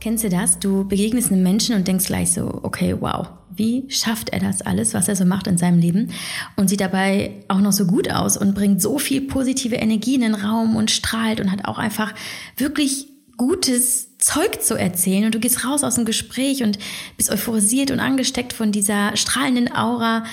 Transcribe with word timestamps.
Kennst 0.00 0.22
du 0.22 0.28
das? 0.28 0.58
Du 0.60 0.86
begegnest 0.86 1.32
einem 1.32 1.42
Menschen 1.42 1.74
und 1.74 1.88
denkst 1.88 2.06
gleich 2.06 2.32
so, 2.32 2.60
okay, 2.62 2.94
wow, 3.00 3.28
wie 3.50 3.84
schafft 3.88 4.28
er 4.30 4.38
das 4.38 4.62
alles, 4.62 4.94
was 4.94 5.08
er 5.08 5.16
so 5.16 5.24
macht 5.24 5.48
in 5.48 5.58
seinem 5.58 5.80
Leben? 5.80 6.12
Und 6.54 6.68
sieht 6.68 6.80
dabei 6.80 7.32
auch 7.48 7.58
noch 7.58 7.72
so 7.72 7.84
gut 7.84 8.10
aus 8.10 8.36
und 8.36 8.54
bringt 8.54 8.80
so 8.80 8.98
viel 8.98 9.22
positive 9.22 9.74
Energie 9.74 10.14
in 10.14 10.20
den 10.20 10.34
Raum 10.34 10.76
und 10.76 10.92
strahlt 10.92 11.40
und 11.40 11.50
hat 11.50 11.64
auch 11.64 11.78
einfach 11.78 12.14
wirklich 12.56 13.08
gutes 13.36 14.18
Zeug 14.18 14.62
zu 14.62 14.76
erzählen. 14.76 15.24
Und 15.24 15.34
du 15.34 15.40
gehst 15.40 15.64
raus 15.64 15.82
aus 15.82 15.96
dem 15.96 16.04
Gespräch 16.04 16.62
und 16.62 16.78
bist 17.16 17.30
euphorisiert 17.30 17.90
und 17.90 17.98
angesteckt 17.98 18.52
von 18.52 18.70
dieser 18.70 19.16
strahlenden 19.16 19.74
Aura 19.74 20.24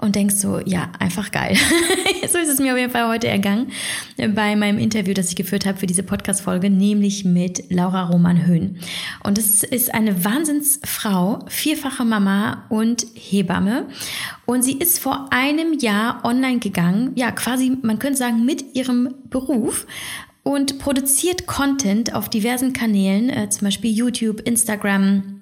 und 0.00 0.16
denkst 0.16 0.36
so, 0.36 0.60
ja, 0.64 0.90
einfach 0.98 1.30
geil. 1.30 1.56
so 2.32 2.38
ist 2.38 2.48
es 2.48 2.58
mir 2.58 2.72
auf 2.72 2.78
jeden 2.78 2.92
Fall 2.92 3.08
heute 3.08 3.28
ergangen 3.28 3.70
bei 4.16 4.56
meinem 4.56 4.78
Interview, 4.78 5.14
das 5.14 5.28
ich 5.28 5.36
geführt 5.36 5.66
habe 5.66 5.78
für 5.78 5.86
diese 5.86 6.02
Podcast-Folge, 6.02 6.70
nämlich 6.70 7.24
mit 7.24 7.70
Laura 7.70 8.04
Roman 8.04 8.46
Höhn. 8.46 8.78
Und 9.22 9.38
es 9.38 9.62
ist 9.62 9.94
eine 9.94 10.24
Wahnsinnsfrau, 10.24 11.40
vierfache 11.48 12.04
Mama 12.04 12.64
und 12.68 13.06
Hebamme. 13.14 13.86
Und 14.46 14.62
sie 14.62 14.78
ist 14.78 14.98
vor 14.98 15.28
einem 15.30 15.78
Jahr 15.78 16.24
online 16.24 16.58
gegangen, 16.58 17.12
ja, 17.14 17.30
quasi, 17.30 17.76
man 17.82 17.98
könnte 17.98 18.18
sagen, 18.18 18.44
mit 18.44 18.74
ihrem 18.74 19.14
Beruf 19.28 19.86
und 20.42 20.78
produziert 20.78 21.46
Content 21.46 22.14
auf 22.14 22.28
diversen 22.28 22.72
Kanälen, 22.72 23.28
äh, 23.28 23.50
zum 23.50 23.66
Beispiel 23.66 23.92
YouTube, 23.92 24.40
Instagram, 24.40 25.39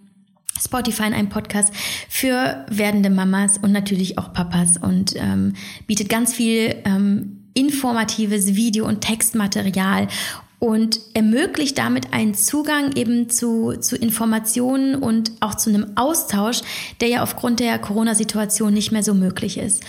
Spotify 0.63 1.05
in 1.05 1.15
einem 1.15 1.29
Podcast 1.29 1.73
für 2.09 2.65
werdende 2.69 3.11
Mamas 3.11 3.59
und 3.59 3.73
natürlich 3.73 4.19
auch 4.19 4.33
Papas 4.33 4.77
und 4.77 5.15
ähm, 5.17 5.55
bietet 5.87 6.09
ganz 6.09 6.35
viel 6.35 6.77
ähm, 6.85 7.45
informatives 7.55 8.55
Video- 8.55 8.87
und 8.87 9.01
Textmaterial 9.01 10.09
und 10.59 11.01
ermöglicht 11.15 11.79
damit 11.79 12.13
einen 12.13 12.35
Zugang 12.35 12.93
eben 12.97 13.31
zu, 13.31 13.77
zu 13.81 13.97
Informationen 13.97 14.97
und 14.97 15.33
auch 15.41 15.55
zu 15.55 15.71
einem 15.71 15.93
Austausch, 15.97 16.63
der 17.01 17.09
ja 17.09 17.23
aufgrund 17.23 17.61
der 17.61 17.79
Corona-Situation 17.79 18.75
nicht 18.75 18.91
mehr 18.91 19.05
so 19.05 19.15
möglich 19.15 19.59
ist. 19.59 19.85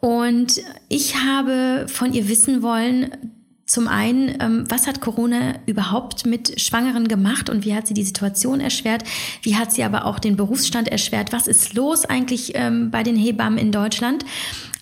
Und 0.00 0.60
ich 0.88 1.16
habe 1.16 1.86
von 1.88 2.12
ihr 2.12 2.28
wissen 2.28 2.62
wollen, 2.62 3.35
zum 3.66 3.88
einen, 3.88 4.36
ähm, 4.40 4.64
was 4.68 4.86
hat 4.86 5.00
Corona 5.00 5.54
überhaupt 5.66 6.24
mit 6.24 6.60
Schwangeren 6.60 7.08
gemacht 7.08 7.50
und 7.50 7.64
wie 7.64 7.74
hat 7.74 7.88
sie 7.88 7.94
die 7.94 8.04
Situation 8.04 8.60
erschwert? 8.60 9.02
Wie 9.42 9.56
hat 9.56 9.72
sie 9.72 9.82
aber 9.82 10.06
auch 10.06 10.20
den 10.20 10.36
Berufsstand 10.36 10.88
erschwert? 10.88 11.32
Was 11.32 11.48
ist 11.48 11.74
los 11.74 12.04
eigentlich 12.04 12.52
ähm, 12.54 12.92
bei 12.92 13.02
den 13.02 13.16
Hebammen 13.16 13.58
in 13.58 13.72
Deutschland? 13.72 14.24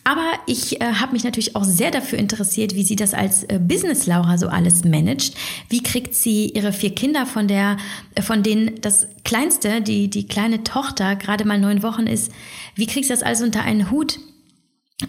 Aber 0.06 0.32
ich 0.46 0.82
äh, 0.82 0.84
habe 0.84 1.12
mich 1.12 1.24
natürlich 1.24 1.56
auch 1.56 1.64
sehr 1.64 1.90
dafür 1.90 2.18
interessiert, 2.18 2.74
wie 2.74 2.84
sie 2.84 2.94
das 2.94 3.14
als 3.14 3.44
äh, 3.44 3.58
Business 3.58 4.04
Laura 4.04 4.36
so 4.36 4.48
alles 4.48 4.84
managt. 4.84 5.34
Wie 5.70 5.82
kriegt 5.82 6.14
sie 6.14 6.50
ihre 6.50 6.74
vier 6.74 6.94
Kinder 6.94 7.24
von 7.24 7.48
der, 7.48 7.78
äh, 8.14 8.20
von 8.20 8.42
denen 8.42 8.82
das 8.82 9.06
kleinste, 9.24 9.80
die 9.80 10.10
die 10.10 10.26
kleine 10.26 10.62
Tochter 10.62 11.16
gerade 11.16 11.46
mal 11.46 11.58
neun 11.58 11.82
Wochen 11.82 12.06
ist. 12.06 12.30
Wie 12.74 12.86
kriegt 12.86 13.06
sie 13.06 13.14
das 13.14 13.22
alles 13.22 13.40
unter 13.40 13.62
einen 13.62 13.90
Hut? 13.90 14.20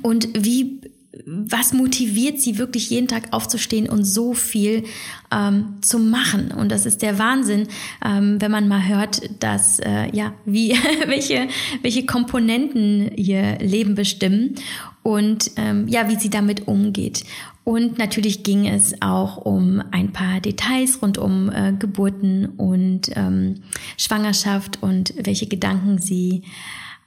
Und 0.01 0.29
wie 0.33 0.79
was 1.25 1.73
motiviert 1.73 2.39
sie 2.39 2.59
wirklich 2.59 2.89
jeden 2.91 3.07
Tag 3.07 3.33
aufzustehen 3.33 3.89
und 3.89 4.03
so 4.03 4.33
viel 4.33 4.83
ähm, 5.31 5.77
zu 5.81 5.97
machen? 5.97 6.51
Und 6.51 6.71
das 6.71 6.85
ist 6.85 7.01
der 7.01 7.17
Wahnsinn, 7.17 7.67
ähm, 8.03 8.39
wenn 8.39 8.51
man 8.51 8.67
mal 8.67 8.87
hört, 8.87 9.21
dass 9.39 9.79
äh, 9.79 10.15
ja 10.15 10.33
wie 10.45 10.77
welche 11.07 11.47
welche 11.81 12.05
Komponenten 12.05 13.11
ihr 13.15 13.57
Leben 13.57 13.95
bestimmen 13.95 14.55
und 15.01 15.51
ähm, 15.55 15.87
ja 15.87 16.07
wie 16.09 16.15
sie 16.15 16.29
damit 16.29 16.67
umgeht. 16.67 17.23
Und 17.63 17.97
natürlich 17.97 18.43
ging 18.43 18.67
es 18.67 19.01
auch 19.01 19.37
um 19.37 19.81
ein 19.89 20.13
paar 20.13 20.39
Details 20.39 21.01
rund 21.01 21.17
um 21.17 21.49
äh, 21.49 21.73
Geburten 21.73 22.45
und 22.57 23.09
ähm, 23.15 23.63
Schwangerschaft 23.97 24.83
und 24.83 25.15
welche 25.17 25.47
Gedanken 25.47 25.97
sie 25.97 26.43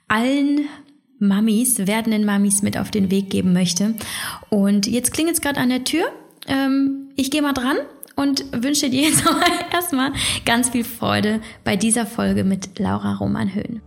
allen 0.09 0.69
Mamis, 1.19 1.87
werdenden 1.87 2.25
Mamis 2.25 2.63
mit 2.63 2.77
auf 2.79 2.91
den 2.91 3.11
Weg 3.11 3.31
geben 3.31 3.53
möchte. 3.53 3.95
Und 4.51 4.87
jetzt 4.87 5.13
klingt 5.13 5.31
es 5.31 5.41
gerade 5.41 5.61
an 5.61 5.69
der 5.69 5.85
Tür. 5.85 6.05
Ähm, 6.47 7.11
ich 7.17 7.31
gehe 7.31 7.43
mal 7.43 7.53
dran 7.53 7.77
und 8.17 8.45
wünsche 8.53 8.91
dir 8.91 9.03
jetzt 9.03 9.25
erstmal 9.73 10.13
ganz 10.45 10.71
viel 10.71 10.85
Freude 10.85 11.41
bei 11.65 11.77
dieser 11.77 12.07
Folge 12.07 12.45
mit 12.45 12.79
Laura 12.79 13.15
Roman 13.15 13.55
Höhn. 13.55 13.81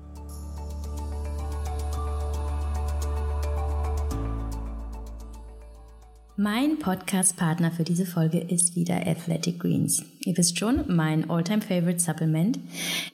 Mein 6.44 6.80
Podcast-Partner 6.80 7.70
für 7.70 7.84
diese 7.84 8.08
Folge 8.08 8.40
ist 8.40 8.76
wieder 8.76 9.06
Athletic 9.06 9.60
Greens. 9.60 10.04
Ihr 10.22 10.36
wisst 10.36 10.58
schon, 10.58 10.84
mein 10.88 11.30
all-time 11.30 11.62
favorite 11.62 12.00
Supplement, 12.00 12.58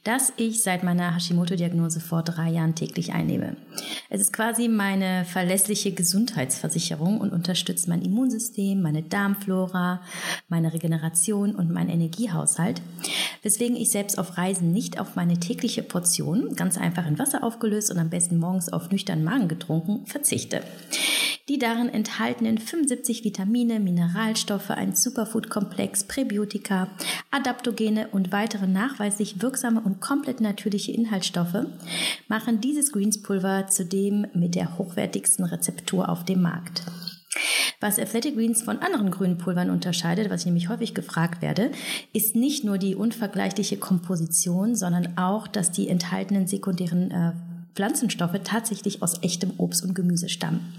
das 0.06 0.32
ich 0.38 0.64
seit 0.64 0.82
meiner 0.82 1.14
Hashimoto-Diagnose 1.14 2.00
vor 2.00 2.24
drei 2.24 2.52
Jahren 2.52 2.76
täglich 2.76 3.12
einnehme. 3.12 3.58
Es 4.10 4.22
ist 4.22 4.32
quasi 4.32 4.70
meine 4.70 5.26
verlässliche 5.26 5.92
Gesundheitsversicherung 5.92 7.20
und 7.20 7.34
unterstützt 7.34 7.90
mein 7.90 8.02
Immunsystem, 8.02 8.82
meine 8.82 9.04
Darmflora, 9.04 10.02
meine 10.48 10.72
Regeneration 10.72 11.54
und 11.54 11.70
meinen 11.70 11.90
Energiehaushalt, 11.90 12.82
weswegen 13.44 13.76
ich 13.76 13.90
selbst 13.90 14.18
auf 14.18 14.38
Reisen 14.38 14.72
nicht 14.72 15.02
auf 15.02 15.18
meine 15.18 15.38
tägliche 15.38 15.84
Portion, 15.84 16.56
ganz 16.56 16.78
einfach 16.78 17.06
in 17.06 17.20
Wasser 17.20 17.44
aufgelöst 17.44 17.92
und 17.92 17.98
am 17.98 18.10
besten 18.10 18.38
morgens 18.38 18.72
auf 18.72 18.90
nüchternen 18.90 19.26
Magen 19.26 19.50
getrunken, 19.50 20.06
verzichte. 20.06 20.62
Die 21.50 21.60
darin 21.60 21.88
enthaltenen 21.88 22.58
75 22.58 23.24
Vitamine, 23.24 23.80
Mineralstoffe, 23.80 24.70
ein 24.70 24.96
Superfood-Komplex, 24.96 26.04
Präbiotika, 26.04 26.90
Adaptogene 27.32 28.10
und 28.10 28.34
weitere 28.34 28.68
nachweislich 28.68 29.42
wirksame 29.42 29.80
und 29.80 30.02
komplett 30.02 30.42
natürliche 30.42 30.92
Inhaltsstoffe 30.92 31.66
machen 32.28 32.60
dieses 32.60 32.92
Greens-Pulver 32.92 33.68
zudem 33.68 34.28
mit 34.34 34.56
der 34.56 34.78
hochwertigsten 34.78 35.46
Rezeptur 35.46 36.10
auf 36.10 36.26
dem 36.26 36.42
Markt. 36.42 36.84
Was 37.80 37.98
Athletic 37.98 38.36
Greens 38.36 38.62
von 38.62 38.80
anderen 38.80 39.10
grünen 39.10 39.38
Pulvern 39.38 39.70
unterscheidet, 39.70 40.30
was 40.30 40.42
ich 40.42 40.48
nämlich 40.48 40.68
häufig 40.68 40.96
gefragt 40.96 41.42
werde, 41.42 41.72
ist 42.12 42.36
nicht 42.36 42.66
nur 42.66 42.78
die 42.78 42.96
unvergleichliche 42.96 43.78
Komposition, 43.78 44.76
sondern 44.76 45.18
auch, 45.18 45.48
dass 45.48 45.72
die 45.72 45.88
enthaltenen 45.88 46.48
sekundären 46.48 47.12
äh, 47.12 47.32
Pflanzenstoffe 47.74 48.38
tatsächlich 48.44 49.02
aus 49.02 49.22
echtem 49.22 49.54
Obst 49.58 49.86
und 49.86 49.94
Gemüse 49.94 50.28
stammen 50.28 50.74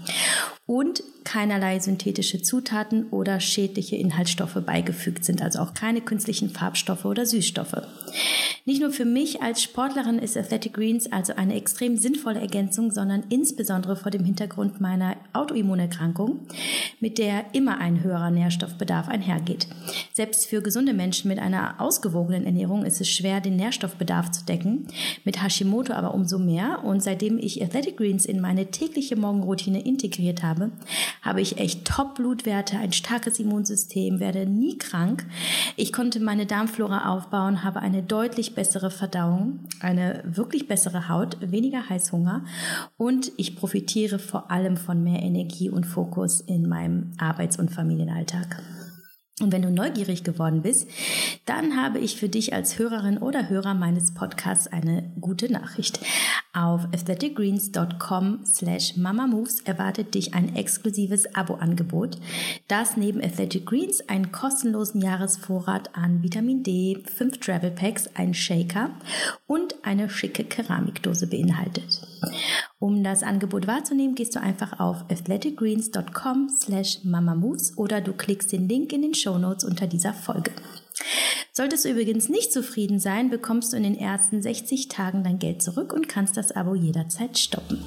und 0.69 1.01
keinerlei 1.23 1.79
synthetische 1.79 2.43
Zutaten 2.43 3.07
oder 3.09 3.39
schädliche 3.39 3.95
Inhaltsstoffe 3.95 4.61
beigefügt 4.65 5.25
sind, 5.25 5.41
also 5.41 5.59
auch 5.59 5.73
keine 5.73 6.01
künstlichen 6.01 6.51
Farbstoffe 6.51 7.05
oder 7.05 7.25
Süßstoffe. 7.25 7.81
Nicht 8.65 8.81
nur 8.81 8.91
für 8.91 9.05
mich 9.05 9.41
als 9.41 9.63
Sportlerin 9.63 10.19
ist 10.19 10.37
Athletic 10.37 10.73
Greens 10.73 11.11
also 11.11 11.33
eine 11.35 11.55
extrem 11.55 11.97
sinnvolle 11.97 12.39
Ergänzung, 12.39 12.91
sondern 12.91 13.23
insbesondere 13.29 13.95
vor 13.95 14.11
dem 14.11 14.23
Hintergrund 14.23 14.79
meiner 14.79 15.17
Autoimmunerkrankung, 15.33 16.41
mit 16.99 17.17
der 17.17 17.45
immer 17.53 17.79
ein 17.79 18.03
höherer 18.03 18.29
Nährstoffbedarf 18.29 19.07
einhergeht. 19.07 19.67
Selbst 20.13 20.45
für 20.45 20.61
gesunde 20.61 20.93
Menschen 20.93 21.29
mit 21.29 21.39
einer 21.39 21.81
ausgewogenen 21.81 22.45
Ernährung 22.45 22.85
ist 22.85 23.01
es 23.01 23.09
schwer, 23.09 23.41
den 23.41 23.55
Nährstoffbedarf 23.55 24.31
zu 24.31 24.45
decken, 24.45 24.87
mit 25.25 25.41
Hashimoto 25.41 25.93
aber 25.93 26.13
umso 26.13 26.37
mehr. 26.37 26.83
Und 26.83 27.01
seitdem 27.01 27.39
ich 27.39 27.63
Athletic 27.63 27.97
Greens 27.97 28.25
in 28.25 28.39
meine 28.39 28.71
tägliche 28.71 29.15
Morgenroutine 29.15 29.81
integriert 29.81 30.43
habe, 30.43 30.58
habe 31.21 31.41
ich 31.41 31.57
echt 31.57 31.85
Top-Blutwerte, 31.85 32.77
ein 32.77 32.91
starkes 32.91 33.39
Immunsystem, 33.39 34.19
werde 34.19 34.45
nie 34.45 34.77
krank. 34.77 35.25
Ich 35.75 35.93
konnte 35.93 36.19
meine 36.19 36.45
Darmflora 36.45 37.09
aufbauen, 37.09 37.63
habe 37.63 37.79
eine 37.79 38.03
deutlich 38.03 38.55
bessere 38.55 38.91
Verdauung, 38.91 39.59
eine 39.81 40.23
wirklich 40.25 40.67
bessere 40.67 41.09
Haut, 41.09 41.37
weniger 41.41 41.89
Heißhunger 41.89 42.43
und 42.97 43.31
ich 43.37 43.55
profitiere 43.55 44.19
vor 44.19 44.51
allem 44.51 44.77
von 44.77 45.03
mehr 45.03 45.21
Energie 45.21 45.69
und 45.69 45.85
Fokus 45.85 46.41
in 46.41 46.67
meinem 46.67 47.11
Arbeits- 47.17 47.57
und 47.59 47.69
Familienalltag. 47.69 48.61
Und 49.39 49.53
wenn 49.53 49.61
du 49.61 49.71
neugierig 49.71 50.23
geworden 50.23 50.61
bist, 50.61 50.89
dann 51.45 51.77
habe 51.81 51.99
ich 51.99 52.17
für 52.17 52.27
dich 52.27 52.53
als 52.53 52.77
Hörerin 52.77 53.17
oder 53.17 53.49
Hörer 53.49 53.73
meines 53.73 54.13
Podcasts 54.13 54.67
eine 54.67 55.11
gute 55.21 55.51
Nachricht. 55.51 55.99
Auf 56.53 56.85
athleticgreens.com 56.93 58.45
slash 58.45 58.97
mamamoves 58.97 59.61
erwartet 59.61 60.13
dich 60.15 60.33
ein 60.33 60.55
exklusives 60.55 61.35
Abo-Angebot, 61.35 62.17
das 62.67 62.97
neben 62.97 63.23
Athletic 63.23 63.65
Greens 63.65 64.01
einen 64.09 64.31
kostenlosen 64.31 65.01
Jahresvorrat 65.01 65.95
an 65.95 66.21
Vitamin 66.21 66.63
D, 66.63 67.01
fünf 67.05 67.39
Travel 67.39 67.71
Packs, 67.71 68.09
einen 68.15 68.33
Shaker 68.33 68.89
und 69.47 69.75
eine 69.83 70.09
schicke 70.09 70.43
Keramikdose 70.43 71.27
beinhaltet. 71.27 72.08
Um 72.79 73.03
das 73.03 73.23
Angebot 73.23 73.67
wahrzunehmen, 73.67 74.15
gehst 74.15 74.35
du 74.35 74.41
einfach 74.41 74.79
auf 74.79 75.05
athleticgreens.com 75.09 76.49
slash 76.49 77.03
mamamoves 77.03 77.77
oder 77.77 78.01
du 78.01 78.13
klickst 78.13 78.51
den 78.51 78.67
Link 78.69 78.93
in 78.93 79.01
den 79.01 79.13
Show 79.13 79.37
Notes 79.37 79.63
unter 79.63 79.87
dieser 79.87 80.13
Folge. 80.13 80.51
Solltest 81.51 81.85
du 81.85 81.89
übrigens 81.89 82.29
nicht 82.29 82.53
zufrieden 82.53 82.99
sein, 82.99 83.29
bekommst 83.29 83.73
du 83.73 83.77
in 83.77 83.83
den 83.83 83.97
ersten 83.97 84.41
60 84.41 84.87
Tagen 84.87 85.23
dein 85.23 85.39
Geld 85.39 85.61
zurück 85.61 85.93
und 85.93 86.07
kannst 86.07 86.37
das 86.37 86.51
Abo 86.51 86.75
jederzeit 86.75 87.37
stoppen. 87.37 87.83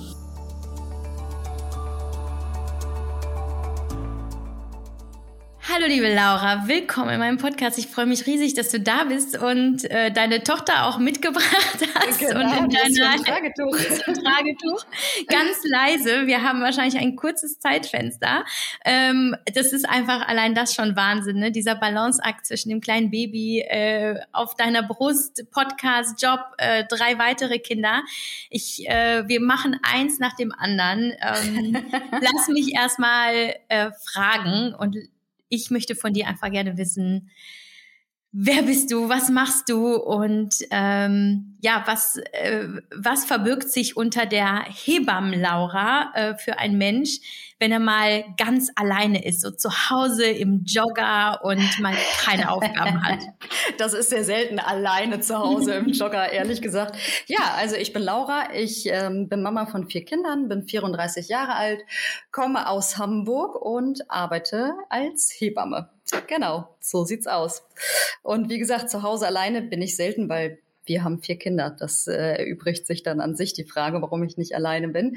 Hallo 5.70 5.86
liebe 5.86 6.12
Laura, 6.12 6.66
willkommen 6.66 7.10
in 7.10 7.20
meinem 7.20 7.38
Podcast. 7.38 7.78
Ich 7.78 7.86
freue 7.86 8.06
mich 8.06 8.26
riesig, 8.26 8.54
dass 8.54 8.70
du 8.70 8.80
da 8.80 9.04
bist 9.04 9.40
und 9.40 9.84
äh, 9.84 10.10
deine 10.10 10.42
Tochter 10.42 10.86
auch 10.86 10.98
mitgebracht 10.98 11.46
hast 11.94 12.18
genau, 12.18 12.64
und 12.64 12.74
in 12.74 12.94
deiner 12.94 13.22
Tragetuch. 13.22 13.76
Tragetuch. 14.04 14.84
Ganz 15.28 15.58
leise. 15.62 16.26
Wir 16.26 16.42
haben 16.42 16.62
wahrscheinlich 16.62 17.00
ein 17.00 17.14
kurzes 17.14 17.60
Zeitfenster. 17.60 18.44
Ähm, 18.84 19.36
das 19.54 19.72
ist 19.72 19.88
einfach 19.88 20.26
allein 20.26 20.56
das 20.56 20.74
schon 20.74 20.96
Wahnsinn, 20.96 21.38
ne? 21.38 21.52
Dieser 21.52 21.76
Balanceakt 21.76 22.44
zwischen 22.44 22.70
dem 22.70 22.80
kleinen 22.80 23.12
Baby 23.12 23.60
äh, 23.60 24.18
auf 24.32 24.56
deiner 24.56 24.82
Brust, 24.82 25.48
Podcast, 25.52 26.20
Job, 26.20 26.40
äh, 26.58 26.84
drei 26.88 27.20
weitere 27.20 27.60
Kinder. 27.60 28.02
Ich, 28.50 28.88
äh, 28.88 29.28
wir 29.28 29.40
machen 29.40 29.78
eins 29.84 30.18
nach 30.18 30.34
dem 30.34 30.50
anderen. 30.50 31.14
Ähm, 31.20 31.84
lass 32.20 32.48
mich 32.48 32.74
erstmal 32.74 33.54
äh, 33.68 33.92
fragen 34.12 34.74
und 34.74 34.96
ich 35.52 35.70
möchte 35.70 35.94
von 35.94 36.14
dir 36.14 36.26
einfach 36.28 36.50
gerne 36.50 36.78
wissen, 36.78 37.30
wer 38.32 38.62
bist 38.62 38.90
du, 38.90 39.10
was 39.10 39.28
machst 39.28 39.68
du 39.68 39.94
und 39.94 40.54
ähm, 40.70 41.58
ja, 41.60 41.82
was, 41.86 42.16
äh, 42.32 42.66
was 42.94 43.26
verbirgt 43.26 43.70
sich 43.70 43.96
unter 43.96 44.24
der 44.24 44.64
Hebammen 44.64 45.38
Laura 45.38 46.12
äh, 46.14 46.34
für 46.36 46.58
ein 46.58 46.78
Mensch, 46.78 47.18
wenn 47.58 47.70
er 47.70 47.78
mal 47.78 48.24
ganz 48.38 48.70
alleine 48.74 49.24
ist, 49.24 49.42
so 49.42 49.50
zu 49.50 49.68
Hause 49.90 50.24
im 50.24 50.64
Jogger 50.64 51.44
und 51.44 51.78
mal 51.80 51.94
keine 52.24 52.50
Aufgaben 52.50 53.02
hat. 53.04 53.20
Das 53.78 53.94
ist 53.94 54.10
sehr 54.10 54.24
selten 54.24 54.58
alleine 54.58 55.20
zu 55.20 55.38
Hause 55.38 55.74
im 55.74 55.88
Jogger, 55.92 56.30
ehrlich 56.30 56.60
gesagt. 56.62 56.96
Ja, 57.26 57.54
also 57.56 57.76
ich 57.76 57.92
bin 57.92 58.02
Laura, 58.02 58.54
ich 58.54 58.86
ähm, 58.86 59.28
bin 59.28 59.42
Mama 59.42 59.66
von 59.66 59.88
vier 59.88 60.04
Kindern, 60.04 60.48
bin 60.48 60.64
34 60.64 61.28
Jahre 61.28 61.54
alt, 61.54 61.80
komme 62.30 62.68
aus 62.68 62.98
Hamburg 62.98 63.60
und 63.60 64.10
arbeite 64.10 64.74
als 64.88 65.32
Hebamme. 65.36 65.90
Genau, 66.26 66.74
so 66.80 67.04
sieht's 67.04 67.26
aus. 67.26 67.64
Und 68.22 68.48
wie 68.48 68.58
gesagt, 68.58 68.90
zu 68.90 69.02
Hause 69.02 69.26
alleine 69.26 69.62
bin 69.62 69.82
ich 69.82 69.96
selten, 69.96 70.28
weil 70.28 70.58
wir 70.84 71.04
haben 71.04 71.22
vier 71.22 71.38
Kinder. 71.38 71.74
Das 71.78 72.06
äh, 72.06 72.44
erübrigt 72.44 72.86
sich 72.86 73.02
dann 73.02 73.20
an 73.20 73.36
sich 73.36 73.52
die 73.52 73.64
Frage, 73.64 74.02
warum 74.02 74.22
ich 74.24 74.36
nicht 74.36 74.54
alleine 74.54 74.88
bin. 74.88 75.16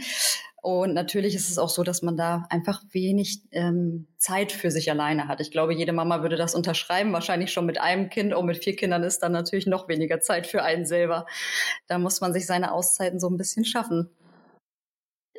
Und 0.62 0.96
natürlich 0.96 1.36
ist 1.36 1.52
es 1.52 1.60
auch 1.60 1.70
so, 1.70 1.84
dass 1.84 2.02
man 2.02 2.18
da 2.18 2.48
einfach 2.50 2.82
wenig 2.92 3.42
ähm, 3.52 4.08
Zeit 4.18 4.52
für 4.52 4.72
sich 4.72 4.90
alleine 4.90 5.28
hat. 5.28 5.40
Ich 5.40 5.52
glaube, 5.52 5.76
jede 5.76 5.94
Mama 5.94 6.24
würde 6.24 6.38
das 6.38 6.56
unterschreiben, 6.56 7.14
wahrscheinlich 7.14 7.54
schon 7.54 7.68
mit 7.68 7.80
einem 7.80 8.10
Kind. 8.10 8.34
Und 8.34 8.48
mit 8.48 8.64
vier 8.64 8.76
Kindern 8.76 9.04
ist 9.04 9.20
dann 9.20 9.32
natürlich 9.32 9.68
noch 9.68 9.88
weniger 9.88 10.22
Zeit 10.22 10.48
für 10.48 10.64
einen 10.64 10.88
selber. 10.88 11.28
Da 11.88 12.00
muss 12.00 12.20
man 12.20 12.34
sich 12.34 12.48
seine 12.48 12.72
Auszeiten 12.72 13.20
so 13.20 13.30
ein 13.30 13.38
bisschen 13.38 13.64
schaffen. 13.64 14.10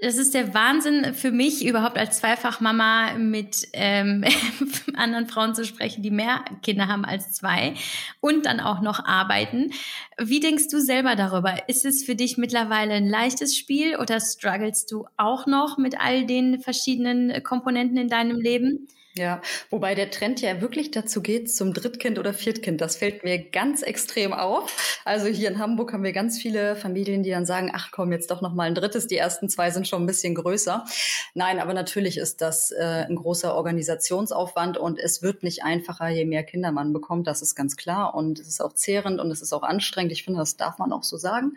Das 0.02 0.18
ist 0.18 0.34
der 0.34 0.52
Wahnsinn 0.52 1.14
für 1.14 1.30
mich, 1.30 1.64
überhaupt 1.64 1.96
als 1.96 2.18
Zweifachmama 2.18 3.14
mit 3.14 3.66
ähm, 3.72 4.24
anderen 4.94 5.26
Frauen 5.26 5.54
zu 5.54 5.64
sprechen, 5.64 6.02
die 6.02 6.10
mehr 6.10 6.44
Kinder 6.62 6.86
haben 6.86 7.06
als 7.06 7.32
zwei 7.32 7.72
und 8.20 8.44
dann 8.44 8.60
auch 8.60 8.82
noch 8.82 9.06
arbeiten. 9.06 9.72
Wie 10.18 10.40
denkst 10.40 10.68
du 10.68 10.80
selber 10.80 11.16
darüber? 11.16 11.68
Ist 11.68 11.86
es 11.86 12.04
für 12.04 12.14
dich 12.14 12.36
mittlerweile 12.36 12.92
ein 12.92 13.08
leichtes 13.08 13.56
Spiel 13.56 13.96
oder 13.96 14.20
strugglest 14.20 14.92
du 14.92 15.06
auch 15.16 15.46
noch 15.46 15.78
mit 15.78 15.98
all 15.98 16.26
den 16.26 16.60
verschiedenen 16.60 17.42
Komponenten 17.42 17.96
in 17.96 18.08
deinem 18.08 18.38
Leben? 18.38 18.88
Ja, 19.18 19.40
wobei 19.70 19.94
der 19.94 20.10
Trend 20.10 20.42
ja 20.42 20.60
wirklich 20.60 20.90
dazu 20.90 21.22
geht 21.22 21.50
zum 21.50 21.72
Drittkind 21.72 22.18
oder 22.18 22.34
Viertkind. 22.34 22.82
Das 22.82 22.96
fällt 22.96 23.24
mir 23.24 23.38
ganz 23.38 23.80
extrem 23.80 24.34
auf. 24.34 25.00
Also 25.06 25.26
hier 25.26 25.48
in 25.48 25.58
Hamburg 25.58 25.94
haben 25.94 26.04
wir 26.04 26.12
ganz 26.12 26.38
viele 26.38 26.76
Familien, 26.76 27.22
die 27.22 27.30
dann 27.30 27.46
sagen, 27.46 27.70
ach 27.72 27.92
komm, 27.92 28.12
jetzt 28.12 28.30
doch 28.30 28.42
noch 28.42 28.52
mal 28.52 28.64
ein 28.64 28.74
drittes. 28.74 29.06
Die 29.06 29.16
ersten 29.16 29.48
zwei 29.48 29.70
sind 29.70 29.88
schon 29.88 30.02
ein 30.02 30.06
bisschen 30.06 30.34
größer. 30.34 30.84
Nein, 31.32 31.60
aber 31.60 31.72
natürlich 31.72 32.18
ist 32.18 32.42
das 32.42 32.72
äh, 32.72 33.06
ein 33.08 33.16
großer 33.16 33.54
Organisationsaufwand 33.54 34.76
und 34.76 34.98
es 34.98 35.22
wird 35.22 35.42
nicht 35.42 35.64
einfacher, 35.64 36.08
je 36.08 36.26
mehr 36.26 36.44
Kinder 36.44 36.70
man 36.70 36.92
bekommt. 36.92 37.26
Das 37.26 37.40
ist 37.40 37.54
ganz 37.54 37.76
klar 37.76 38.14
und 38.14 38.38
es 38.38 38.48
ist 38.48 38.60
auch 38.60 38.74
zehrend 38.74 39.18
und 39.18 39.30
es 39.30 39.40
ist 39.40 39.54
auch 39.54 39.62
anstrengend. 39.62 40.12
Ich 40.12 40.24
finde, 40.24 40.40
das 40.40 40.58
darf 40.58 40.76
man 40.76 40.92
auch 40.92 41.04
so 41.04 41.16
sagen. 41.16 41.56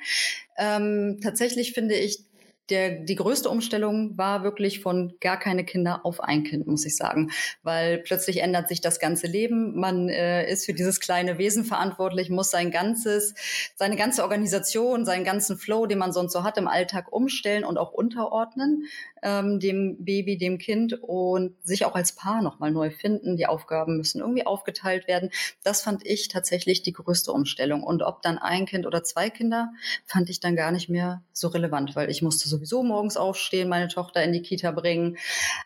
Ähm, 0.58 1.20
tatsächlich 1.22 1.74
finde 1.74 1.96
ich, 1.96 2.24
der, 2.70 3.00
die 3.00 3.16
größte 3.16 3.50
Umstellung 3.50 4.18
war 4.18 4.44
wirklich 4.44 4.82
von 4.82 5.14
gar 5.20 5.38
keine 5.38 5.66
Kinder 5.66 6.06
auf 6.06 6.22
ein 6.22 6.44
Kind, 6.44 6.68
muss 6.68 6.86
ich 6.86 6.96
sagen. 6.96 7.32
Weil 7.64 8.00
plötzlich 8.00 8.42
ändert 8.42 8.70
sich 8.70 8.82
das 8.82 9.00
ganze 9.00 9.28
Leben. 9.28 9.80
Man 9.80 10.10
äh, 10.10 10.50
ist 10.50 10.66
für 10.66 10.74
dieses 10.74 11.00
kleine 11.00 11.38
Wesen 11.38 11.64
verantwortlich, 11.64 12.30
muss 12.30 12.52
sein 12.52 12.72
ganzes, 12.72 13.34
seine 13.76 13.96
ganze 13.96 14.24
Organisation, 14.24 15.06
seinen 15.06 15.24
ganzen 15.24 15.58
Flow, 15.58 15.86
den 15.86 15.98
man 15.98 16.14
sonst 16.14 16.34
so 16.34 16.44
hat 16.44 16.58
im 16.58 16.68
Alltag 16.68 17.12
umstellen 17.12 17.64
und 17.64 17.78
auch 17.78 17.92
unterordnen 17.92 18.86
ähm, 19.24 19.60
dem 19.60 20.04
Baby, 20.04 20.38
dem 20.38 20.58
Kind 20.58 20.94
und 21.02 21.56
sich 21.66 21.86
auch 21.86 21.96
als 21.96 22.14
Paar 22.14 22.42
nochmal 22.42 22.72
neu 22.72 22.90
finden. 22.92 23.38
Die 23.38 23.46
Aufgaben 23.46 23.98
müssen 23.98 24.22
irgendwie 24.22 24.46
aufgeteilt 24.46 25.08
werden. 25.08 25.32
Das 25.64 25.82
fand 25.82 26.06
ich 26.06 26.28
tatsächlich 26.28 26.82
die 26.82 26.94
größte 26.94 27.32
Umstellung. 27.32 27.84
Und 27.84 28.04
ob 28.04 28.22
dann 28.22 28.38
ein 28.38 28.66
Kind 28.66 28.86
oder 28.86 29.04
zwei 29.04 29.30
Kinder, 29.30 29.72
fand 30.06 30.30
ich 30.30 30.40
dann 30.40 30.56
gar 30.56 30.72
nicht 30.72 30.90
mehr 30.90 31.24
so 31.34 31.48
relevant, 31.50 31.96
weil 31.96 32.10
ich 32.10 32.22
musste 32.22 32.48
sowieso 32.60 32.84
morgens 32.84 33.18
aufstehen, 33.18 33.70
meine 33.70 33.88
Tochter 33.88 34.24
in 34.24 34.34
die 34.34 34.42
Kita 34.42 34.72
bringen 34.72 35.18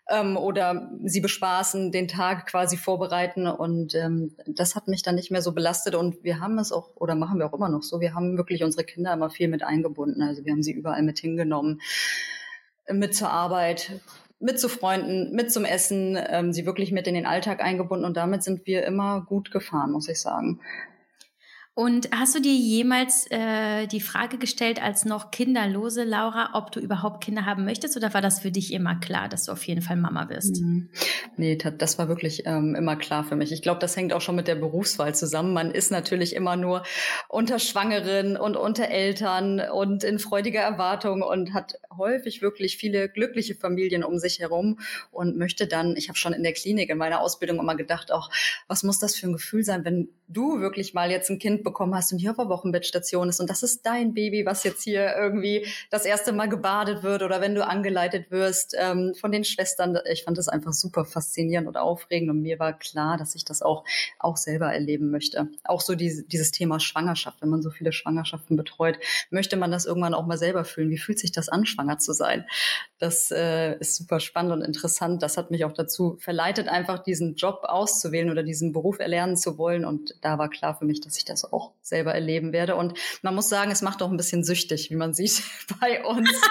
ähm, 0.10 0.38
oder 0.38 0.92
sie 1.04 1.22
bespaßen, 1.22 1.92
den 1.92 2.08
Tag 2.08 2.48
quasi 2.48 2.78
vorbereiten. 2.78 3.48
Und 3.48 3.96
ähm, 3.96 4.36
das 4.48 4.76
hat 4.76 4.88
mich 4.88 5.02
dann 5.02 5.16
nicht 5.16 5.32
mehr 5.32 5.42
so 5.42 5.52
belastet. 5.52 5.96
Und 5.96 6.24
wir 6.24 6.40
haben 6.40 6.58
es 6.60 6.72
auch, 6.72 6.96
oder 6.96 7.16
machen 7.16 7.40
wir 7.40 7.48
auch 7.48 7.54
immer 7.54 7.70
noch 7.70 7.84
so, 7.84 8.00
wir 8.00 8.14
haben 8.14 8.38
wirklich 8.38 8.64
unsere 8.64 8.84
Kinder 8.84 9.14
immer 9.14 9.30
viel 9.30 9.48
mit 9.48 9.64
eingebunden. 9.64 10.22
Also 10.22 10.46
wir 10.46 10.52
haben 10.52 10.64
sie 10.64 10.72
überall 10.72 11.04
mit 11.04 11.20
hingenommen 11.20 11.82
mit 12.92 13.16
zur 13.16 13.30
Arbeit, 13.30 14.02
mit 14.40 14.60
zu 14.60 14.68
Freunden, 14.68 15.34
mit 15.34 15.52
zum 15.52 15.64
Essen, 15.64 16.18
ähm, 16.28 16.52
sie 16.52 16.66
wirklich 16.66 16.92
mit 16.92 17.08
in 17.08 17.14
den 17.14 17.26
Alltag 17.26 17.64
eingebunden 17.64 18.06
und 18.06 18.18
damit 18.18 18.44
sind 18.44 18.66
wir 18.68 18.86
immer 18.86 19.22
gut 19.22 19.52
gefahren, 19.52 19.92
muss 19.92 20.10
ich 20.10 20.20
sagen. 20.20 20.60
Und 21.76 22.10
hast 22.12 22.36
du 22.36 22.40
dir 22.40 22.54
jemals 22.54 23.26
äh, 23.32 23.88
die 23.88 24.00
Frage 24.00 24.38
gestellt, 24.38 24.80
als 24.80 25.06
noch 25.06 25.32
kinderlose 25.32 26.04
Laura, 26.04 26.52
ob 26.54 26.72
du 26.72 26.80
überhaupt 26.80 27.24
Kinder 27.24 27.48
haben 27.48 27.66
möchtest 27.66 27.98
oder 27.98 28.14
war 28.14 28.22
das 28.22 28.42
für 28.42 28.52
dich 28.52 28.72
immer 28.72 29.00
klar, 29.00 29.28
dass 29.28 29.46
du 29.46 29.52
auf 29.52 29.64
jeden 29.64 29.82
Fall 29.82 29.96
Mama 29.96 30.30
wirst? 30.30 30.62
Mhm. 30.62 30.90
Nee, 31.36 31.58
das 31.58 31.98
war 31.98 32.08
wirklich 32.10 32.44
ähm, 32.46 32.76
immer 32.76 32.96
klar 32.96 33.24
für 33.24 33.36
mich. 33.36 33.52
Ich 33.52 33.64
glaube, 33.64 33.80
das 33.80 33.98
hängt 33.98 34.14
auch 34.14 34.22
schon 34.22 34.36
mit 34.36 34.48
der 34.48 34.54
Berufswahl 34.54 35.16
zusammen. 35.16 35.52
Man 35.54 35.72
ist 35.72 35.92
natürlich 35.92 36.36
immer 36.36 36.56
nur 36.58 36.84
unter 37.28 37.58
Schwangeren 37.58 38.38
und 38.38 38.56
unter 38.56 38.90
Eltern 38.90 39.60
und 39.60 40.04
in 40.04 40.20
freudiger 40.20 40.62
Erwartung 40.62 41.24
und 41.24 41.56
hat 41.56 41.80
häufig 41.98 42.44
wirklich 42.44 42.78
viele 42.78 43.10
glückliche 43.10 43.56
Familien 43.56 44.04
um 44.04 44.20
sich 44.20 44.38
herum 44.38 44.78
und 45.10 45.38
möchte 45.38 45.66
dann, 45.66 45.96
ich 45.98 46.08
habe 46.10 46.20
schon 46.20 46.34
in 46.34 46.44
der 46.44 46.54
Klinik 46.54 46.92
in 46.92 47.00
meiner 47.00 47.20
Ausbildung 47.20 47.58
immer 47.58 47.76
gedacht, 47.76 48.12
auch, 48.12 48.30
was 48.68 48.84
muss 48.84 49.00
das 49.00 49.16
für 49.16 49.26
ein 49.26 49.34
Gefühl 49.34 49.64
sein, 49.64 49.84
wenn 49.86 50.10
du 50.34 50.60
wirklich 50.60 50.94
mal 50.94 51.12
jetzt 51.12 51.30
ein 51.30 51.40
Kind 51.40 51.64
bekommen 51.64 51.96
hast 51.96 52.12
und 52.12 52.20
hier 52.20 52.32
auf 52.32 52.38
der 52.38 52.50
Wochenbettstation 52.50 53.30
ist 53.30 53.40
und 53.40 53.50
das 53.50 53.64
ist 53.64 53.86
dein 53.86 54.14
Baby, 54.14 54.46
was 54.46 54.64
jetzt 54.64 54.84
hier 54.84 55.16
irgendwie 55.16 55.68
das 55.90 56.06
erste 56.06 56.34
Mal 56.34 56.50
gebadet 56.50 57.04
wird 57.04 57.24
oder 57.24 57.42
wenn 57.42 57.56
du 57.56 57.66
angeleitet 57.66 58.32
wirst 58.32 58.76
ähm, 58.78 59.14
von 59.16 59.32
den 59.32 59.44
Schwestern. 59.44 59.98
Ich 60.12 60.24
fand 60.24 60.38
das 60.38 60.50
einfach 60.50 60.74
super 60.74 61.06
faszinierend 61.06 61.68
und 61.68 61.78
aufregend 61.78 62.30
und 62.30 62.42
mir 62.42 62.60
war 62.60 62.74
klar, 62.74 63.18
dass 63.18 63.36
ich 63.36 63.46
das 63.46 63.62
auch, 63.62 63.84
auch 64.20 64.38
selber 64.38 64.74
erleben 64.74 65.12
möchte. 65.12 65.50
Auch 65.64 65.82
so 65.82 65.96
diese, 65.96 66.24
dieses 66.24 66.52
Thema 66.52 66.80
Schwangerschaft, 66.80 67.42
wenn 67.42 67.50
man 67.50 67.62
so 67.62 67.70
viele 67.70 67.92
Schwangerschaften 67.92 68.58
betreut, 68.58 69.00
möchte 69.30 69.58
man 69.58 69.72
das 69.72 69.86
irgendwann 69.86 70.14
auch 70.14 70.26
mal 70.26 70.38
selber 70.38 70.66
fühlen. 70.66 70.90
Wie 70.90 70.98
fühlt 70.98 71.20
sich 71.20 71.32
das 71.32 71.50
an, 71.50 71.66
schwanger 71.66 72.00
zu 72.00 72.14
sein? 72.14 72.46
Das 73.00 73.32
äh, 73.32 73.78
ist 73.80 73.96
super 73.96 74.20
spannend 74.20 74.54
und 74.54 74.62
interessant. 74.62 75.22
Das 75.22 75.38
hat 75.38 75.52
mich 75.52 75.66
auch 75.66 75.74
dazu 75.74 76.16
verleitet, 76.20 76.68
einfach 76.68 77.04
diesen 77.04 77.36
Job 77.36 77.62
auszuwählen 77.64 78.30
oder 78.30 78.44
diesen 78.44 78.72
Beruf 78.72 79.00
erlernen 79.00 79.36
zu 79.36 79.58
wollen. 79.58 79.86
Und 79.86 80.16
da 80.24 80.38
war 80.38 80.50
klar 80.50 80.76
für 80.76 80.86
mich, 80.86 81.02
dass 81.02 81.18
ich 81.18 81.26
das 81.26 81.52
auch 81.52 81.74
selber 81.82 82.14
erleben 82.14 82.54
werde. 82.54 82.76
Und 82.76 82.98
man 83.22 83.36
muss 83.36 83.50
sagen, 83.50 83.72
es 83.72 83.82
macht 83.82 84.02
auch 84.02 84.10
ein 84.10 84.18
bisschen 84.18 84.44
süchtig, 84.44 84.90
wie 84.90 84.96
man 84.96 85.14
sieht 85.14 85.44
bei 85.80 86.04
uns. 86.04 86.30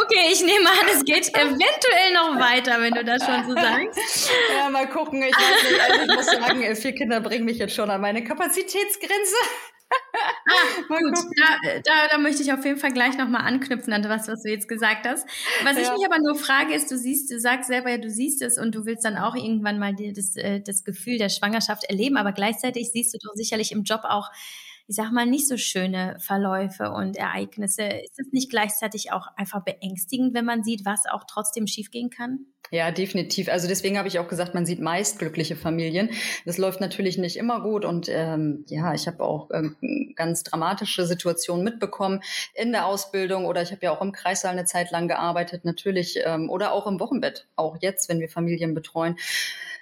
Okay, 0.00 0.28
ich 0.32 0.42
nehme 0.42 0.70
an, 0.70 0.86
es 0.94 1.04
geht 1.04 1.28
eventuell 1.34 2.12
noch 2.14 2.38
weiter, 2.38 2.80
wenn 2.80 2.94
du 2.94 3.04
das 3.04 3.24
schon 3.24 3.46
so 3.46 3.54
sagst. 3.54 4.30
Ja, 4.56 4.70
mal 4.70 4.88
gucken. 4.88 5.22
Ich 5.22 5.36
nicht. 5.36 5.80
Also 5.80 6.02
ich 6.02 6.16
muss 6.16 6.26
sagen, 6.26 6.76
vier 6.76 6.94
Kinder 6.94 7.20
bringen 7.20 7.44
mich 7.44 7.58
jetzt 7.58 7.74
schon 7.74 7.90
an 7.90 8.00
meine 8.00 8.22
Kapazitätsgrenze. 8.24 9.36
Ah, 9.90 10.82
gut, 10.88 11.14
da, 11.36 11.80
da, 11.84 12.08
da, 12.10 12.18
möchte 12.18 12.42
ich 12.42 12.52
auf 12.52 12.64
jeden 12.64 12.78
Fall 12.78 12.92
gleich 12.92 13.16
nochmal 13.16 13.42
anknüpfen 13.42 13.92
an 13.92 14.04
was, 14.04 14.28
was 14.28 14.42
du 14.42 14.50
jetzt 14.50 14.68
gesagt 14.68 15.06
hast. 15.06 15.26
Was 15.64 15.76
ja. 15.76 15.82
ich 15.82 15.90
mich 15.92 16.06
aber 16.06 16.18
nur 16.18 16.34
frage, 16.34 16.74
ist, 16.74 16.90
du 16.90 16.98
siehst, 16.98 17.30
du 17.30 17.38
sagst 17.38 17.68
selber 17.68 17.90
ja, 17.90 17.98
du 17.98 18.10
siehst 18.10 18.42
es 18.42 18.58
und 18.58 18.74
du 18.74 18.84
willst 18.84 19.04
dann 19.04 19.16
auch 19.16 19.34
irgendwann 19.34 19.78
mal 19.78 19.94
dir 19.94 20.12
das, 20.12 20.36
äh, 20.36 20.60
das 20.60 20.84
Gefühl 20.84 21.18
der 21.18 21.28
Schwangerschaft 21.28 21.84
erleben, 21.84 22.16
aber 22.16 22.32
gleichzeitig 22.32 22.90
siehst 22.92 23.14
du 23.14 23.18
doch 23.18 23.34
sicherlich 23.34 23.72
im 23.72 23.84
Job 23.84 24.02
auch 24.04 24.30
ich 24.88 24.96
sag 24.96 25.12
mal, 25.12 25.26
nicht 25.26 25.46
so 25.46 25.58
schöne 25.58 26.16
Verläufe 26.18 26.90
und 26.90 27.16
Ereignisse. 27.16 27.82
Ist 27.82 28.18
es 28.18 28.32
nicht 28.32 28.50
gleichzeitig 28.50 29.12
auch 29.12 29.26
einfach 29.36 29.62
beängstigend, 29.62 30.32
wenn 30.32 30.46
man 30.46 30.64
sieht, 30.64 30.86
was 30.86 31.02
auch 31.12 31.24
trotzdem 31.28 31.66
schiefgehen 31.66 32.08
kann? 32.08 32.46
Ja, 32.70 32.90
definitiv. 32.90 33.50
Also 33.50 33.68
deswegen 33.68 33.98
habe 33.98 34.08
ich 34.08 34.18
auch 34.18 34.28
gesagt, 34.28 34.54
man 34.54 34.64
sieht 34.64 34.80
meist 34.80 35.18
glückliche 35.18 35.56
Familien. 35.56 36.10
Das 36.46 36.56
läuft 36.56 36.80
natürlich 36.80 37.18
nicht 37.18 37.36
immer 37.36 37.62
gut 37.62 37.84
und 37.84 38.08
ähm, 38.10 38.64
ja, 38.68 38.94
ich 38.94 39.06
habe 39.06 39.22
auch 39.22 39.50
ähm, 39.52 39.76
ganz 40.16 40.42
dramatische 40.42 41.06
Situationen 41.06 41.64
mitbekommen 41.64 42.20
in 42.54 42.72
der 42.72 42.86
Ausbildung 42.86 43.46
oder 43.46 43.62
ich 43.62 43.70
habe 43.72 43.82
ja 43.82 43.90
auch 43.90 44.02
im 44.02 44.12
Kreissaal 44.12 44.52
eine 44.52 44.64
Zeit 44.64 44.90
lang 44.90 45.08
gearbeitet, 45.08 45.64
natürlich 45.64 46.18
ähm, 46.24 46.50
oder 46.50 46.72
auch 46.72 46.86
im 46.86 47.00
Wochenbett, 47.00 47.46
auch 47.56 47.76
jetzt, 47.80 48.08
wenn 48.08 48.20
wir 48.20 48.28
Familien 48.28 48.74
betreuen 48.74 49.16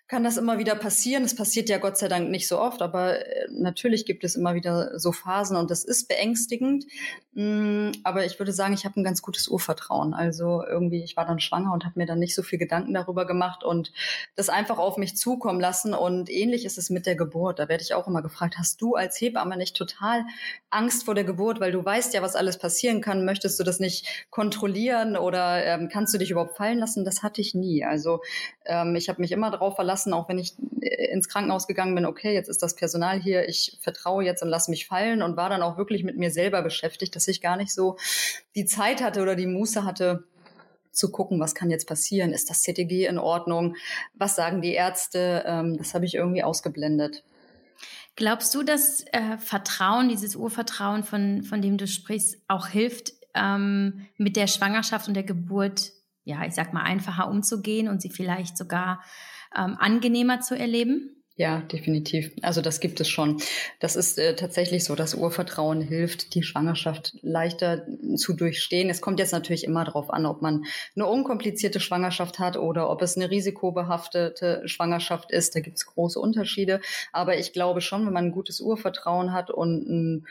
kann 0.09 0.23
das 0.23 0.37
immer 0.37 0.59
wieder 0.59 0.77
passieren. 0.77 1.25
Es 1.25 1.35
passiert 1.35 1.69
ja 1.69 1.79
Gott 1.79 1.99
sei 1.99 2.07
Dank 2.07 2.31
nicht 2.31 2.47
so 2.47 2.61
oft, 2.61 2.81
aber 2.81 3.27
äh, 3.27 3.49
natürlich 3.51 4.07
gibt 4.07 4.23
es 4.23 4.37
immer 4.37 4.55
wieder 4.55 4.99
so 4.99 5.11
Phasen 5.11 5.57
und 5.57 5.71
das 5.71 5.83
ist 5.85 6.07
beängstigend. 6.07 6.87
Mm, 7.33 7.91
aber 8.05 8.25
ich 8.25 8.39
würde 8.39 8.53
sagen, 8.53 8.73
ich 8.73 8.85
habe 8.85 9.01
ein 9.01 9.05
ganz 9.05 9.21
gutes 9.21 9.49
Urvertrauen. 9.49 10.15
Also 10.15 10.65
irgendwie, 10.65 11.03
ich 11.03 11.17
war 11.17 11.27
dann 11.27 11.41
schwanger 11.41 11.73
und 11.73 11.85
habe 11.85 11.99
mir 11.99 12.07
dann 12.07 12.21
nicht 12.21 12.37
so 12.37 12.43
viel 12.43 12.59
Gedanken 12.59 12.95
darüber 12.95 13.27
gemacht 13.27 13.65
und 13.65 13.93
das 14.37 14.49
einfach 14.49 14.79
auf 14.79 14.97
mich 14.97 15.17
zukommen 15.17 15.61
lassen. 15.61 15.93
Und 15.93 16.31
ähnlich 16.31 16.65
ist 16.65 16.79
es 16.79 16.89
mit 16.89 17.05
der 17.05 17.17
Geburt. 17.17 17.59
Da 17.59 17.69
werde 17.69 17.83
ich 17.83 17.93
auch 17.93 18.07
immer 18.07 18.23
gefragt, 18.23 18.59
hast 18.59 18.81
du 18.81 18.95
als 18.95 19.21
Hebamme 19.21 19.57
nicht 19.57 19.77
total 19.77 20.25
Angst 20.71 21.05
vor 21.05 21.17
der 21.17 21.25
Geburt, 21.25 21.59
weil 21.59 21.73
du 21.73 21.85
weißt 21.85 22.15
ja, 22.15 22.23
was 22.23 22.37
alles 22.37 22.59
passieren 22.59 23.01
kann? 23.01 23.25
Möchtest 23.25 23.59
du 23.59 23.65
das 23.65 23.81
nicht 23.81 24.07
kontrollieren 24.31 25.17
oder 25.17 25.65
ähm, 25.65 25.89
kannst 25.93 26.15
du 26.15 26.19
dich 26.19 26.31
überhaupt 26.31 26.57
fallen 26.57 26.79
lassen? 26.79 27.05
Das 27.05 27.25
hatte 27.25 27.41
ich 27.41 27.55
nie. 27.55 27.85
Also 27.85 28.21
ähm, 28.65 28.95
ich 28.95 29.09
habe 29.09 29.21
mich 29.21 29.33
immer 29.33 29.51
darauf 29.51 29.75
verlassen, 29.75 29.96
lassen, 29.97 30.12
auch 30.12 30.29
wenn 30.29 30.38
ich 30.38 30.55
äh, 30.81 31.07
ins 31.12 31.29
Krankenhaus 31.29 31.67
gegangen 31.67 31.95
bin, 31.95 32.05
okay, 32.05 32.35
jetzt 32.35 32.49
ist 32.49 32.62
das 32.62 32.76
Personal 32.76 33.21
hier, 33.21 33.49
ich 33.49 33.79
vertraue 33.81 34.25
jetzt 34.25 34.43
und 34.43 34.49
lasse 34.49 34.71
mich 34.71 34.87
fallen 34.87 35.23
und 35.23 35.37
war 35.37 35.49
dann 35.49 35.62
auch 35.62 35.79
wirklich 35.79 36.05
mit 36.05 36.19
mir 36.19 36.31
selber 36.31 36.62
beschäftigt, 36.62 37.17
dass 37.17 37.29
ich 37.29 37.41
gar 37.41 37.57
nicht 37.57 37.73
so 37.73 37.97
die 38.55 38.67
Zeit 38.67 39.03
hatte 39.03 39.23
oder 39.23 39.37
die 39.37 39.47
Muße 39.47 39.85
hatte, 39.85 40.25
zu 40.93 41.11
gucken, 41.11 41.38
was 41.41 41.55
kann 41.55 41.71
jetzt 41.71 41.87
passieren, 41.87 42.33
ist 42.33 42.49
das 42.49 42.62
CTG 42.62 43.07
in 43.07 43.19
Ordnung, 43.19 43.76
was 44.15 44.35
sagen 44.35 44.62
die 44.62 44.73
Ärzte, 44.73 45.45
ähm, 45.47 45.76
das 45.76 45.95
habe 45.95 46.07
ich 46.07 46.15
irgendwie 46.15 46.43
ausgeblendet. 46.43 47.23
Glaubst 48.17 48.55
du, 48.55 48.62
dass 48.62 49.05
äh, 49.12 49.37
Vertrauen, 49.37 50.09
dieses 50.09 50.37
Urvertrauen, 50.37 51.05
von, 51.05 51.43
von 51.43 51.61
dem 51.61 51.76
du 51.76 51.87
sprichst, 51.87 52.38
auch 52.49 52.69
hilft, 52.69 53.12
ähm, 53.35 54.07
mit 54.17 54.37
der 54.37 54.47
Schwangerschaft 54.47 55.07
und 55.07 55.15
der 55.15 55.23
Geburt, 55.23 55.93
ja, 56.25 56.45
ich 56.47 56.55
sag 56.55 56.73
mal, 56.73 56.83
einfacher 56.83 57.29
umzugehen 57.29 57.88
und 57.88 58.00
sie 58.00 58.09
vielleicht 58.09 58.57
sogar 58.57 59.03
ähm, 59.57 59.76
angenehmer 59.79 60.41
zu 60.41 60.55
erleben? 60.55 61.17
Ja, 61.38 61.61
definitiv. 61.61 62.33
Also 62.41 62.62
das 62.62 62.81
gibt 62.81 62.99
es 62.99 63.11
schon. 63.11 63.43
Das 63.79 63.95
ist 63.95 64.19
äh, 64.19 64.37
tatsächlich 64.37 64.85
so, 64.85 64.95
dass 64.95 65.15
Urvertrauen 65.15 65.83
hilft, 65.83 66.35
die 66.35 66.43
Schwangerschaft 66.43 67.15
leichter 67.21 67.87
zu 68.17 68.33
durchstehen. 68.33 68.88
Es 68.88 69.03
kommt 69.03 69.19
jetzt 69.19 69.33
natürlich 69.33 69.65
immer 69.65 69.85
darauf 69.85 70.11
an, 70.11 70.25
ob 70.25 70.41
man 70.41 70.65
eine 70.95 71.05
unkomplizierte 71.05 71.79
Schwangerschaft 71.79 72.38
hat 72.38 72.57
oder 72.57 72.88
ob 72.88 73.03
es 73.03 73.17
eine 73.17 73.31
risikobehaftete 73.31 74.62
Schwangerschaft 74.65 75.31
ist. 75.31 75.55
Da 75.55 75.61
gibt 75.61 75.76
es 75.76 75.85
große 75.85 76.19
Unterschiede. 76.19 76.81
Aber 77.12 77.37
ich 77.37 77.53
glaube 77.53 77.83
schon, 77.83 78.07
wenn 78.07 78.15
man 78.15 78.26
ein 78.26 78.33
gutes 78.33 78.62
Urvertrauen 78.62 79.35
hat 79.35 79.50
und 79.50 79.91
ein 79.91 80.26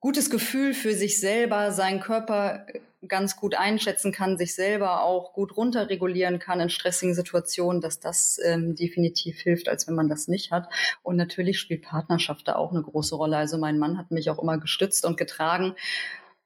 gutes 0.00 0.30
Gefühl 0.30 0.74
für 0.74 0.94
sich 0.94 1.20
selber, 1.20 1.72
seinen 1.72 2.00
Körper 2.00 2.66
ganz 3.08 3.36
gut 3.36 3.54
einschätzen 3.54 4.12
kann, 4.12 4.38
sich 4.38 4.54
selber 4.54 5.02
auch 5.02 5.32
gut 5.32 5.56
runterregulieren 5.56 6.38
kann 6.38 6.60
in 6.60 6.70
stressigen 6.70 7.14
Situationen, 7.14 7.80
dass 7.80 8.00
das 8.00 8.38
ähm, 8.44 8.74
definitiv 8.74 9.40
hilft, 9.40 9.68
als 9.68 9.86
wenn 9.86 9.94
man 9.94 10.08
das 10.08 10.28
nicht 10.28 10.50
hat. 10.50 10.68
Und 11.02 11.16
natürlich 11.16 11.58
spielt 11.58 11.82
Partnerschaft 11.82 12.48
da 12.48 12.56
auch 12.56 12.72
eine 12.72 12.82
große 12.82 13.14
Rolle. 13.14 13.36
Also 13.36 13.58
mein 13.58 13.78
Mann 13.78 13.98
hat 13.98 14.10
mich 14.10 14.30
auch 14.30 14.42
immer 14.42 14.58
gestützt 14.58 15.04
und 15.04 15.16
getragen. 15.16 15.74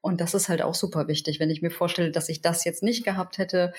Und 0.01 0.19
das 0.19 0.33
ist 0.33 0.49
halt 0.49 0.63
auch 0.63 0.73
super 0.73 1.07
wichtig. 1.07 1.39
Wenn 1.39 1.51
ich 1.51 1.61
mir 1.61 1.69
vorstelle, 1.69 2.11
dass 2.11 2.29
ich 2.29 2.41
das 2.41 2.63
jetzt 2.63 2.81
nicht 2.81 3.05
gehabt 3.05 3.37
hätte, 3.37 3.71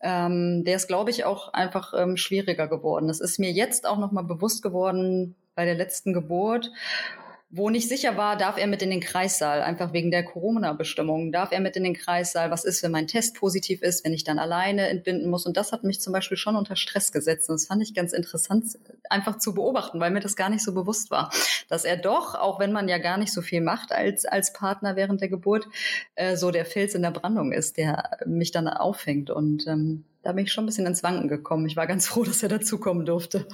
ähm, 0.00 0.62
der 0.64 0.76
ist, 0.76 0.86
glaube 0.86 1.10
ich, 1.10 1.24
auch 1.24 1.52
einfach 1.52 1.92
ähm, 1.96 2.16
schwieriger 2.16 2.68
geworden. 2.68 3.08
Das 3.08 3.20
ist 3.20 3.40
mir 3.40 3.50
jetzt 3.50 3.86
auch 3.86 3.98
nochmal 3.98 4.24
bewusst 4.24 4.62
geworden 4.62 5.34
bei 5.56 5.64
der 5.64 5.74
letzten 5.74 6.12
Geburt 6.12 6.70
wo 7.56 7.70
nicht 7.70 7.88
sicher 7.88 8.16
war, 8.16 8.36
darf 8.36 8.58
er 8.58 8.66
mit 8.66 8.82
in 8.82 8.90
den 8.90 9.00
Kreissaal, 9.00 9.62
einfach 9.62 9.92
wegen 9.92 10.10
der 10.10 10.24
Corona-Bestimmungen, 10.24 11.30
darf 11.30 11.52
er 11.52 11.60
mit 11.60 11.76
in 11.76 11.84
den 11.84 11.94
Kreissaal, 11.94 12.50
was 12.50 12.64
ist, 12.64 12.82
wenn 12.82 12.90
mein 12.90 13.06
Test 13.06 13.36
positiv 13.36 13.80
ist, 13.80 14.04
wenn 14.04 14.12
ich 14.12 14.24
dann 14.24 14.40
alleine 14.40 14.88
entbinden 14.88 15.30
muss. 15.30 15.46
Und 15.46 15.56
das 15.56 15.70
hat 15.70 15.84
mich 15.84 16.00
zum 16.00 16.12
Beispiel 16.12 16.36
schon 16.36 16.56
unter 16.56 16.74
Stress 16.74 17.12
gesetzt. 17.12 17.48
Und 17.48 17.54
das 17.54 17.66
fand 17.66 17.80
ich 17.80 17.94
ganz 17.94 18.12
interessant, 18.12 18.76
einfach 19.08 19.38
zu 19.38 19.54
beobachten, 19.54 20.00
weil 20.00 20.10
mir 20.10 20.18
das 20.18 20.34
gar 20.34 20.50
nicht 20.50 20.64
so 20.64 20.74
bewusst 20.74 21.12
war, 21.12 21.30
dass 21.68 21.84
er 21.84 21.96
doch, 21.96 22.34
auch 22.34 22.58
wenn 22.58 22.72
man 22.72 22.88
ja 22.88 22.98
gar 22.98 23.18
nicht 23.18 23.32
so 23.32 23.40
viel 23.40 23.60
macht 23.60 23.92
als, 23.92 24.24
als 24.24 24.52
Partner 24.52 24.96
während 24.96 25.20
der 25.20 25.28
Geburt, 25.28 25.68
äh, 26.16 26.36
so 26.36 26.50
der 26.50 26.64
Fels 26.64 26.96
in 26.96 27.02
der 27.02 27.12
Brandung 27.12 27.52
ist, 27.52 27.76
der 27.76 28.18
mich 28.26 28.50
dann 28.50 28.66
auffängt. 28.66 29.30
Und 29.30 29.68
ähm, 29.68 30.04
da 30.24 30.32
bin 30.32 30.44
ich 30.44 30.52
schon 30.52 30.64
ein 30.64 30.66
bisschen 30.66 30.86
ins 30.86 31.02
Wanken 31.02 31.28
gekommen. 31.28 31.66
Ich 31.66 31.76
war 31.76 31.86
ganz 31.86 32.06
froh, 32.08 32.24
dass 32.24 32.42
er 32.42 32.48
dazukommen 32.48 33.06
durfte. 33.06 33.46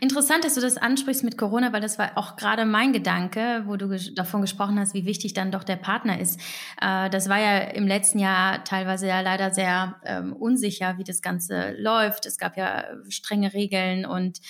Interessant, 0.00 0.44
dass 0.44 0.54
du 0.54 0.60
das 0.60 0.76
ansprichst 0.76 1.24
mit 1.24 1.38
Corona, 1.38 1.72
weil 1.72 1.80
das 1.80 1.98
war 1.98 2.16
auch 2.16 2.36
gerade 2.36 2.66
mein 2.66 2.92
Gedanke, 2.92 3.64
wo 3.66 3.76
du 3.76 3.88
ges 3.88 4.14
davon 4.14 4.42
gesprochen 4.42 4.78
hast, 4.78 4.94
wie 4.94 5.06
wichtig 5.06 5.32
dann 5.32 5.50
doch 5.50 5.64
der 5.64 5.76
Partner 5.76 6.20
ist. 6.20 6.40
Äh, 6.80 7.08
das 7.10 7.28
war 7.28 7.38
ja 7.38 7.58
im 7.58 7.86
letzten 7.86 8.18
Jahr 8.18 8.64
teilweise 8.64 9.08
ja 9.08 9.20
leider 9.22 9.52
sehr 9.52 9.96
ähm, 10.04 10.34
unsicher, 10.34 10.98
wie 10.98 11.04
das 11.04 11.22
Ganze 11.22 11.74
läuft. 11.78 12.26
Es 12.26 12.38
gab 12.38 12.56
ja 12.56 12.84
strenge 13.08 13.54
Regeln 13.54 14.04
und 14.04 14.40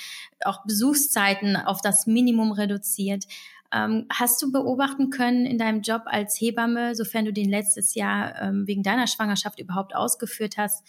auch 0.44 0.64
Besuchszeiten 0.64 1.56
auf 1.56 1.80
das 1.80 2.06
Minimum 2.06 2.52
reduziert. 2.52 3.24
Ähm, 3.70 4.06
hast 4.10 4.40
du 4.40 4.50
beobachten 4.50 5.10
können 5.10 5.44
in 5.44 5.58
deinem 5.58 5.82
Job 5.82 6.02
als 6.06 6.40
Hebamme, 6.40 6.94
sofern 6.94 7.26
du 7.26 7.32
den 7.32 7.50
letztes 7.50 7.94
Jahr 7.94 8.40
ähm, 8.40 8.66
wegen 8.66 8.82
deiner 8.82 9.06
Schwangerschaft 9.06 9.60
überhaupt 9.60 9.94
ausgeführt 9.94 10.56
hast, 10.56 10.86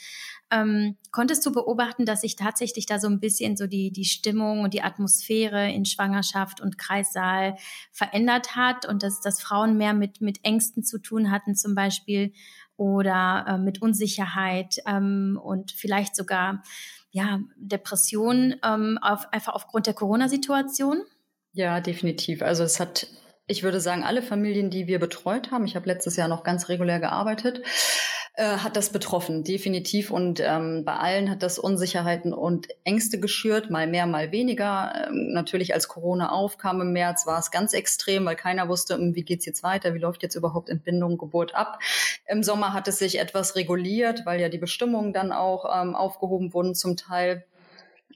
ähm, 0.51 0.97
konntest 1.11 1.45
du 1.45 1.51
beobachten, 1.51 2.05
dass 2.05 2.21
sich 2.21 2.35
tatsächlich 2.35 2.85
da 2.85 2.99
so 2.99 3.07
ein 3.07 3.19
bisschen 3.19 3.57
so 3.57 3.67
die, 3.67 3.91
die 3.91 4.05
Stimmung 4.05 4.61
und 4.61 4.73
die 4.73 4.81
Atmosphäre 4.81 5.71
in 5.71 5.85
Schwangerschaft 5.85 6.61
und 6.61 6.77
Kreissaal 6.77 7.55
verändert 7.91 8.55
hat 8.55 8.85
und 8.85 9.03
dass, 9.03 9.21
dass 9.21 9.41
Frauen 9.41 9.77
mehr 9.77 9.93
mit, 9.93 10.21
mit 10.21 10.39
Ängsten 10.43 10.83
zu 10.83 10.99
tun 10.99 11.31
hatten 11.31 11.55
zum 11.55 11.75
Beispiel 11.75 12.33
oder 12.77 13.45
äh, 13.47 13.57
mit 13.57 13.81
Unsicherheit 13.81 14.77
ähm, 14.87 15.39
und 15.41 15.71
vielleicht 15.71 16.15
sogar 16.15 16.63
ja, 17.11 17.39
Depressionen 17.57 18.55
ähm, 18.63 18.97
auf, 19.01 19.31
einfach 19.33 19.53
aufgrund 19.53 19.87
der 19.87 19.93
Corona-Situation? 19.93 21.01
Ja, 21.53 21.81
definitiv. 21.81 22.41
Also 22.41 22.63
es 22.63 22.79
hat, 22.79 23.07
ich 23.47 23.63
würde 23.63 23.81
sagen, 23.81 24.03
alle 24.03 24.21
Familien, 24.21 24.69
die 24.69 24.87
wir 24.87 24.99
betreut 24.99 25.51
haben, 25.51 25.65
ich 25.65 25.75
habe 25.75 25.87
letztes 25.87 26.15
Jahr 26.15 26.27
noch 26.27 26.43
ganz 26.43 26.69
regulär 26.69 26.99
gearbeitet, 26.99 27.61
hat 28.43 28.75
das 28.75 28.91
betroffen, 28.91 29.43
definitiv. 29.43 30.11
Und 30.11 30.39
ähm, 30.39 30.83
bei 30.85 30.95
allen 30.95 31.29
hat 31.29 31.43
das 31.43 31.59
Unsicherheiten 31.59 32.33
und 32.33 32.67
Ängste 32.83 33.19
geschürt, 33.19 33.69
mal 33.69 33.87
mehr, 33.87 34.05
mal 34.05 34.31
weniger. 34.31 35.07
Ähm, 35.09 35.33
natürlich, 35.33 35.73
als 35.73 35.87
Corona 35.87 36.31
aufkam 36.31 36.81
im 36.81 36.93
März, 36.93 37.25
war 37.27 37.39
es 37.39 37.51
ganz 37.51 37.73
extrem, 37.73 38.25
weil 38.25 38.35
keiner 38.35 38.69
wusste, 38.69 38.95
hm, 38.95 39.15
wie 39.15 39.23
geht's 39.23 39.45
jetzt 39.45 39.63
weiter, 39.63 39.93
wie 39.93 39.99
läuft 39.99 40.23
jetzt 40.23 40.35
überhaupt 40.35 40.69
Entbindung, 40.69 41.17
Geburt 41.17 41.53
ab. 41.53 41.79
Im 42.27 42.43
Sommer 42.43 42.73
hat 42.73 42.87
es 42.87 42.99
sich 42.99 43.19
etwas 43.19 43.55
reguliert, 43.55 44.25
weil 44.25 44.39
ja 44.39 44.49
die 44.49 44.57
Bestimmungen 44.57 45.11
dann 45.11 45.31
auch 45.31 45.65
ähm, 45.65 45.95
aufgehoben 45.95 46.53
wurden 46.53 46.75
zum 46.75 46.95
Teil. 46.95 47.45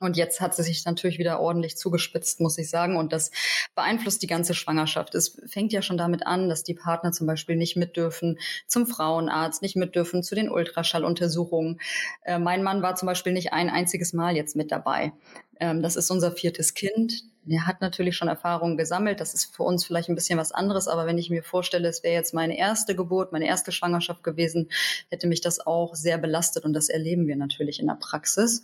Und 0.03 0.17
jetzt 0.17 0.41
hat 0.41 0.53
sie 0.53 0.63
sich 0.63 0.85
natürlich 0.85 1.17
wieder 1.17 1.39
ordentlich 1.39 1.77
zugespitzt, 1.77 2.39
muss 2.39 2.57
ich 2.57 2.69
sagen. 2.69 2.97
Und 2.97 3.13
das 3.13 3.31
beeinflusst 3.75 4.21
die 4.21 4.27
ganze 4.27 4.53
Schwangerschaft. 4.53 5.15
Es 5.15 5.41
fängt 5.45 5.71
ja 5.73 5.81
schon 5.81 5.97
damit 5.97 6.27
an, 6.27 6.49
dass 6.49 6.63
die 6.63 6.73
Partner 6.73 7.11
zum 7.11 7.27
Beispiel 7.27 7.55
nicht 7.55 7.75
mit 7.75 7.95
dürfen 7.95 8.37
zum 8.67 8.85
Frauenarzt, 8.85 9.61
nicht 9.61 9.75
mit 9.75 9.95
dürfen 9.95 10.23
zu 10.23 10.35
den 10.35 10.49
Ultraschalluntersuchungen. 10.49 11.79
Äh, 12.23 12.39
mein 12.39 12.63
Mann 12.63 12.81
war 12.81 12.95
zum 12.95 13.07
Beispiel 13.07 13.33
nicht 13.33 13.53
ein 13.53 13.69
einziges 13.69 14.13
Mal 14.13 14.35
jetzt 14.35 14.55
mit 14.55 14.71
dabei. 14.71 15.13
Ähm, 15.59 15.81
das 15.81 15.95
ist 15.95 16.11
unser 16.11 16.31
viertes 16.31 16.73
Kind. 16.73 17.23
Er 17.47 17.67
hat 17.67 17.81
natürlich 17.81 18.15
schon 18.15 18.27
Erfahrungen 18.27 18.77
gesammelt. 18.77 19.19
Das 19.19 19.33
ist 19.33 19.55
für 19.55 19.63
uns 19.63 19.85
vielleicht 19.85 20.09
ein 20.09 20.15
bisschen 20.15 20.39
was 20.39 20.51
anderes. 20.51 20.87
Aber 20.87 21.05
wenn 21.05 21.17
ich 21.17 21.29
mir 21.29 21.43
vorstelle, 21.43 21.87
es 21.87 22.03
wäre 22.03 22.15
jetzt 22.15 22.33
meine 22.33 22.57
erste 22.57 22.95
Geburt, 22.95 23.31
meine 23.31 23.47
erste 23.47 23.71
Schwangerschaft 23.71 24.23
gewesen, 24.23 24.69
hätte 25.09 25.27
mich 25.27 25.41
das 25.41 25.65
auch 25.65 25.95
sehr 25.95 26.17
belastet. 26.17 26.65
Und 26.65 26.73
das 26.73 26.89
erleben 26.89 27.27
wir 27.27 27.35
natürlich 27.35 27.79
in 27.79 27.87
der 27.87 27.95
Praxis. 27.95 28.63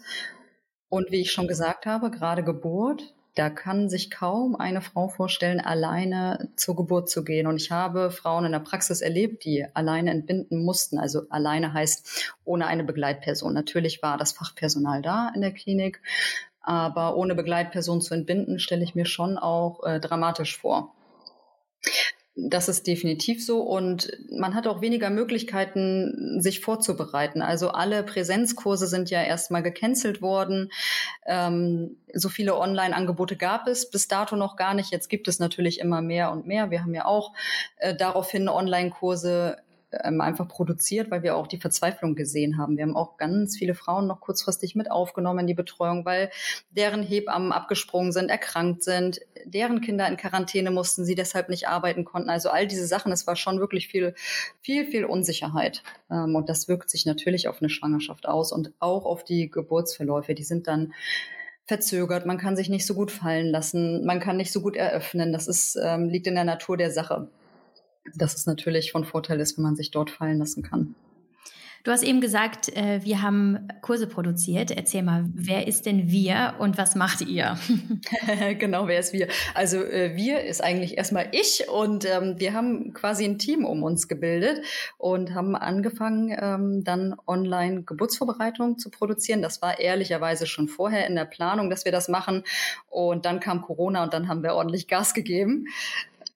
Und 0.89 1.12
wie 1.12 1.22
ich 1.22 1.31
schon 1.31 1.48
gesagt 1.48 1.86
habe, 1.86 2.12
gerade 2.12 2.43
Geburt, 2.43 3.13
da 3.36 3.50
kann 3.50 3.89
sich 3.89 4.10
kaum 4.12 4.55
eine 4.55 4.81
Frau 4.81 5.08
vorstellen, 5.08 5.62
alleine 5.62 6.50
zur 6.55 6.75
Geburt 6.75 7.10
zu 7.10 7.24
gehen. 7.24 7.48
Und 7.48 7.58
ich 7.58 7.72
habe 7.72 8.12
Frauen 8.12 8.46
in 8.46 8.51
der 8.51 8.60
Praxis 8.60 9.01
erlebt, 9.01 9.46
die 9.46 9.65
alleine 9.74 10.12
entbinden 10.12 10.65
mussten. 10.65 10.98
Also 10.98 11.22
alleine 11.29 11.74
heißt 11.74 12.34
ohne 12.43 12.67
eine 12.67 12.84
Begleitperson. 12.84 13.53
Natürlich 13.53 14.01
war 14.01 14.17
das 14.17 14.34
Fachpersonal 14.34 15.01
da 15.01 15.31
in 15.34 15.41
der 15.41 15.53
Klinik, 15.53 16.01
aber 16.62 17.15
ohne 17.15 17.36
Begleitperson 17.36 18.01
zu 18.01 18.13
entbinden, 18.13 18.60
stelle 18.60 18.84
ich 18.84 18.96
mir 18.96 19.05
schon 19.05 19.38
auch 19.38 19.84
äh, 19.84 20.00
dramatisch 20.00 20.58
vor. 20.58 20.93
Das 22.41 22.69
ist 22.69 22.88
definitiv 22.88 23.46
so 23.46 23.62
und 23.62 24.12
man 24.31 24.55
hat 24.55 24.67
auch 24.67 24.81
weniger 24.81 25.10
Möglichkeiten, 25.10 26.39
sich 26.39 26.62
vorzubereiten. 26.62 27.41
Also 27.41 27.69
alle 27.69 28.03
Präsenzkurse 28.03 28.88
sind 28.88 29.10
ja 29.10 29.22
erstmal 29.22 29.63
gecancelt 29.63 30.22
worden. 30.22 30.72
Ähm, 31.25 31.98
so 32.13 32.29
viele 32.29 32.58
Online-Angebote 32.58 33.36
gab 33.36 33.67
es 33.67 33.89
bis 33.89 34.08
dato 34.08 34.36
noch 34.36 34.55
gar 34.55 34.74
nicht. 34.74 34.91
Jetzt 34.91 35.10
gibt 35.10 35.27
es 35.27 35.39
natürlich 35.39 35.79
immer 35.79 36.01
mehr 36.01 36.31
und 36.31 36.48
mehr. 36.48 36.72
Wir 36.72 36.81
haben 36.81 36.93
ja 36.93 37.05
auch 37.05 37.34
äh, 37.77 37.96
daraufhin 37.96 38.48
Online-Kurse 38.48 39.58
ähm, 39.91 40.22
einfach 40.22 40.48
produziert, 40.48 41.10
weil 41.12 41.24
wir 41.24 41.36
auch 41.36 41.48
die 41.48 41.60
Verzweiflung 41.60 42.15
gesehen 42.15 42.58
haben. 42.58 42.77
Wir 42.77 42.84
haben 42.84 42.96
auch 42.96 43.17
ganz 43.17 43.58
viele 43.58 43.75
Frauen 43.75 44.08
noch 44.08 44.22
kurzfristig 44.22 44.75
mit 44.75 44.91
aufgenommen 44.91 45.39
in 45.39 45.48
die 45.48 45.53
Betreuung, 45.53 46.05
weil 46.05 46.29
deren 46.69 47.03
Hebammen 47.03 47.51
abgesprungen 47.51 48.12
sind, 48.12 48.29
erkrankt 48.29 48.84
sind, 48.84 49.22
deren 49.46 49.81
Kinder 49.81 50.08
in 50.08 50.17
Quarantäne 50.17 50.72
mussten, 50.72 51.05
sie 51.05 51.15
deshalb 51.15 51.50
nicht 51.50 51.67
arbeiten 51.67 52.05
konnten. 52.05 52.29
Also 52.29 52.50
all 52.50 52.67
diese 52.67 52.86
Sachen, 52.86 53.12
es 53.12 53.25
war 53.27 53.36
schon 53.36 53.60
wirklich 53.60 53.88
viel, 53.88 54.13
viel, 54.62 54.86
viel 54.86 55.05
Unsicherheit. 55.05 55.84
Ähm, 56.12 56.36
und 56.36 56.50
das 56.50 56.67
wirkt 56.67 56.89
sich 56.89 57.05
natürlich 57.05 57.48
auf 57.48 57.62
eine 57.62 57.69
Schwangerschaft 57.69 58.27
aus 58.27 58.51
und 58.51 58.74
auch 58.79 59.05
auf 59.05 59.24
die 59.24 59.50
Geburtsverläufe. 59.50 60.36
Die 60.36 60.43
sind 60.43 60.67
dann 60.67 60.93
verzögert, 61.65 62.25
man 62.25 62.39
kann 62.39 62.55
sich 62.55 62.67
nicht 62.67 62.86
so 62.86 62.96
gut 62.96 63.12
fallen 63.12 63.48
lassen, 63.48 64.03
man 64.03 64.19
kann 64.19 64.38
nicht 64.38 64.51
so 64.51 64.62
gut 64.62 64.75
eröffnen. 64.75 65.31
Das 65.31 65.48
ist, 65.48 65.77
ähm, 65.81 66.10
liegt 66.10 66.25
in 66.25 66.36
der 66.36 66.43
Natur 66.43 66.77
der 66.77 66.91
Sache 66.91 67.29
dass 68.15 68.35
es 68.35 68.45
natürlich 68.45 68.91
von 68.91 69.05
Vorteil 69.05 69.39
ist, 69.39 69.57
wenn 69.57 69.63
man 69.63 69.75
sich 69.75 69.91
dort 69.91 70.11
fallen 70.11 70.39
lassen 70.39 70.63
kann. 70.63 70.95
Du 71.85 71.91
hast 71.91 72.03
eben 72.03 72.19
gesagt, 72.19 72.75
äh, 72.75 72.99
wir 73.03 73.21
haben 73.21 73.69
Kurse 73.81 74.05
produziert. 74.05 74.69
Erzähl 74.69 75.01
mal, 75.01 75.23
wer 75.33 75.65
ist 75.65 75.85
denn 75.85 76.11
wir 76.11 76.55
und 76.59 76.77
was 76.77 76.95
macht 76.95 77.21
ihr? 77.21 77.57
genau, 78.59 78.87
wer 78.87 78.99
ist 78.99 79.13
wir? 79.13 79.29
Also 79.53 79.77
äh, 79.83 80.15
wir 80.15 80.43
ist 80.43 80.61
eigentlich 80.61 80.97
erstmal 80.97 81.29
ich 81.31 81.69
und 81.69 82.03
ähm, 82.03 82.35
wir 82.37 82.53
haben 82.53 82.93
quasi 82.93 83.23
ein 83.23 83.39
Team 83.39 83.63
um 83.63 83.83
uns 83.83 84.09
gebildet 84.09 84.61
und 84.97 85.33
haben 85.33 85.55
angefangen, 85.55 86.35
ähm, 86.37 86.83
dann 86.83 87.15
online 87.25 87.83
Geburtsvorbereitung 87.83 88.77
zu 88.77 88.89
produzieren. 88.89 89.41
Das 89.41 89.61
war 89.61 89.79
ehrlicherweise 89.79 90.47
schon 90.47 90.67
vorher 90.67 91.07
in 91.07 91.15
der 91.15 91.25
Planung, 91.25 91.69
dass 91.69 91.85
wir 91.85 91.93
das 91.93 92.09
machen. 92.09 92.43
Und 92.89 93.25
dann 93.25 93.39
kam 93.39 93.61
Corona 93.61 94.03
und 94.03 94.13
dann 94.13 94.27
haben 94.27 94.43
wir 94.43 94.53
ordentlich 94.53 94.89
Gas 94.89 95.13
gegeben. 95.13 95.65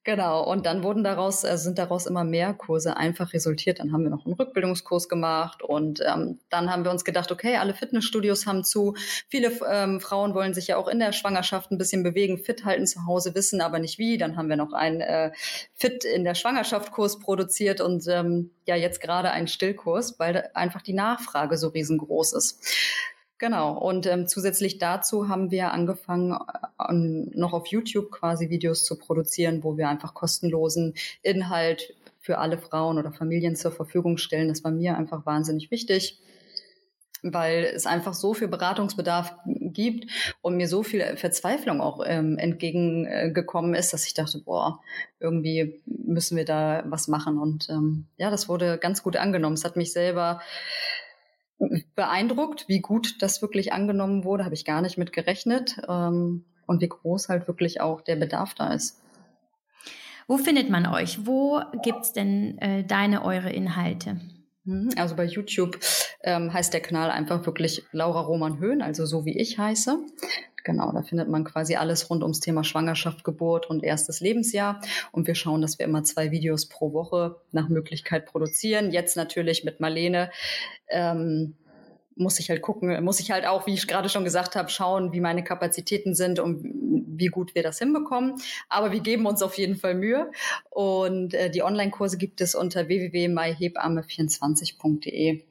Genau, 0.05 0.43
und 0.43 0.65
dann 0.65 0.83
wurden 0.83 1.05
daraus, 1.05 1.45
äh, 1.45 1.57
sind 1.57 1.77
daraus 1.77 2.07
immer 2.07 2.25
mehr 2.25 2.53
Kurse 2.53 2.97
einfach 2.97 3.31
resultiert. 3.31 3.79
Dann 3.79 3.93
haben 3.93 4.03
wir 4.03 4.09
noch 4.09 4.25
einen 4.25 4.33
Rückbildungskurs 4.33 5.07
gemacht 5.07 5.63
und 5.63 6.01
ähm, 6.05 6.39
dann 6.49 6.69
haben 6.69 6.83
wir 6.83 6.91
uns 6.91 7.05
gedacht, 7.05 7.31
okay, 7.31 7.55
alle 7.55 7.73
Fitnessstudios 7.73 8.45
haben 8.45 8.65
zu. 8.65 8.95
Viele 9.29 9.51
ähm, 9.71 10.01
Frauen 10.01 10.35
wollen 10.35 10.53
sich 10.53 10.67
ja 10.67 10.75
auch 10.75 10.89
in 10.89 10.99
der 10.99 11.13
Schwangerschaft 11.13 11.71
ein 11.71 11.77
bisschen 11.77 12.03
bewegen, 12.03 12.37
fit 12.37 12.65
halten 12.65 12.85
zu 12.85 13.05
Hause, 13.05 13.33
wissen 13.33 13.61
aber 13.61 13.79
nicht 13.79 13.97
wie. 13.97 14.17
Dann 14.17 14.35
haben 14.35 14.49
wir 14.49 14.57
noch 14.57 14.73
einen 14.73 14.99
äh, 14.99 15.31
Fit 15.73 16.03
in 16.03 16.25
der 16.25 16.35
Schwangerschaft 16.35 16.91
Kurs 16.91 17.19
produziert 17.19 17.79
und 17.79 18.05
ähm, 18.09 18.51
ja 18.67 18.75
jetzt 18.75 18.99
gerade 18.99 19.31
einen 19.31 19.47
Stillkurs, 19.47 20.19
weil 20.19 20.49
einfach 20.53 20.81
die 20.81 20.93
Nachfrage 20.93 21.55
so 21.55 21.69
riesengroß 21.69 22.33
ist. 22.33 22.59
Genau. 23.37 23.77
Und 23.77 24.05
ähm, 24.05 24.27
zusätzlich 24.27 24.77
dazu 24.77 25.27
haben 25.27 25.51
wir 25.51 25.71
angefangen, 25.71 26.31
äh, 26.31 26.93
noch 27.37 27.53
auf 27.53 27.67
YouTube 27.67 28.11
quasi 28.11 28.49
Videos 28.49 28.85
zu 28.85 28.97
produzieren, 28.97 29.63
wo 29.63 29.77
wir 29.77 29.89
einfach 29.89 30.13
kostenlosen 30.13 30.93
Inhalt 31.21 31.95
für 32.19 32.37
alle 32.37 32.57
Frauen 32.57 32.97
oder 32.97 33.11
Familien 33.11 33.55
zur 33.55 33.71
Verfügung 33.71 34.17
stellen. 34.17 34.47
Das 34.47 34.63
war 34.63 34.71
mir 34.71 34.97
einfach 34.97 35.25
wahnsinnig 35.25 35.71
wichtig 35.71 36.19
weil 37.23 37.63
es 37.63 37.87
einfach 37.87 38.13
so 38.13 38.33
viel 38.33 38.49
Beratungsbedarf 38.49 39.33
gibt 39.45 40.11
und 40.41 40.57
mir 40.57 40.67
so 40.67 40.83
viel 40.83 41.15
Verzweiflung 41.15 41.79
auch 41.79 42.03
ähm, 42.05 42.37
entgegengekommen 42.37 43.73
ist, 43.73 43.93
dass 43.93 44.05
ich 44.05 44.13
dachte, 44.13 44.39
boah, 44.39 44.81
irgendwie 45.19 45.81
müssen 45.85 46.35
wir 46.35 46.43
da 46.43 46.83
was 46.85 47.07
machen. 47.07 47.39
Und 47.39 47.69
ähm, 47.69 48.07
ja, 48.17 48.29
das 48.29 48.49
wurde 48.49 48.77
ganz 48.77 49.03
gut 49.03 49.15
angenommen. 49.15 49.55
Es 49.55 49.63
hat 49.63 49.77
mich 49.77 49.93
selber 49.93 50.41
beeindruckt, 51.95 52.67
wie 52.67 52.79
gut 52.79 53.21
das 53.21 53.41
wirklich 53.41 53.73
angenommen 53.73 54.23
wurde, 54.23 54.45
habe 54.45 54.55
ich 54.55 54.65
gar 54.65 54.81
nicht 54.81 54.97
mit 54.97 55.13
gerechnet 55.13 55.77
ähm, 55.87 56.45
und 56.65 56.81
wie 56.81 56.89
groß 56.89 57.29
halt 57.29 57.47
wirklich 57.47 57.81
auch 57.81 58.01
der 58.01 58.15
Bedarf 58.15 58.53
da 58.53 58.73
ist. 58.73 59.01
Wo 60.27 60.37
findet 60.37 60.69
man 60.69 60.85
euch? 60.85 61.25
Wo 61.25 61.61
gibt's 61.83 62.13
denn 62.13 62.57
äh, 62.59 62.83
deine, 62.83 63.25
eure 63.25 63.51
Inhalte? 63.51 64.21
Mhm, 64.63 64.91
also 64.97 65.15
bei 65.15 65.25
YouTube 65.25 65.79
ähm, 66.23 66.53
heißt 66.53 66.73
der 66.73 66.81
Kanal 66.81 67.11
einfach 67.11 67.45
wirklich 67.45 67.83
Laura 67.91 68.21
Roman 68.21 68.59
Höhn, 68.59 68.81
also 68.81 69.05
so 69.05 69.25
wie 69.25 69.37
ich 69.37 69.57
heiße. 69.57 69.99
Genau, 70.63 70.91
da 70.91 71.01
findet 71.01 71.29
man 71.29 71.43
quasi 71.43 71.75
alles 71.75 72.09
rund 72.09 72.23
ums 72.23 72.39
Thema 72.39 72.63
Schwangerschaft, 72.63 73.23
Geburt 73.23 73.69
und 73.69 73.83
erstes 73.83 74.21
Lebensjahr. 74.21 74.81
Und 75.11 75.27
wir 75.27 75.35
schauen, 75.35 75.61
dass 75.61 75.77
wir 75.77 75.85
immer 75.85 76.03
zwei 76.03 76.31
Videos 76.31 76.67
pro 76.67 76.93
Woche 76.93 77.35
nach 77.51 77.69
Möglichkeit 77.69 78.25
produzieren. 78.25 78.91
Jetzt 78.91 79.17
natürlich 79.17 79.63
mit 79.63 79.79
Marlene. 79.79 80.31
Ähm, 80.87 81.55
muss 82.15 82.39
ich 82.39 82.49
halt 82.49 82.61
gucken, 82.61 83.03
muss 83.03 83.19
ich 83.19 83.31
halt 83.31 83.47
auch, 83.47 83.65
wie 83.65 83.73
ich 83.73 83.87
gerade 83.87 84.07
schon 84.07 84.23
gesagt 84.23 84.55
habe, 84.55 84.69
schauen, 84.69 85.13
wie 85.13 85.19
meine 85.19 85.43
Kapazitäten 85.43 86.13
sind 86.13 86.39
und 86.39 86.63
wie 86.63 87.25
gut 87.27 87.55
wir 87.55 87.63
das 87.63 87.79
hinbekommen. 87.79 88.35
Aber 88.69 88.91
wir 88.91 88.99
geben 88.99 89.25
uns 89.25 89.41
auf 89.41 89.57
jeden 89.57 89.77
Fall 89.77 89.95
Mühe. 89.95 90.29
Und 90.69 91.33
äh, 91.33 91.49
die 91.49 91.63
Online-Kurse 91.63 92.17
gibt 92.17 92.41
es 92.41 92.53
unter 92.55 92.87
www.myhebamme24.de. 92.87 95.43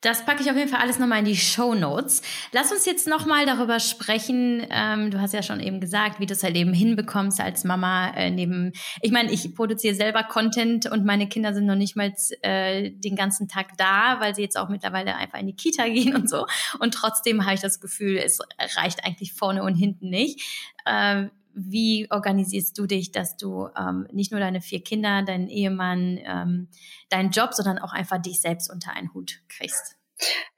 Das 0.00 0.24
packe 0.24 0.42
ich 0.42 0.50
auf 0.50 0.56
jeden 0.56 0.70
Fall 0.70 0.80
alles 0.80 0.98
nochmal 0.98 1.18
in 1.18 1.26
die 1.26 1.36
Show 1.36 1.74
Notes. 1.74 2.22
Lass 2.52 2.72
uns 2.72 2.86
jetzt 2.86 3.06
nochmal 3.06 3.44
darüber 3.44 3.80
sprechen. 3.80 4.66
Ähm, 4.70 5.10
du 5.10 5.20
hast 5.20 5.34
ja 5.34 5.42
schon 5.42 5.60
eben 5.60 5.78
gesagt, 5.78 6.20
wie 6.20 6.26
du 6.26 6.32
es 6.32 6.42
halt 6.42 6.56
eben 6.56 6.72
hinbekommst 6.72 7.38
als 7.38 7.64
Mama 7.64 8.10
äh, 8.10 8.30
neben. 8.30 8.72
Ich 9.02 9.12
meine, 9.12 9.30
ich 9.30 9.54
produziere 9.54 9.94
selber 9.94 10.22
Content 10.22 10.90
und 10.90 11.04
meine 11.04 11.28
Kinder 11.28 11.52
sind 11.52 11.66
noch 11.66 11.76
nicht 11.76 11.96
mal 11.96 12.14
äh, 12.40 12.90
den 12.90 13.14
ganzen 13.14 13.46
Tag 13.46 13.76
da, 13.76 14.20
weil 14.20 14.34
sie 14.34 14.42
jetzt 14.42 14.56
auch 14.56 14.70
mittlerweile 14.70 15.16
einfach 15.16 15.38
in 15.38 15.46
die 15.46 15.56
Kita 15.56 15.84
gehen 15.88 16.16
und 16.16 16.30
so. 16.30 16.46
Und 16.78 16.94
trotzdem 16.94 17.44
habe 17.44 17.54
ich 17.54 17.60
das 17.60 17.78
Gefühl, 17.78 18.16
es 18.16 18.38
reicht 18.76 19.04
eigentlich 19.04 19.34
vorne 19.34 19.62
und 19.62 19.74
hinten 19.74 20.08
nicht. 20.08 20.40
Äh, 20.86 21.26
wie 21.68 22.06
organisierst 22.10 22.76
du 22.78 22.86
dich, 22.86 23.12
dass 23.12 23.36
du 23.36 23.68
ähm, 23.78 24.06
nicht 24.12 24.30
nur 24.30 24.40
deine 24.40 24.60
vier 24.60 24.82
Kinder, 24.82 25.22
deinen 25.22 25.48
Ehemann, 25.48 26.18
ähm, 26.24 26.68
deinen 27.08 27.30
Job, 27.30 27.54
sondern 27.54 27.78
auch 27.78 27.92
einfach 27.92 28.20
dich 28.20 28.40
selbst 28.40 28.70
unter 28.70 28.92
einen 28.94 29.12
Hut 29.14 29.40
kriegst? 29.48 29.96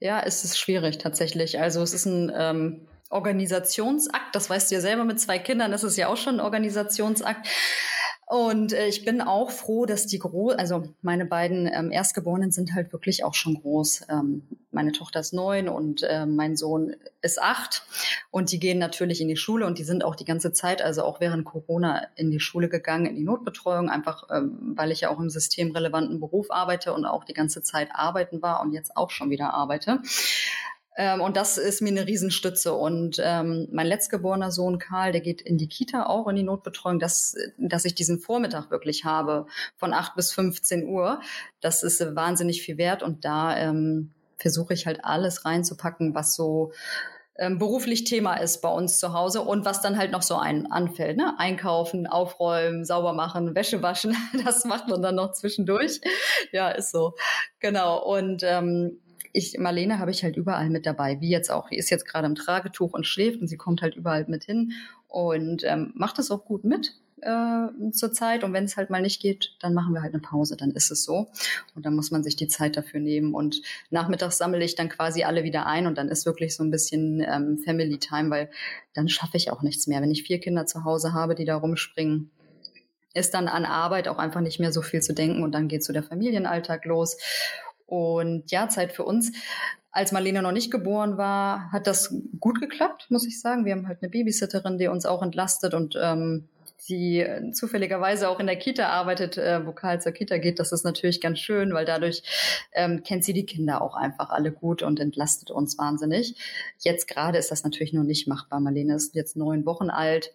Ja, 0.01 0.21
es 0.21 0.45
ist 0.45 0.59
schwierig 0.59 0.99
tatsächlich. 0.99 1.61
Also 1.61 1.83
es 1.83 1.95
ist 1.95 2.07
ein 2.07 2.33
ähm, 2.35 2.89
Organisationsakt, 3.11 4.35
das 4.35 4.49
weißt 4.49 4.71
du 4.71 4.77
ja 4.77 4.81
selber 4.81 5.05
mit 5.05 5.21
zwei 5.21 5.39
Kindern, 5.39 5.71
das 5.71 5.85
ist 5.85 5.97
ja 5.97 6.09
auch 6.09 6.17
schon 6.17 6.37
ein 6.37 6.41
Organisationsakt. 6.41 7.47
Und 8.33 8.73
äh, 8.73 8.87
ich 8.87 9.05
bin 9.05 9.21
auch 9.21 9.51
froh, 9.51 9.85
dass 9.85 10.07
die 10.07 10.19
groß, 10.19 10.55
also 10.55 10.85
meine 11.03 11.27
beiden 11.27 11.67
ähm, 11.67 11.91
Erstgeborenen 11.93 12.51
sind 12.51 12.75
halt 12.75 12.91
wirklich 12.91 13.25
auch 13.25 13.35
schon 13.35 13.61
groß. 13.61 14.07
Ähm, 14.09 14.45
meine 14.71 14.93
Tochter 14.93 15.21
ist 15.21 15.35
neun 15.35 15.69
und 15.69 16.03
äh, 16.03 16.25
mein 16.25 16.57
Sohn 16.57 16.97
ist 17.21 17.39
acht. 17.39 17.83
Und 18.31 18.51
die 18.51 18.59
gehen 18.59 18.79
natürlich 18.79 19.21
in 19.21 19.29
die 19.29 19.37
Schule 19.37 19.67
und 19.67 19.79
die 19.79 19.85
sind 19.85 20.03
auch 20.03 20.17
die 20.17 20.25
ganze 20.25 20.55
Zeit, 20.55 20.81
also 20.81 21.03
auch 21.03 21.21
während 21.21 21.45
Corona, 21.45 22.07
in 22.17 22.31
die 22.31 22.41
Schule 22.41 22.71
gegangen, 22.71 23.05
in 23.05 23.17
die 23.17 23.23
Notbetreuung, 23.23 23.91
einfach 23.91 24.31
ähm, 24.31 24.73
weil 24.77 24.93
ich 24.93 25.03
ja 25.03 25.11
auch 25.11 25.21
im 25.21 25.29
systemrelevanten 25.29 26.19
Beruf 26.19 26.51
arbeite 26.51 26.95
und 26.95 27.05
auch 27.05 27.25
die 27.25 27.35
ganze 27.35 27.63
Zeit 27.63 27.91
arbeiten 27.93 28.41
war 28.41 28.63
und 28.63 28.73
jetzt 28.73 28.97
auch 28.97 29.11
schon 29.11 29.29
wieder 29.29 29.53
arbeite. 29.53 30.01
Ähm, 30.97 31.21
und 31.21 31.37
das 31.37 31.59
ist 31.59 31.81
mir 31.81 31.89
eine 31.89 32.07
Riesenstütze. 32.07 32.75
Und 32.75 33.21
ähm, 33.23 33.69
mein 33.73 33.87
letztgeborener 33.87 34.51
Sohn 34.51 34.79
Karl, 34.79 35.13
der 35.13 35.21
geht 35.21 35.41
in 35.41 35.59
die 35.59 35.69
Kita 35.69 36.07
auch 36.07 36.29
in 36.29 36.37
die 36.37 36.43
Notbetreuung, 36.43 36.99
dass, 36.99 37.35
dass 37.59 37.85
ich 37.85 37.95
diesen 37.95 38.19
Vormittag 38.19 38.71
wirklich 38.71 39.05
habe 39.05 39.47
von 39.77 39.93
8 39.93 40.15
bis 40.17 40.33
15 40.33 40.87
Uhr. 40.87 41.21
Das 41.61 41.83
ist 41.83 42.15
wahnsinnig 42.15 42.63
viel 42.63 42.79
wert. 42.79 43.03
Und 43.03 43.25
da 43.25 43.57
ähm, 43.57 44.13
versuche 44.37 44.75
ich 44.75 44.87
halt 44.87 45.05
alles 45.05 45.45
reinzupacken, 45.45 46.15
was 46.15 46.35
so 46.35 46.73
ähm, 47.39 47.59
beruflich 47.59 48.05
Thema 48.05 48.35
ist 48.35 48.61
bei 48.61 48.69
uns 48.69 48.99
zu 48.99 49.15
Hause 49.15 49.41
und 49.43 49.65
was 49.65 49.81
dann 49.81 49.97
halt 49.97 50.13
noch 50.13 50.23
so 50.23 50.37
ein 50.37 50.71
anfällt. 50.71 51.17
Ne? 51.17 51.35
Einkaufen, 51.39 52.07
aufräumen, 52.07 52.85
sauber 52.85 53.15
machen, 53.15 53.55
Wäsche 53.55 53.83
waschen, 53.83 54.17
das 54.45 54.65
macht 54.65 54.89
man 54.89 55.01
dann 55.01 55.15
noch 55.15 55.33
zwischendurch. 55.33 56.01
Ja, 56.53 56.71
ist 56.71 56.91
so. 56.91 57.15
Genau. 57.59 58.03
Und 58.03 58.43
ähm, 58.45 59.01
ich, 59.33 59.59
Marlene 59.59 59.99
habe 59.99 60.11
ich 60.11 60.23
halt 60.23 60.37
überall 60.37 60.69
mit 60.71 60.87
dabei, 60.87 61.21
wie 61.21 61.31
jetzt 61.31 61.51
auch. 61.51 61.69
Die 61.69 61.79
ist 61.79 61.91
jetzt 61.91 62.07
gerade 62.07 62.27
im 62.27 62.35
Tragetuch 62.35 62.93
und 62.93 63.07
schläft 63.07 63.41
und 63.41 63.49
sie 63.49 63.57
kommt 63.57 63.83
halt 63.83 63.97
überall 63.97 64.27
mit 64.29 64.45
hin 64.45 64.73
und 65.09 65.65
ähm, 65.65 65.93
macht 65.95 66.19
das 66.19 66.31
auch 66.31 66.45
gut 66.45 66.65
mit 66.65 66.95
äh, 67.23 67.91
zur 67.93 68.13
Zeit. 68.13 68.45
Und 68.45 68.53
wenn 68.53 68.65
es 68.65 68.77
halt 68.77 68.91
mal 68.91 69.01
nicht 69.01 69.23
geht, 69.23 69.57
dann 69.61 69.75
machen 69.75 69.95
wir 69.95 70.03
halt 70.03 70.13
eine 70.13 70.21
Pause, 70.21 70.57
dann 70.57 70.73
ist 70.73 70.91
es 70.91 71.05
so. 71.05 71.29
Und 71.75 71.87
dann 71.87 71.95
muss 71.95 72.11
man 72.11 72.23
sich 72.23 72.37
die 72.37 72.49
Zeit 72.49 72.77
dafür 72.77 73.01
nehmen. 73.01 73.35
Und 73.35 73.63
nachmittags 73.91 74.39
sammle 74.39 74.65
ich 74.65 74.75
dann 74.75 74.89
quasi 74.89 75.25
alle 75.25 75.45
wieder 75.45 75.67
ein 75.67 75.87
und 75.87 75.97
dann 75.97 76.09
ist 76.09 76.27
wirklich 76.27 76.55
so 76.55 76.63
ein 76.63 76.71
bisschen 76.71 77.25
ähm, 77.27 77.59
Family 77.65 77.99
Time, 77.99 78.31
weil 78.31 78.51
dann 78.93 79.09
schaffe 79.09 79.37
ich 79.37 79.51
auch 79.51 79.63
nichts 79.63 79.87
mehr. 79.87 80.03
Wenn 80.03 80.11
ich 80.11 80.25
vier 80.25 80.41
Kinder 80.41 80.67
zu 80.67 80.85
Hause 80.85 81.15
habe, 81.15 81.35
die 81.35 81.45
da 81.45 81.57
rumspringen, 81.57 82.31
ist 83.15 83.35
dann 83.35 83.49
an 83.49 83.65
Arbeit 83.65 84.09
auch 84.09 84.19
einfach 84.19 84.41
nicht 84.41 84.59
mehr 84.59 84.73
so 84.73 84.83
viel 84.83 85.01
zu 85.01 85.15
denken 85.15 85.43
und 85.43 85.53
dann 85.53 85.69
geht 85.69 85.85
so 85.85 85.93
der 85.93 86.03
Familienalltag 86.03 86.85
los. 86.87 87.17
Und 87.87 88.51
ja, 88.51 88.69
Zeit 88.69 88.93
für 88.93 89.05
uns. 89.05 89.33
Als 89.91 90.11
Marlene 90.11 90.41
noch 90.41 90.53
nicht 90.53 90.71
geboren 90.71 91.19
war, 91.19 91.71
hat 91.71 91.87
das 91.87 92.15
gut 92.41 92.61
geklappt, 92.61 93.11
muss 93.11 93.27
ich 93.27 93.41
sagen. 93.41 93.67
Wir 93.67 93.73
haben 93.73 93.87
halt 93.87 93.99
eine 94.01 94.11
Babysitterin, 94.11 94.79
die 94.79 94.89
uns 94.89 95.05
auch 95.05 95.23
entlastet 95.23 95.75
und 95.75 95.99
ähm, 96.01 96.49
die 96.89 97.21
äh, 97.21 97.53
zufälligerweise 97.53 98.29
auch 98.29 98.41
in 98.41 98.47
der 98.47 98.57
Kita 98.57 98.89
arbeitet, 98.89 99.39
äh, 99.39 99.65
wo 99.67 99.73
Karl 99.73 100.01
zur 100.01 100.13
Kita 100.13 100.39
geht, 100.39 100.59
das 100.59 100.73
ist 100.73 100.85
natürlich 100.85 101.21
ganz 101.21 101.39
schön, 101.39 101.73
weil 101.75 101.85
dadurch 101.85 102.23
ähm, 102.73 103.03
kennt 103.03 103.25
sie 103.25 103.33
die 103.33 103.47
Kinder 103.47 103.83
auch 103.83 103.95
einfach 103.95 104.31
alle 104.31 104.51
gut 104.51 104.83
und 104.83 104.99
entlastet 104.99 105.51
uns 105.51 105.79
wahnsinnig. 105.79 106.37
Jetzt 106.79 107.07
gerade 107.07 107.39
ist 107.39 107.51
das 107.51 107.63
natürlich 107.63 107.93
nur 107.93 108.05
nicht 108.05 108.27
machbar. 108.27 108.61
Marlene 108.61 108.95
ist 108.95 109.15
jetzt 109.15 109.37
neun 109.37 109.65
Wochen 109.65 109.91
alt 109.91 110.33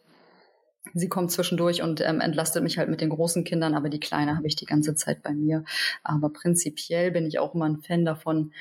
Sie 0.93 1.09
kommt 1.09 1.31
zwischendurch 1.31 1.81
und 1.81 2.01
ähm, 2.01 2.21
entlastet 2.21 2.63
mich 2.63 2.77
halt 2.77 2.89
mit 2.89 3.01
den 3.01 3.09
großen 3.09 3.43
Kindern, 3.43 3.75
aber 3.75 3.89
die 3.89 3.99
Kleine 3.99 4.35
habe 4.35 4.47
ich 4.47 4.55
die 4.55 4.65
ganze 4.65 4.95
Zeit 4.95 5.23
bei 5.23 5.33
mir. 5.33 5.63
Aber 6.03 6.29
prinzipiell 6.29 7.11
bin 7.11 7.25
ich 7.25 7.39
auch 7.39 7.53
immer 7.55 7.65
ein 7.65 7.81
Fan 7.81 8.05
davon, 8.05 8.51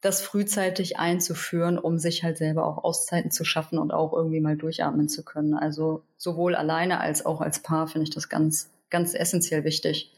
das 0.00 0.22
frühzeitig 0.22 0.98
einzuführen, 0.98 1.78
um 1.78 1.98
sich 1.98 2.22
halt 2.22 2.36
selber 2.36 2.66
auch 2.66 2.84
Auszeiten 2.84 3.30
zu 3.30 3.44
schaffen 3.44 3.78
und 3.78 3.92
auch 3.92 4.12
irgendwie 4.12 4.40
mal 4.40 4.56
durchatmen 4.56 5.08
zu 5.08 5.24
können. 5.24 5.54
Also 5.54 6.02
sowohl 6.18 6.54
alleine 6.54 7.00
als 7.00 7.24
auch 7.24 7.40
als 7.40 7.60
Paar 7.60 7.88
finde 7.88 8.04
ich 8.04 8.14
das 8.14 8.28
ganz, 8.28 8.70
ganz 8.90 9.14
essentiell 9.14 9.64
wichtig. 9.64 10.12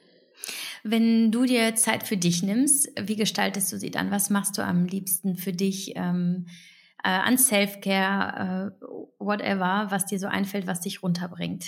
Wenn 0.83 1.33
du 1.33 1.45
dir 1.45 1.75
Zeit 1.75 2.03
für 2.03 2.17
dich 2.17 2.43
nimmst, 2.43 2.91
wie 3.01 3.17
gestaltest 3.17 3.73
du 3.73 3.79
sie 3.79 3.91
dann? 3.91 4.11
Was 4.11 4.31
machst 4.31 4.59
du 4.59 4.63
am 4.63 4.87
liebsten 4.87 5.37
für 5.37 5.53
dich? 5.53 5.95
Ähm 5.97 6.47
äh, 7.07 7.11
an 7.11 7.39
Self-Care, 7.39 8.73
äh, 8.83 8.87
whatever, 9.19 9.87
was 9.91 10.07
dir 10.07 10.19
so 10.19 10.27
einfällt, 10.27 10.67
was 10.67 10.81
dich 10.81 11.05
runterbringt? 11.05 11.67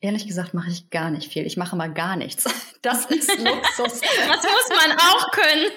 Ehrlich 0.00 0.26
gesagt 0.26 0.54
mache 0.54 0.70
ich 0.70 0.90
gar 0.90 1.10
nicht 1.10 1.32
viel. 1.32 1.46
Ich 1.46 1.56
mache 1.56 1.74
mal 1.74 1.92
gar 1.92 2.16
nichts. 2.16 2.44
Das 2.82 3.06
ist 3.06 3.36
Luxus. 3.38 4.00
das 4.28 4.42
muss 4.44 4.68
man 4.68 4.96
auch 4.96 5.32
können. 5.32 5.72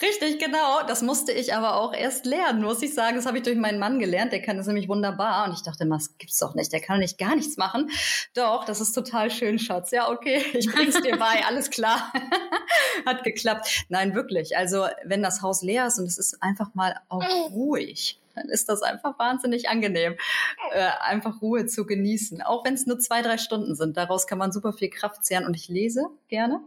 Richtig, 0.00 0.38
genau. 0.38 0.80
Das 0.86 1.02
musste 1.02 1.30
ich 1.30 1.52
aber 1.52 1.76
auch 1.76 1.92
erst 1.92 2.24
lernen, 2.24 2.62
muss 2.62 2.80
ich 2.80 2.94
sagen. 2.94 3.16
Das 3.16 3.26
habe 3.26 3.36
ich 3.36 3.42
durch 3.42 3.58
meinen 3.58 3.78
Mann 3.78 3.98
gelernt. 3.98 4.32
Der 4.32 4.40
kann 4.40 4.56
das 4.56 4.66
nämlich 4.66 4.88
wunderbar. 4.88 5.46
Und 5.46 5.52
ich 5.52 5.62
dachte, 5.62 5.86
das 5.86 6.16
gibt's 6.16 6.38
doch 6.38 6.54
nicht. 6.54 6.72
Der 6.72 6.80
kann 6.80 7.00
nicht 7.00 7.18
gar 7.18 7.36
nichts 7.36 7.58
machen. 7.58 7.90
Doch, 8.32 8.64
das 8.64 8.80
ist 8.80 8.92
total 8.92 9.30
schön, 9.30 9.58
Schatz. 9.58 9.90
Ja, 9.90 10.10
okay, 10.10 10.42
ich 10.54 10.72
bring's 10.72 10.98
dir 11.02 11.18
bei. 11.18 11.44
Alles 11.46 11.68
klar. 11.68 12.10
Hat 13.04 13.24
geklappt. 13.24 13.84
Nein, 13.90 14.14
wirklich. 14.14 14.56
Also, 14.56 14.86
wenn 15.04 15.22
das 15.22 15.42
Haus 15.42 15.60
leer 15.60 15.88
ist 15.88 15.98
und 15.98 16.06
es 16.06 16.16
ist 16.16 16.42
einfach 16.42 16.74
mal 16.74 16.98
auch 17.10 17.50
ruhig 17.50 18.18
dann 18.34 18.48
ist 18.48 18.68
das 18.68 18.82
einfach 18.82 19.18
wahnsinnig 19.18 19.68
angenehm, 19.68 20.14
äh, 20.72 20.88
einfach 21.00 21.40
Ruhe 21.42 21.66
zu 21.66 21.86
genießen. 21.86 22.42
Auch 22.42 22.64
wenn 22.64 22.74
es 22.74 22.86
nur 22.86 22.98
zwei, 22.98 23.22
drei 23.22 23.38
Stunden 23.38 23.74
sind. 23.74 23.96
Daraus 23.96 24.26
kann 24.26 24.38
man 24.38 24.52
super 24.52 24.72
viel 24.72 24.90
Kraft 24.90 25.24
zehren. 25.24 25.46
Und 25.46 25.54
ich 25.54 25.68
lese 25.68 26.06
gerne. 26.28 26.60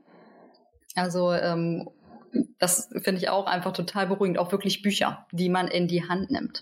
Also 0.96 1.34
ähm, 1.34 1.90
das 2.60 2.90
finde 3.02 3.22
ich 3.22 3.30
auch 3.30 3.46
einfach 3.46 3.74
total 3.74 4.08
beruhigend. 4.08 4.40
Auch 4.40 4.52
wirklich 4.52 4.82
Bücher, 4.82 5.26
die 5.32 5.50
man 5.50 5.68
in 5.68 5.88
die 5.88 6.08
Hand 6.08 6.32
nimmt. 6.32 6.62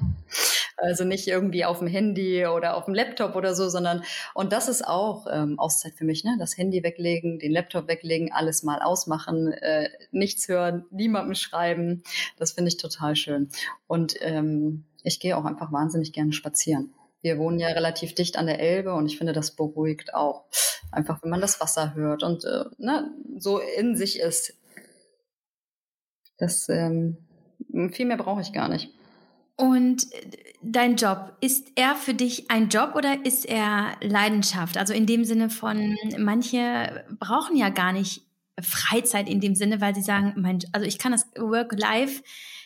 Also 0.77 1.05
nicht 1.05 1.27
irgendwie 1.27 1.63
auf 1.63 1.79
dem 1.79 1.87
Handy 1.87 2.45
oder 2.45 2.75
auf 2.75 2.85
dem 2.85 2.93
Laptop 2.93 3.35
oder 3.35 3.55
so, 3.55 3.69
sondern 3.69 4.03
und 4.33 4.51
das 4.51 4.67
ist 4.67 4.85
auch 4.85 5.25
ähm, 5.31 5.57
Auszeit 5.57 5.93
für 5.93 6.03
mich, 6.03 6.25
ne? 6.25 6.35
Das 6.37 6.57
Handy 6.57 6.83
weglegen, 6.83 7.39
den 7.39 7.51
Laptop 7.51 7.87
weglegen, 7.87 8.33
alles 8.33 8.63
mal 8.63 8.81
ausmachen, 8.81 9.53
äh, 9.53 9.89
nichts 10.11 10.47
hören, 10.49 10.85
niemandem 10.91 11.35
schreiben. 11.35 12.03
Das 12.37 12.51
finde 12.51 12.69
ich 12.69 12.77
total 12.77 13.15
schön. 13.15 13.49
Und 13.87 14.15
ähm, 14.19 14.83
ich 15.03 15.19
gehe 15.19 15.37
auch 15.37 15.45
einfach 15.45 15.71
wahnsinnig 15.71 16.11
gerne 16.11 16.33
spazieren. 16.33 16.93
Wir 17.21 17.37
wohnen 17.37 17.59
ja 17.59 17.69
relativ 17.69 18.13
dicht 18.13 18.37
an 18.37 18.45
der 18.45 18.59
Elbe 18.59 18.93
und 18.93 19.05
ich 19.05 19.17
finde, 19.17 19.33
das 19.33 19.55
beruhigt 19.55 20.13
auch. 20.13 20.43
Einfach, 20.91 21.23
wenn 21.23 21.29
man 21.29 21.41
das 21.41 21.59
Wasser 21.61 21.95
hört 21.95 22.21
und 22.21 22.43
äh, 22.43 22.65
ne, 22.77 23.11
so 23.37 23.59
in 23.59 23.95
sich 23.95 24.19
ist. 24.19 24.53
Das 26.37 26.67
ähm, 26.69 27.17
viel 27.91 28.05
mehr 28.05 28.17
brauche 28.17 28.41
ich 28.41 28.51
gar 28.51 28.67
nicht. 28.67 28.94
Und 29.55 30.11
äh, 30.13 30.29
dein 30.61 30.95
Job, 30.95 31.33
ist 31.41 31.71
er 31.75 31.95
für 31.95 32.13
dich 32.13 32.49
ein 32.51 32.69
Job 32.69 32.93
oder 32.95 33.25
ist 33.25 33.45
er 33.45 33.97
Leidenschaft? 34.01 34.77
Also 34.77 34.93
in 34.93 35.05
dem 35.05 35.23
Sinne 35.23 35.49
von, 35.49 35.95
manche 36.17 37.05
brauchen 37.19 37.55
ja 37.55 37.69
gar 37.69 37.93
nicht 37.93 38.23
Freizeit 38.61 39.29
in 39.29 39.41
dem 39.41 39.55
Sinne, 39.55 39.81
weil 39.81 39.95
sie 39.95 40.01
sagen, 40.01 40.33
mein, 40.37 40.59
also 40.71 40.85
ich 40.85 40.97
kann 40.97 41.11
das 41.11 41.27
Work-Life 41.37 42.21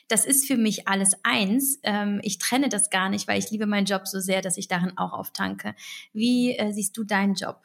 das 0.09 0.25
ist 0.25 0.47
für 0.47 0.57
mich 0.57 0.87
alles 0.87 1.13
eins. 1.23 1.79
Ähm, 1.83 2.19
ich 2.23 2.39
trenne 2.39 2.67
das 2.67 2.89
gar 2.89 3.09
nicht, 3.09 3.27
weil 3.27 3.39
ich 3.39 3.51
liebe 3.51 3.67
meinen 3.67 3.85
Job 3.85 4.07
so 4.07 4.19
sehr, 4.19 4.41
dass 4.41 4.57
ich 4.57 4.67
darin 4.67 4.97
auch 4.97 5.13
auftanke. 5.13 5.75
Wie 6.11 6.57
äh, 6.57 6.73
siehst 6.73 6.97
du 6.97 7.03
deinen 7.03 7.35
Job? 7.35 7.61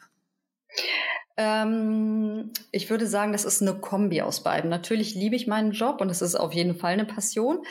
Ähm, 1.37 2.51
ich 2.71 2.89
würde 2.89 3.07
sagen, 3.07 3.33
das 3.33 3.43
ist 3.45 3.61
eine 3.61 3.73
Kombi 3.73 4.21
aus 4.21 4.43
beiden. 4.43 4.69
Natürlich 4.69 5.15
liebe 5.15 5.35
ich 5.35 5.47
meinen 5.47 5.71
Job 5.71 5.99
und 5.99 6.09
es 6.09 6.21
ist 6.21 6.35
auf 6.35 6.53
jeden 6.53 6.75
Fall 6.75 6.93
eine 6.93 7.05
Passion 7.05 7.65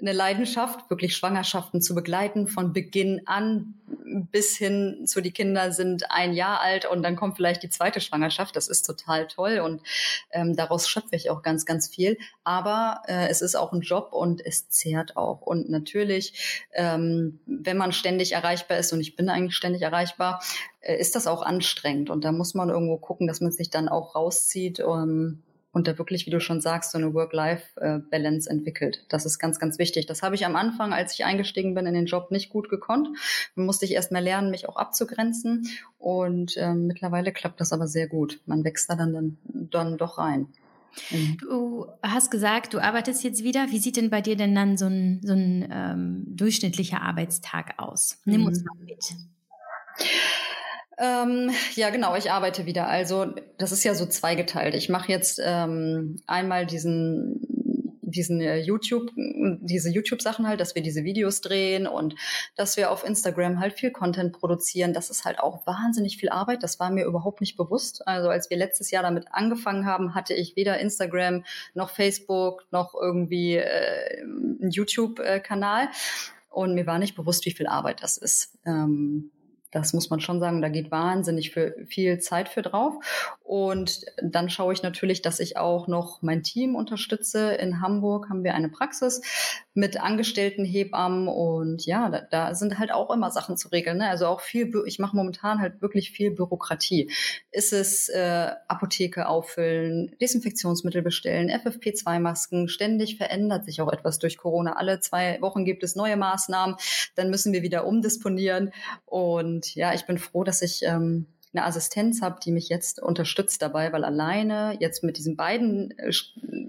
eine 0.00 0.12
Leidenschaft, 0.12 0.90
wirklich 0.90 1.16
Schwangerschaften 1.16 1.80
zu 1.80 1.94
begleiten 1.94 2.48
von 2.48 2.72
Beginn 2.72 3.22
an 3.26 3.74
bis 4.30 4.56
hin 4.56 5.06
zu 5.06 5.20
die 5.20 5.30
Kinder 5.30 5.72
sind 5.72 6.10
ein 6.10 6.32
Jahr 6.32 6.60
alt 6.60 6.84
und 6.84 7.02
dann 7.02 7.16
kommt 7.16 7.36
vielleicht 7.36 7.62
die 7.62 7.68
zweite 7.68 8.00
Schwangerschaft. 8.00 8.56
Das 8.56 8.68
ist 8.68 8.82
total 8.82 9.26
toll 9.26 9.60
und 9.60 9.82
ähm, 10.30 10.56
daraus 10.56 10.88
schöpfe 10.88 11.16
ich 11.16 11.30
auch 11.30 11.42
ganz, 11.42 11.64
ganz 11.64 11.88
viel. 11.88 12.18
Aber 12.44 13.02
äh, 13.06 13.28
es 13.28 13.42
ist 13.42 13.54
auch 13.54 13.72
ein 13.72 13.80
Job 13.80 14.12
und 14.12 14.44
es 14.44 14.68
zehrt 14.68 15.16
auch. 15.16 15.40
Und 15.40 15.70
natürlich, 15.70 16.64
ähm, 16.72 17.40
wenn 17.46 17.76
man 17.76 17.92
ständig 17.92 18.32
erreichbar 18.32 18.78
ist 18.78 18.92
und 18.92 19.00
ich 19.00 19.16
bin 19.16 19.28
eigentlich 19.28 19.56
ständig 19.56 19.82
erreichbar, 19.82 20.42
äh, 20.80 20.96
ist 20.98 21.14
das 21.16 21.26
auch 21.26 21.42
anstrengend 21.42 22.10
und 22.10 22.24
da 22.24 22.32
muss 22.32 22.54
man 22.54 22.68
irgendwo 22.68 22.98
gucken, 22.98 23.26
dass 23.26 23.40
man 23.40 23.52
sich 23.52 23.70
dann 23.70 23.88
auch 23.88 24.14
rauszieht. 24.14 24.80
Um, 24.80 25.42
und 25.72 25.88
da 25.88 25.98
wirklich, 25.98 26.26
wie 26.26 26.30
du 26.30 26.38
schon 26.38 26.60
sagst, 26.60 26.92
so 26.92 26.98
eine 26.98 27.14
Work-Life-Balance 27.14 28.48
entwickelt. 28.48 29.04
Das 29.08 29.24
ist 29.24 29.38
ganz, 29.38 29.58
ganz 29.58 29.78
wichtig. 29.78 30.06
Das 30.06 30.22
habe 30.22 30.34
ich 30.34 30.44
am 30.44 30.54
Anfang, 30.54 30.92
als 30.92 31.14
ich 31.14 31.24
eingestiegen 31.24 31.74
bin 31.74 31.86
in 31.86 31.94
den 31.94 32.06
Job, 32.06 32.30
nicht 32.30 32.50
gut 32.50 32.68
gekonnt. 32.68 33.08
Dann 33.56 33.64
musste 33.64 33.86
ich 33.86 33.92
erst 33.92 34.12
mal 34.12 34.22
lernen, 34.22 34.50
mich 34.50 34.68
auch 34.68 34.76
abzugrenzen. 34.76 35.68
Und 35.98 36.56
ähm, 36.58 36.86
mittlerweile 36.86 37.32
klappt 37.32 37.60
das 37.60 37.72
aber 37.72 37.86
sehr 37.86 38.06
gut. 38.06 38.40
Man 38.44 38.64
wächst 38.64 38.90
da 38.90 38.96
dann, 38.96 39.12
dann, 39.12 39.38
dann 39.44 39.96
doch 39.96 40.18
rein. 40.18 40.48
Mhm. 41.10 41.38
Du 41.40 41.86
hast 42.02 42.30
gesagt, 42.30 42.74
du 42.74 42.78
arbeitest 42.78 43.24
jetzt 43.24 43.42
wieder. 43.42 43.70
Wie 43.70 43.78
sieht 43.78 43.96
denn 43.96 44.10
bei 44.10 44.20
dir 44.20 44.36
denn 44.36 44.54
dann 44.54 44.76
so 44.76 44.86
ein, 44.86 45.20
so 45.22 45.32
ein 45.32 45.68
ähm, 45.72 46.24
durchschnittlicher 46.26 47.00
Arbeitstag 47.00 47.74
aus? 47.78 48.18
Nimm 48.26 48.44
uns 48.44 48.60
mhm. 48.60 48.66
mal 48.66 48.84
mit. 48.84 49.14
Ähm, 51.02 51.50
ja, 51.74 51.90
genau, 51.90 52.14
ich 52.14 52.30
arbeite 52.30 52.64
wieder. 52.64 52.86
Also 52.86 53.34
das 53.58 53.72
ist 53.72 53.82
ja 53.82 53.94
so 53.94 54.06
zweigeteilt. 54.06 54.76
Ich 54.76 54.88
mache 54.88 55.10
jetzt 55.10 55.40
ähm, 55.44 56.22
einmal 56.28 56.64
diesen 56.64 57.40
diesen 58.12 58.40
äh, 58.40 58.58
YouTube, 58.58 59.10
diese 59.16 59.90
YouTube-Sachen 59.90 60.46
halt, 60.46 60.60
dass 60.60 60.74
wir 60.74 60.82
diese 60.82 61.02
Videos 61.02 61.40
drehen 61.40 61.86
und 61.86 62.14
dass 62.56 62.76
wir 62.76 62.90
auf 62.90 63.04
Instagram 63.04 63.58
halt 63.58 63.72
viel 63.72 63.90
Content 63.90 64.32
produzieren. 64.38 64.92
Das 64.92 65.10
ist 65.10 65.24
halt 65.24 65.40
auch 65.40 65.66
wahnsinnig 65.66 66.18
viel 66.18 66.28
Arbeit. 66.28 66.62
Das 66.62 66.78
war 66.78 66.90
mir 66.90 67.06
überhaupt 67.06 67.40
nicht 67.40 67.56
bewusst. 67.56 68.06
Also 68.06 68.28
als 68.28 68.50
wir 68.50 68.58
letztes 68.58 68.90
Jahr 68.90 69.02
damit 69.02 69.26
angefangen 69.32 69.86
haben, 69.86 70.14
hatte 70.14 70.34
ich 70.34 70.56
weder 70.56 70.78
Instagram 70.78 71.42
noch 71.74 71.88
Facebook 71.88 72.66
noch 72.70 72.94
irgendwie 72.94 73.56
äh, 73.56 74.20
einen 74.20 74.70
YouTube-Kanal. 74.70 75.88
Und 76.50 76.74
mir 76.74 76.86
war 76.86 76.98
nicht 76.98 77.16
bewusst, 77.16 77.46
wie 77.46 77.52
viel 77.52 77.66
Arbeit 77.66 78.02
das 78.02 78.18
ist. 78.18 78.58
Ähm, 78.66 79.30
das 79.72 79.94
muss 79.94 80.10
man 80.10 80.20
schon 80.20 80.38
sagen, 80.38 80.62
da 80.62 80.68
geht 80.68 80.90
wahnsinnig 80.90 81.50
für 81.50 81.74
viel 81.86 82.18
Zeit 82.18 82.48
für 82.48 82.62
drauf. 82.62 82.94
Und 83.42 84.04
dann 84.22 84.50
schaue 84.50 84.72
ich 84.72 84.82
natürlich, 84.82 85.22
dass 85.22 85.40
ich 85.40 85.56
auch 85.56 85.88
noch 85.88 86.22
mein 86.22 86.42
Team 86.42 86.74
unterstütze. 86.74 87.54
In 87.54 87.80
Hamburg 87.80 88.28
haben 88.28 88.44
wir 88.44 88.54
eine 88.54 88.68
Praxis 88.68 89.22
mit 89.74 89.98
angestellten 89.98 90.64
Hebammen 90.64 91.28
und 91.28 91.86
ja, 91.86 92.10
da, 92.10 92.20
da 92.20 92.54
sind 92.54 92.78
halt 92.78 92.92
auch 92.92 93.10
immer 93.10 93.30
Sachen 93.30 93.56
zu 93.56 93.68
regeln. 93.68 93.98
Ne? 93.98 94.08
Also 94.08 94.26
auch 94.26 94.40
viel, 94.40 94.70
ich 94.86 94.98
mache 94.98 95.16
momentan 95.16 95.60
halt 95.60 95.80
wirklich 95.80 96.10
viel 96.10 96.30
Bürokratie. 96.30 97.10
Ist 97.50 97.72
es 97.72 98.10
äh, 98.10 98.50
Apotheke 98.68 99.26
auffüllen, 99.26 100.14
Desinfektionsmittel 100.20 101.00
bestellen, 101.00 101.50
FFP2-Masken, 101.50 102.68
ständig 102.68 103.16
verändert 103.16 103.64
sich 103.64 103.80
auch 103.80 103.90
etwas 103.90 104.18
durch 104.18 104.36
Corona. 104.36 104.74
Alle 104.74 105.00
zwei 105.00 105.40
Wochen 105.40 105.64
gibt 105.64 105.82
es 105.82 105.96
neue 105.96 106.18
Maßnahmen, 106.18 106.76
dann 107.14 107.30
müssen 107.30 107.54
wir 107.54 107.62
wieder 107.62 107.86
umdisponieren 107.86 108.72
und 109.06 109.61
und 109.62 109.74
ja, 109.76 109.94
ich 109.94 110.06
bin 110.06 110.18
froh, 110.18 110.42
dass 110.42 110.60
ich 110.60 110.82
ähm, 110.82 111.26
eine 111.54 111.64
Assistenz 111.64 112.20
habe, 112.20 112.40
die 112.44 112.50
mich 112.50 112.68
jetzt 112.68 113.00
unterstützt 113.00 113.62
dabei, 113.62 113.92
weil 113.92 114.04
alleine 114.04 114.76
jetzt 114.80 115.04
mit 115.04 115.18
diesen 115.18 115.36
beiden 115.36 115.96
äh, 115.98 116.12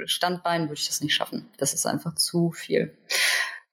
Standbeinen 0.05 0.67
würde 0.69 0.79
ich 0.79 0.87
das 0.87 1.01
nicht 1.01 1.15
schaffen. 1.15 1.47
Das 1.57 1.73
ist 1.73 1.87
einfach 1.87 2.15
zu 2.15 2.51
viel. 2.51 2.95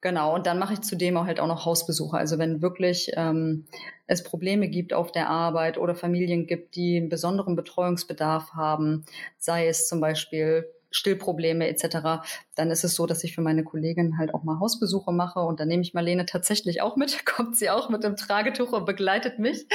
Genau, 0.00 0.34
und 0.34 0.46
dann 0.46 0.58
mache 0.58 0.72
ich 0.72 0.80
zudem 0.80 1.18
auch 1.18 1.26
halt 1.26 1.40
auch 1.40 1.46
noch 1.46 1.66
Hausbesuche. 1.66 2.16
Also 2.16 2.38
wenn 2.38 2.62
wirklich 2.62 3.10
ähm, 3.16 3.66
es 4.06 4.24
Probleme 4.24 4.68
gibt 4.68 4.94
auf 4.94 5.12
der 5.12 5.28
Arbeit 5.28 5.76
oder 5.76 5.94
Familien 5.94 6.46
gibt, 6.46 6.74
die 6.74 6.96
einen 6.96 7.10
besonderen 7.10 7.56
Betreuungsbedarf 7.56 8.54
haben, 8.54 9.04
sei 9.36 9.68
es 9.68 9.86
zum 9.86 10.00
Beispiel 10.00 10.66
Stillprobleme 10.90 11.68
etc., 11.68 12.22
dann 12.54 12.70
ist 12.70 12.84
es 12.84 12.94
so, 12.94 13.06
dass 13.06 13.24
ich 13.24 13.34
für 13.34 13.42
meine 13.42 13.64
Kollegin 13.64 14.18
halt 14.18 14.34
auch 14.34 14.42
mal 14.42 14.58
Hausbesuche 14.58 15.12
mache 15.12 15.40
und 15.40 15.60
dann 15.60 15.68
nehme 15.68 15.82
ich 15.82 15.94
Marlene 15.94 16.26
tatsächlich 16.26 16.82
auch 16.82 16.96
mit, 16.96 17.24
kommt 17.26 17.56
sie 17.56 17.70
auch 17.70 17.88
mit 17.88 18.04
dem 18.04 18.16
Tragetuch 18.16 18.72
und 18.72 18.86
begleitet 18.86 19.38
mich. 19.38 19.66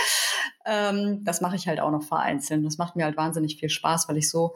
Ähm, 0.65 1.23
das 1.23 1.41
mache 1.41 1.55
ich 1.55 1.67
halt 1.67 1.79
auch 1.79 1.91
noch 1.91 2.03
vereinzelt. 2.03 2.65
Das 2.65 2.77
macht 2.77 2.95
mir 2.95 3.05
halt 3.05 3.17
wahnsinnig 3.17 3.57
viel 3.57 3.69
Spaß, 3.69 4.09
weil 4.09 4.17
ich 4.17 4.29
so 4.29 4.55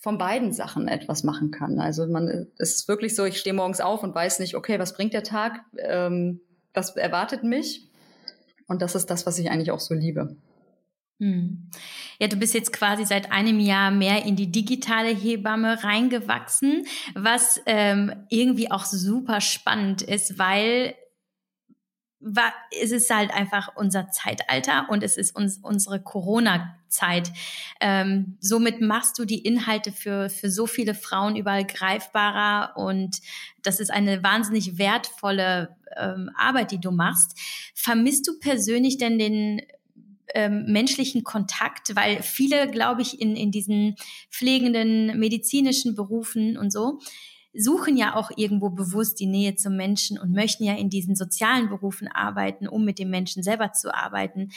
von 0.00 0.16
beiden 0.16 0.52
Sachen 0.52 0.88
etwas 0.88 1.24
machen 1.24 1.50
kann. 1.50 1.78
Also 1.78 2.06
man, 2.06 2.48
es 2.58 2.74
ist 2.74 2.88
wirklich 2.88 3.14
so, 3.14 3.24
ich 3.24 3.38
stehe 3.38 3.54
morgens 3.54 3.80
auf 3.80 4.02
und 4.02 4.14
weiß 4.14 4.38
nicht, 4.38 4.56
okay, 4.56 4.78
was 4.78 4.94
bringt 4.94 5.12
der 5.12 5.22
Tag, 5.22 5.60
ähm, 5.78 6.40
was 6.72 6.96
erwartet 6.96 7.44
mich? 7.44 7.90
Und 8.66 8.80
das 8.80 8.94
ist 8.94 9.10
das, 9.10 9.26
was 9.26 9.38
ich 9.38 9.50
eigentlich 9.50 9.72
auch 9.72 9.80
so 9.80 9.94
liebe. 9.94 10.36
Hm. 11.20 11.68
Ja, 12.18 12.28
du 12.28 12.36
bist 12.36 12.54
jetzt 12.54 12.72
quasi 12.72 13.04
seit 13.04 13.30
einem 13.30 13.60
Jahr 13.60 13.90
mehr 13.90 14.24
in 14.24 14.36
die 14.36 14.50
digitale 14.50 15.10
Hebamme 15.10 15.84
reingewachsen, 15.84 16.86
was 17.14 17.60
ähm, 17.66 18.26
irgendwie 18.30 18.70
auch 18.70 18.86
super 18.86 19.42
spannend 19.42 20.00
ist, 20.00 20.38
weil 20.38 20.94
war, 22.22 22.52
es 22.78 22.90
ist 22.90 23.08
halt 23.10 23.32
einfach 23.32 23.70
unser 23.76 24.10
Zeitalter 24.10 24.86
und 24.90 25.02
es 25.02 25.16
ist 25.16 25.34
uns, 25.34 25.58
unsere 25.62 26.02
Corona-Zeit. 26.02 27.32
Ähm, 27.80 28.36
somit 28.40 28.82
machst 28.82 29.18
du 29.18 29.24
die 29.24 29.38
Inhalte 29.38 29.90
für, 29.90 30.28
für 30.28 30.50
so 30.50 30.66
viele 30.66 30.94
Frauen 30.94 31.36
überall 31.36 31.64
greifbarer 31.64 32.76
und 32.76 33.20
das 33.62 33.80
ist 33.80 33.90
eine 33.90 34.22
wahnsinnig 34.22 34.76
wertvolle 34.78 35.76
ähm, 35.96 36.30
Arbeit, 36.36 36.72
die 36.72 36.80
du 36.80 36.90
machst. 36.90 37.38
Vermisst 37.74 38.28
du 38.28 38.38
persönlich 38.38 38.98
denn 38.98 39.18
den 39.18 39.62
ähm, 40.34 40.64
menschlichen 40.66 41.24
Kontakt, 41.24 41.94
weil 41.96 42.22
viele, 42.22 42.70
glaube 42.70 43.02
ich, 43.02 43.20
in, 43.20 43.36
in 43.36 43.50
diesen 43.50 43.96
pflegenden 44.30 45.18
medizinischen 45.18 45.94
Berufen 45.94 46.56
und 46.56 46.72
so 46.72 46.98
suchen 47.52 47.96
ja 47.96 48.14
auch 48.14 48.30
irgendwo 48.36 48.70
bewusst 48.70 49.18
die 49.18 49.26
Nähe 49.26 49.56
zum 49.56 49.76
Menschen 49.76 50.18
und 50.18 50.32
möchten 50.32 50.64
ja 50.64 50.74
in 50.74 50.88
diesen 50.88 51.16
sozialen 51.16 51.68
Berufen 51.68 52.08
arbeiten, 52.08 52.68
um 52.68 52.84
mit 52.84 52.98
dem 52.98 53.10
Menschen 53.10 53.42
selber 53.42 53.72
zu 53.72 53.92
arbeiten. 53.92 54.50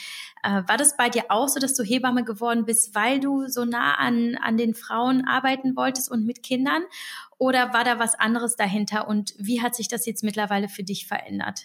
Äh, 0.44 0.62
war 0.68 0.78
das 0.78 0.96
bei 0.96 1.10
dir 1.10 1.26
auch 1.30 1.48
so, 1.48 1.60
dass 1.60 1.74
du 1.74 1.84
Hebamme 1.84 2.24
geworden 2.24 2.66
bist, 2.66 2.94
weil 2.94 3.20
du 3.20 3.48
so 3.48 3.66
nah 3.66 3.96
an, 3.96 4.36
an 4.42 4.58
den 4.58 4.76
Frauen 4.76 5.26
arbeiten 5.26 5.76
wolltest 5.76 6.12
und 6.12 6.26
mit 6.26 6.44
Kindern? 6.44 6.84
Oder 7.38 7.74
war 7.74 7.84
da 7.84 8.00
was 8.00 8.16
anderes 8.16 8.56
dahinter 8.56 9.08
und 9.08 9.34
wie 9.38 9.62
hat 9.62 9.76
sich 9.76 9.88
das 9.88 10.06
jetzt 10.06 10.24
mittlerweile 10.24 10.70
für 10.70 10.84
dich 10.84 11.08
verändert? 11.08 11.64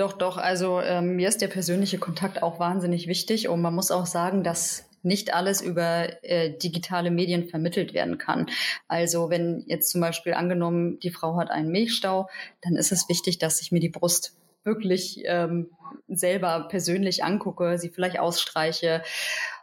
Doch, 0.00 0.14
doch. 0.14 0.38
Also 0.38 0.80
ähm, 0.80 1.16
mir 1.16 1.28
ist 1.28 1.42
der 1.42 1.48
persönliche 1.48 1.98
Kontakt 1.98 2.42
auch 2.42 2.58
wahnsinnig 2.58 3.06
wichtig 3.06 3.48
und 3.48 3.60
man 3.60 3.74
muss 3.74 3.90
auch 3.90 4.06
sagen, 4.06 4.42
dass 4.42 4.88
nicht 5.02 5.34
alles 5.34 5.60
über 5.60 6.24
äh, 6.24 6.56
digitale 6.56 7.10
Medien 7.10 7.44
vermittelt 7.44 7.92
werden 7.92 8.16
kann. 8.16 8.46
Also 8.88 9.28
wenn 9.28 9.62
jetzt 9.66 9.90
zum 9.90 10.00
Beispiel 10.00 10.32
angenommen, 10.32 10.98
die 11.00 11.10
Frau 11.10 11.36
hat 11.36 11.50
einen 11.50 11.70
Milchstau, 11.70 12.30
dann 12.62 12.76
ist 12.76 12.92
es 12.92 13.10
wichtig, 13.10 13.40
dass 13.40 13.60
ich 13.60 13.72
mir 13.72 13.80
die 13.80 13.90
Brust 13.90 14.38
wirklich 14.64 15.20
ähm, 15.26 15.68
selber 16.08 16.66
persönlich 16.70 17.22
angucke, 17.22 17.76
sie 17.76 17.90
vielleicht 17.90 18.18
ausstreiche 18.18 19.02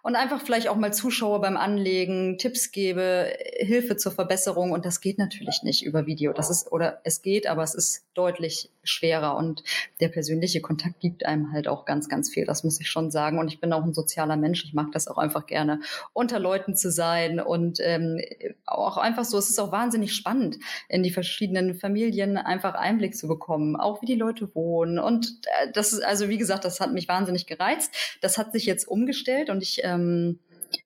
und 0.07 0.15
einfach 0.15 0.39
vielleicht 0.39 0.69
auch 0.69 0.77
mal 0.77 0.93
Zuschauer 0.93 1.41
beim 1.41 1.57
Anlegen, 1.57 2.37
Tipps 2.37 2.71
gebe, 2.71 3.29
Hilfe 3.57 3.97
zur 3.97 4.13
Verbesserung. 4.13 4.71
Und 4.71 4.85
das 4.85 5.01
geht 5.01 5.17
natürlich 5.17 5.63
nicht 5.63 5.83
über 5.83 6.05
Video. 6.05 6.31
Das 6.31 6.49
ist, 6.49 6.71
oder 6.71 7.01
es 7.03 7.21
geht, 7.21 7.45
aber 7.45 7.61
es 7.63 7.75
ist 7.75 8.05
deutlich 8.13 8.71
schwerer. 8.85 9.35
Und 9.35 9.65
der 9.99 10.07
persönliche 10.07 10.61
Kontakt 10.61 11.01
gibt 11.01 11.25
einem 11.25 11.51
halt 11.51 11.67
auch 11.67 11.83
ganz, 11.83 12.07
ganz 12.07 12.29
viel. 12.29 12.45
Das 12.45 12.63
muss 12.63 12.79
ich 12.79 12.89
schon 12.89 13.11
sagen. 13.11 13.37
Und 13.37 13.49
ich 13.49 13.59
bin 13.59 13.73
auch 13.73 13.83
ein 13.83 13.93
sozialer 13.93 14.37
Mensch. 14.37 14.63
Ich 14.63 14.73
mag 14.73 14.93
das 14.93 15.09
auch 15.09 15.17
einfach 15.17 15.45
gerne, 15.45 15.81
unter 16.13 16.39
Leuten 16.39 16.73
zu 16.73 16.89
sein 16.89 17.41
und 17.41 17.79
ähm, 17.81 18.21
auch 18.65 18.95
einfach 18.95 19.25
so. 19.25 19.37
Es 19.37 19.49
ist 19.49 19.59
auch 19.59 19.73
wahnsinnig 19.73 20.15
spannend, 20.15 20.55
in 20.87 21.03
die 21.03 21.11
verschiedenen 21.11 21.75
Familien 21.75 22.37
einfach 22.37 22.75
Einblick 22.75 23.17
zu 23.17 23.27
bekommen, 23.27 23.75
auch 23.75 24.01
wie 24.01 24.05
die 24.05 24.15
Leute 24.15 24.55
wohnen. 24.55 24.99
Und 24.99 25.41
äh, 25.61 25.71
das 25.73 25.91
ist, 25.91 26.05
also 26.05 26.29
wie 26.29 26.37
gesagt, 26.37 26.63
das 26.63 26.79
hat 26.79 26.93
mich 26.93 27.09
wahnsinnig 27.09 27.45
gereizt. 27.45 27.93
Das 28.21 28.37
hat 28.37 28.53
sich 28.53 28.65
jetzt 28.65 28.87
umgestellt 28.87 29.49
und 29.49 29.61
ich 29.61 29.83
ähm, 29.97 30.39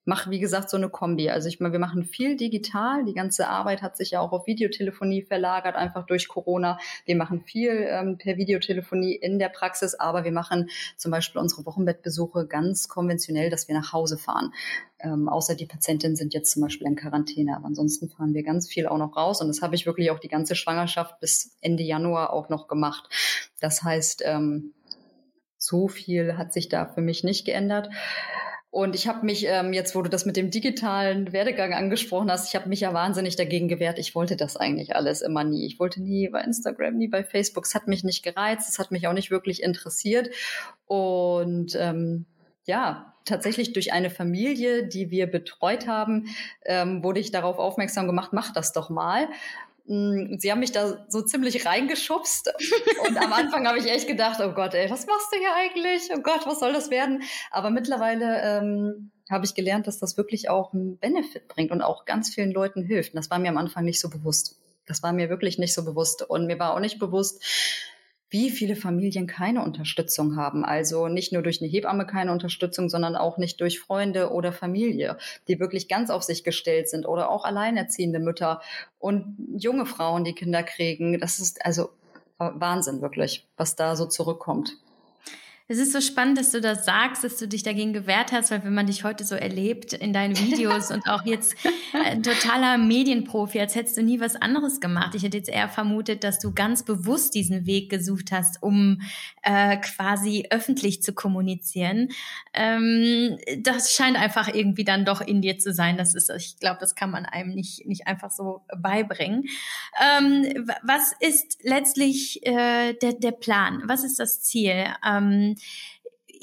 mache, 0.05 0.29
wie 0.29 0.39
gesagt, 0.39 0.69
so 0.69 0.77
eine 0.77 0.89
Kombi. 0.89 1.29
Also 1.29 1.47
ich 1.47 1.59
meine, 1.59 1.73
wir 1.73 1.79
machen 1.79 2.03
viel 2.03 2.35
digital. 2.35 3.05
Die 3.05 3.13
ganze 3.13 3.47
Arbeit 3.47 3.81
hat 3.81 3.97
sich 3.97 4.11
ja 4.11 4.19
auch 4.19 4.31
auf 4.31 4.47
Videotelefonie 4.47 5.23
verlagert, 5.23 5.75
einfach 5.75 6.05
durch 6.05 6.27
Corona. 6.27 6.77
Wir 7.05 7.15
machen 7.15 7.41
viel 7.41 7.87
ähm, 7.87 8.17
per 8.17 8.37
Videotelefonie 8.37 9.15
in 9.15 9.39
der 9.39 9.49
Praxis, 9.49 9.95
aber 9.95 10.23
wir 10.23 10.31
machen 10.31 10.69
zum 10.97 11.11
Beispiel 11.11 11.41
unsere 11.41 11.65
Wochenbettbesuche 11.65 12.47
ganz 12.47 12.87
konventionell, 12.87 13.49
dass 13.49 13.67
wir 13.67 13.75
nach 13.75 13.93
Hause 13.93 14.17
fahren. 14.17 14.53
Ähm, 14.99 15.29
außer 15.29 15.55
die 15.55 15.65
Patientinnen 15.65 16.15
sind 16.15 16.33
jetzt 16.33 16.51
zum 16.51 16.61
Beispiel 16.61 16.87
in 16.87 16.95
Quarantäne, 16.95 17.55
aber 17.55 17.65
ansonsten 17.65 18.09
fahren 18.09 18.33
wir 18.33 18.43
ganz 18.43 18.67
viel 18.69 18.87
auch 18.87 18.97
noch 18.97 19.15
raus 19.15 19.41
und 19.41 19.47
das 19.47 19.61
habe 19.61 19.75
ich 19.75 19.85
wirklich 19.85 20.11
auch 20.11 20.19
die 20.19 20.27
ganze 20.27 20.55
Schwangerschaft 20.55 21.19
bis 21.19 21.57
Ende 21.61 21.83
Januar 21.83 22.33
auch 22.33 22.49
noch 22.49 22.67
gemacht. 22.67 23.09
Das 23.59 23.81
heißt, 23.81 24.21
ähm, 24.25 24.73
so 25.57 25.87
viel 25.87 26.37
hat 26.37 26.53
sich 26.53 26.69
da 26.69 26.85
für 26.85 27.01
mich 27.01 27.23
nicht 27.23 27.45
geändert. 27.45 27.89
Und 28.71 28.95
ich 28.95 29.05
habe 29.05 29.25
mich 29.25 29.45
ähm, 29.45 29.73
jetzt, 29.73 29.95
wo 29.95 30.01
du 30.01 30.09
das 30.09 30.25
mit 30.25 30.37
dem 30.37 30.49
digitalen 30.49 31.33
Werdegang 31.33 31.73
angesprochen 31.73 32.31
hast, 32.31 32.47
ich 32.47 32.55
habe 32.55 32.69
mich 32.69 32.79
ja 32.79 32.93
wahnsinnig 32.93 33.35
dagegen 33.35 33.67
gewehrt. 33.67 33.99
Ich 33.99 34.15
wollte 34.15 34.37
das 34.37 34.55
eigentlich 34.55 34.95
alles 34.95 35.21
immer 35.21 35.43
nie. 35.43 35.65
Ich 35.65 35.77
wollte 35.77 36.01
nie 36.01 36.29
bei 36.29 36.39
Instagram, 36.41 36.97
nie 36.97 37.09
bei 37.09 37.25
Facebook. 37.25 37.65
Es 37.65 37.75
hat 37.75 37.87
mich 37.87 38.05
nicht 38.05 38.23
gereizt, 38.23 38.69
es 38.69 38.79
hat 38.79 38.91
mich 38.91 39.07
auch 39.07 39.13
nicht 39.13 39.29
wirklich 39.29 39.61
interessiert. 39.61 40.29
Und 40.85 41.75
ähm, 41.77 42.25
ja, 42.63 43.13
tatsächlich 43.25 43.73
durch 43.73 43.91
eine 43.91 44.09
Familie, 44.09 44.87
die 44.87 45.11
wir 45.11 45.27
betreut 45.27 45.87
haben, 45.87 46.27
ähm, 46.65 47.03
wurde 47.03 47.19
ich 47.19 47.31
darauf 47.31 47.57
aufmerksam 47.57 48.07
gemacht, 48.07 48.31
mach 48.31 48.53
das 48.53 48.71
doch 48.71 48.89
mal. 48.89 49.27
Mm, 49.91 50.37
sie 50.37 50.49
haben 50.49 50.61
mich 50.61 50.71
da 50.71 51.05
so 51.09 51.21
ziemlich 51.21 51.65
reingeschubst. 51.65 52.53
Und 53.07 53.17
am 53.17 53.33
Anfang 53.33 53.67
habe 53.67 53.77
ich 53.77 53.91
echt 53.91 54.07
gedacht, 54.07 54.39
oh 54.39 54.53
Gott, 54.53 54.73
ey, 54.73 54.89
was 54.89 55.05
machst 55.05 55.27
du 55.33 55.37
hier 55.37 55.53
eigentlich? 55.53 56.09
Oh 56.15 56.21
Gott, 56.21 56.47
was 56.47 56.61
soll 56.61 56.71
das 56.71 56.89
werden? 56.89 57.23
Aber 57.51 57.71
mittlerweile 57.71 58.41
ähm, 58.41 59.11
habe 59.29 59.43
ich 59.43 59.53
gelernt, 59.53 59.87
dass 59.87 59.99
das 59.99 60.15
wirklich 60.15 60.49
auch 60.49 60.71
einen 60.71 60.97
Benefit 60.97 61.49
bringt 61.49 61.71
und 61.71 61.81
auch 61.81 62.05
ganz 62.05 62.33
vielen 62.33 62.51
Leuten 62.51 62.83
hilft. 62.83 63.13
Und 63.13 63.17
das 63.17 63.29
war 63.29 63.37
mir 63.37 63.49
am 63.49 63.57
Anfang 63.57 63.83
nicht 63.83 63.99
so 63.99 64.09
bewusst. 64.09 64.61
Das 64.85 65.03
war 65.03 65.11
mir 65.11 65.29
wirklich 65.29 65.57
nicht 65.57 65.73
so 65.73 65.83
bewusst. 65.83 66.21
Und 66.21 66.47
mir 66.47 66.57
war 66.57 66.73
auch 66.73 66.79
nicht 66.79 66.97
bewusst, 66.97 67.43
wie 68.31 68.49
viele 68.49 68.77
Familien 68.77 69.27
keine 69.27 69.63
Unterstützung 69.63 70.37
haben. 70.37 70.65
Also 70.65 71.09
nicht 71.09 71.33
nur 71.33 71.43
durch 71.43 71.61
eine 71.61 71.69
Hebamme 71.69 72.07
keine 72.07 72.31
Unterstützung, 72.31 72.89
sondern 72.89 73.15
auch 73.15 73.37
nicht 73.37 73.59
durch 73.59 73.79
Freunde 73.79 74.31
oder 74.31 74.53
Familie, 74.53 75.17
die 75.47 75.59
wirklich 75.59 75.89
ganz 75.89 76.09
auf 76.09 76.23
sich 76.23 76.43
gestellt 76.43 76.89
sind 76.89 77.05
oder 77.05 77.29
auch 77.29 77.43
alleinerziehende 77.43 78.19
Mütter 78.19 78.61
und 78.99 79.35
junge 79.57 79.85
Frauen, 79.85 80.23
die 80.23 80.33
Kinder 80.33 80.63
kriegen. 80.63 81.19
Das 81.19 81.39
ist 81.39 81.63
also 81.65 81.89
Wahnsinn 82.37 83.01
wirklich, 83.01 83.45
was 83.57 83.75
da 83.75 83.95
so 83.95 84.05
zurückkommt. 84.05 84.77
Es 85.71 85.77
ist 85.77 85.93
so 85.93 86.01
spannend, 86.01 86.37
dass 86.37 86.51
du 86.51 86.59
das 86.59 86.83
sagst, 86.83 87.23
dass 87.23 87.37
du 87.37 87.47
dich 87.47 87.63
dagegen 87.63 87.93
gewehrt 87.93 88.33
hast, 88.33 88.51
weil 88.51 88.61
wenn 88.65 88.73
man 88.73 88.87
dich 88.87 89.05
heute 89.05 89.23
so 89.23 89.35
erlebt 89.35 89.93
in 89.93 90.11
deinen 90.11 90.37
Videos 90.37 90.91
und 90.91 91.07
auch 91.07 91.25
jetzt 91.25 91.55
ein 91.93 92.23
totaler 92.23 92.77
Medienprofi, 92.77 93.57
als 93.57 93.75
hättest 93.75 93.95
du 93.95 94.03
nie 94.03 94.19
was 94.19 94.35
anderes 94.35 94.81
gemacht. 94.81 95.15
Ich 95.15 95.23
hätte 95.23 95.37
jetzt 95.37 95.47
eher 95.47 95.69
vermutet, 95.69 96.25
dass 96.25 96.39
du 96.39 96.53
ganz 96.53 96.83
bewusst 96.83 97.35
diesen 97.35 97.65
Weg 97.65 97.89
gesucht 97.89 98.33
hast, 98.33 98.61
um 98.61 99.01
äh, 99.43 99.77
quasi 99.77 100.45
öffentlich 100.49 101.03
zu 101.03 101.13
kommunizieren. 101.13 102.09
Ähm, 102.53 103.37
das 103.59 103.93
scheint 103.93 104.17
einfach 104.17 104.53
irgendwie 104.53 104.83
dann 104.83 105.05
doch 105.05 105.21
in 105.21 105.41
dir 105.41 105.57
zu 105.57 105.71
sein. 105.71 105.95
Das 105.95 106.15
ist, 106.15 106.29
ich 106.31 106.57
glaube, 106.59 106.79
das 106.81 106.95
kann 106.95 107.11
man 107.11 107.25
einem 107.25 107.55
nicht, 107.55 107.87
nicht 107.87 108.07
einfach 108.07 108.31
so 108.31 108.61
beibringen. 108.77 109.45
Ähm, 110.01 110.65
was 110.83 111.13
ist 111.21 111.59
letztlich 111.63 112.45
äh, 112.45 112.91
der, 112.91 113.13
der 113.13 113.31
Plan? 113.31 113.83
Was 113.85 114.03
ist 114.03 114.19
das 114.19 114.41
Ziel? 114.41 114.87
Ähm, 115.07 115.55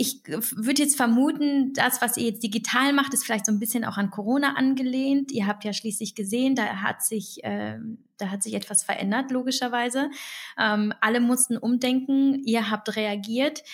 ich 0.00 0.22
würde 0.26 0.82
jetzt 0.82 0.96
vermuten, 0.96 1.72
das, 1.72 2.00
was 2.00 2.16
ihr 2.16 2.26
jetzt 2.26 2.42
digital 2.44 2.92
macht, 2.92 3.12
ist 3.14 3.24
vielleicht 3.24 3.46
so 3.46 3.52
ein 3.52 3.58
bisschen 3.58 3.84
auch 3.84 3.96
an 3.96 4.10
Corona 4.10 4.54
angelehnt. 4.54 5.32
Ihr 5.32 5.48
habt 5.48 5.64
ja 5.64 5.72
schließlich 5.72 6.14
gesehen, 6.14 6.54
da 6.54 6.82
hat 6.82 7.02
sich, 7.02 7.42
äh, 7.42 7.78
da 8.16 8.30
hat 8.30 8.44
sich 8.44 8.54
etwas 8.54 8.84
verändert, 8.84 9.32
logischerweise. 9.32 10.10
Ähm, 10.56 10.94
alle 11.00 11.18
mussten 11.18 11.58
umdenken, 11.58 12.44
ihr 12.44 12.70
habt 12.70 12.94
reagiert. 12.94 13.64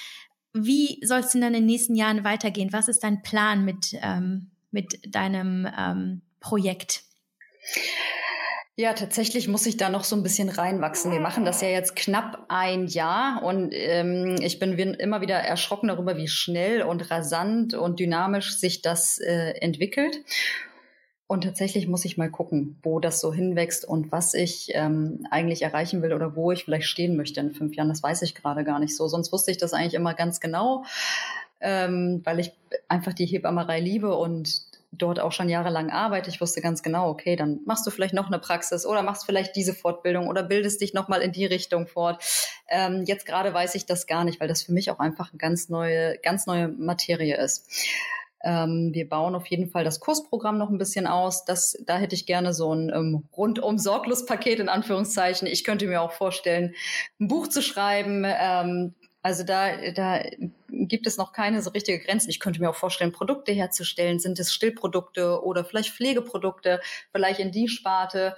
Wie 0.54 0.98
soll 1.04 1.20
es 1.20 1.30
denn 1.30 1.42
dann 1.42 1.52
in 1.52 1.60
den 1.60 1.66
nächsten 1.66 1.94
Jahren 1.94 2.24
weitergehen? 2.24 2.72
Was 2.72 2.88
ist 2.88 3.04
dein 3.04 3.20
Plan 3.20 3.64
mit, 3.66 3.88
ähm, 4.00 4.50
mit 4.70 5.14
deinem 5.14 5.68
ähm, 5.76 6.22
Projekt? 6.40 7.02
Ja, 8.76 8.92
tatsächlich 8.92 9.46
muss 9.46 9.66
ich 9.66 9.76
da 9.76 9.88
noch 9.88 10.02
so 10.02 10.16
ein 10.16 10.24
bisschen 10.24 10.48
reinwachsen. 10.48 11.12
Wir 11.12 11.20
machen 11.20 11.44
das 11.44 11.60
ja 11.60 11.68
jetzt 11.68 11.94
knapp 11.94 12.46
ein 12.48 12.88
Jahr 12.88 13.44
und 13.44 13.72
ähm, 13.72 14.34
ich 14.40 14.58
bin 14.58 14.76
immer 14.76 15.20
wieder 15.20 15.36
erschrocken 15.36 15.86
darüber, 15.86 16.16
wie 16.16 16.26
schnell 16.26 16.82
und 16.82 17.08
rasant 17.08 17.74
und 17.74 18.00
dynamisch 18.00 18.56
sich 18.56 18.82
das 18.82 19.18
äh, 19.18 19.52
entwickelt. 19.60 20.18
Und 21.28 21.44
tatsächlich 21.44 21.86
muss 21.86 22.04
ich 22.04 22.18
mal 22.18 22.30
gucken, 22.30 22.76
wo 22.82 22.98
das 22.98 23.20
so 23.20 23.32
hinwächst 23.32 23.84
und 23.84 24.10
was 24.10 24.34
ich 24.34 24.72
ähm, 24.74 25.24
eigentlich 25.30 25.62
erreichen 25.62 26.02
will 26.02 26.12
oder 26.12 26.34
wo 26.34 26.50
ich 26.50 26.64
vielleicht 26.64 26.88
stehen 26.88 27.16
möchte 27.16 27.38
in 27.38 27.54
fünf 27.54 27.76
Jahren. 27.76 27.88
Das 27.88 28.02
weiß 28.02 28.22
ich 28.22 28.34
gerade 28.34 28.64
gar 28.64 28.80
nicht 28.80 28.96
so. 28.96 29.06
Sonst 29.06 29.32
wusste 29.32 29.52
ich 29.52 29.56
das 29.56 29.72
eigentlich 29.72 29.94
immer 29.94 30.14
ganz 30.14 30.40
genau, 30.40 30.84
ähm, 31.60 32.22
weil 32.24 32.40
ich 32.40 32.50
einfach 32.88 33.12
die 33.12 33.26
Hebammerei 33.26 33.78
liebe 33.78 34.16
und 34.16 34.73
dort 34.98 35.20
auch 35.20 35.32
schon 35.32 35.48
jahrelang 35.48 35.90
arbeite, 35.90 36.30
ich 36.30 36.40
wusste 36.40 36.60
ganz 36.60 36.82
genau, 36.82 37.08
okay, 37.08 37.36
dann 37.36 37.60
machst 37.64 37.86
du 37.86 37.90
vielleicht 37.90 38.14
noch 38.14 38.26
eine 38.26 38.38
Praxis 38.38 38.86
oder 38.86 39.02
machst 39.02 39.26
vielleicht 39.26 39.56
diese 39.56 39.74
Fortbildung 39.74 40.28
oder 40.28 40.42
bildest 40.42 40.80
dich 40.80 40.94
nochmal 40.94 41.22
in 41.22 41.32
die 41.32 41.46
Richtung 41.46 41.86
fort. 41.86 42.22
Ähm, 42.68 43.04
jetzt 43.06 43.26
gerade 43.26 43.52
weiß 43.52 43.74
ich 43.74 43.86
das 43.86 44.06
gar 44.06 44.24
nicht, 44.24 44.40
weil 44.40 44.48
das 44.48 44.62
für 44.62 44.72
mich 44.72 44.90
auch 44.90 44.98
einfach 44.98 45.30
eine 45.30 45.38
ganz 45.38 45.68
neue, 45.68 46.18
ganz 46.18 46.46
neue 46.46 46.68
Materie 46.68 47.36
ist. 47.36 47.68
Ähm, 48.44 48.90
wir 48.92 49.08
bauen 49.08 49.34
auf 49.34 49.46
jeden 49.46 49.70
Fall 49.70 49.84
das 49.84 50.00
Kursprogramm 50.00 50.58
noch 50.58 50.68
ein 50.68 50.78
bisschen 50.78 51.06
aus. 51.06 51.44
Das, 51.46 51.82
da 51.86 51.96
hätte 51.96 52.14
ich 52.14 52.26
gerne 52.26 52.52
so 52.52 52.74
ein 52.74 52.90
ähm, 52.94 53.24
rundum 53.34 53.78
sorglos 53.78 54.26
Paket 54.26 54.60
in 54.60 54.68
Anführungszeichen. 54.68 55.48
Ich 55.48 55.64
könnte 55.64 55.86
mir 55.86 56.02
auch 56.02 56.12
vorstellen, 56.12 56.74
ein 57.18 57.28
Buch 57.28 57.48
zu 57.48 57.62
schreiben. 57.62 58.24
Ähm, 58.26 58.94
also 59.24 59.42
da, 59.42 59.90
da 59.92 60.22
gibt 60.68 61.06
es 61.06 61.16
noch 61.16 61.32
keine 61.32 61.62
so 61.62 61.70
richtige 61.70 61.98
Grenzen. 61.98 62.28
Ich 62.28 62.40
könnte 62.40 62.60
mir 62.60 62.68
auch 62.68 62.74
vorstellen, 62.74 63.10
Produkte 63.10 63.52
herzustellen. 63.52 64.18
Sind 64.18 64.38
es 64.38 64.52
Stillprodukte 64.52 65.42
oder 65.42 65.64
vielleicht 65.64 65.94
Pflegeprodukte, 65.94 66.82
vielleicht 67.10 67.40
in 67.40 67.50
die 67.50 67.68
Sparte. 67.68 68.36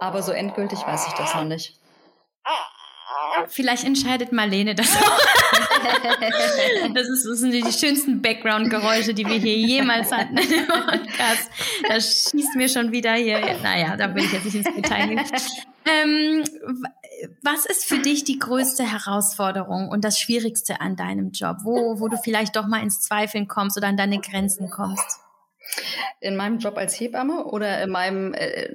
Aber 0.00 0.22
so 0.22 0.32
endgültig 0.32 0.78
weiß 0.78 1.08
ich 1.08 1.12
das 1.12 1.34
noch 1.34 1.44
nicht. 1.44 1.78
Vielleicht 3.48 3.84
entscheidet 3.84 4.32
Marlene 4.32 4.74
das 4.74 4.96
auch. 4.96 5.00
das, 6.94 7.08
ist, 7.08 7.26
das 7.26 7.38
sind 7.38 7.52
die 7.52 7.70
schönsten 7.70 8.22
Background-Geräusche, 8.22 9.12
die 9.12 9.26
wir 9.26 9.36
hier 9.36 9.58
jemals 9.58 10.10
hatten 10.10 10.38
im 10.38 10.66
Podcast. 10.66 11.50
Das 11.86 12.30
schießt 12.30 12.56
mir 12.56 12.70
schon 12.70 12.92
wieder 12.92 13.12
hier. 13.12 13.58
Naja, 13.62 13.94
da 13.94 14.14
will 14.14 14.24
ich 14.24 14.32
jetzt 14.32 14.46
nicht 14.46 14.54
ins 14.54 14.74
Detail 14.74 15.08
gehen. 15.08 15.20
Ähm, 15.86 16.44
was 17.42 17.64
ist 17.66 17.84
für 17.84 17.98
dich 17.98 18.24
die 18.24 18.38
größte 18.38 18.84
Herausforderung 18.84 19.88
und 19.88 20.04
das 20.04 20.18
Schwierigste 20.18 20.80
an 20.80 20.96
deinem 20.96 21.30
Job, 21.30 21.58
wo, 21.62 22.00
wo 22.00 22.08
du 22.08 22.16
vielleicht 22.16 22.56
doch 22.56 22.66
mal 22.66 22.82
ins 22.82 23.00
Zweifeln 23.00 23.48
kommst 23.48 23.76
oder 23.76 23.88
an 23.88 23.96
deine 23.96 24.20
Grenzen 24.20 24.70
kommst? 24.70 25.20
In 26.20 26.36
meinem 26.36 26.58
Job 26.58 26.76
als 26.76 26.98
Hebamme 26.98 27.44
oder 27.44 27.82
in 27.82 27.90
meinem 27.90 28.34
äh, 28.34 28.70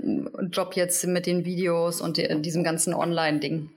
Job 0.51 0.75
jetzt 0.75 1.05
mit 1.05 1.25
den 1.25 1.45
Videos 1.45 2.01
und 2.01 2.17
die, 2.17 2.41
diesem 2.41 2.63
ganzen 2.63 2.93
Online-Ding? 2.93 3.69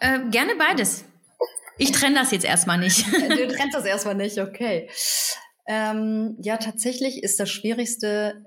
Äh, 0.00 0.20
gerne 0.30 0.52
beides. 0.56 1.04
Ich 1.78 1.92
trenne 1.92 2.16
das 2.16 2.30
jetzt 2.32 2.44
erstmal 2.44 2.78
nicht. 2.78 3.06
du 3.12 3.48
trennst 3.48 3.74
das 3.74 3.84
erstmal 3.84 4.16
nicht, 4.16 4.38
okay. 4.38 4.88
Ähm, 5.66 6.36
ja, 6.40 6.56
tatsächlich 6.56 7.22
ist 7.22 7.38
das 7.38 7.50
Schwierigste 7.50 8.42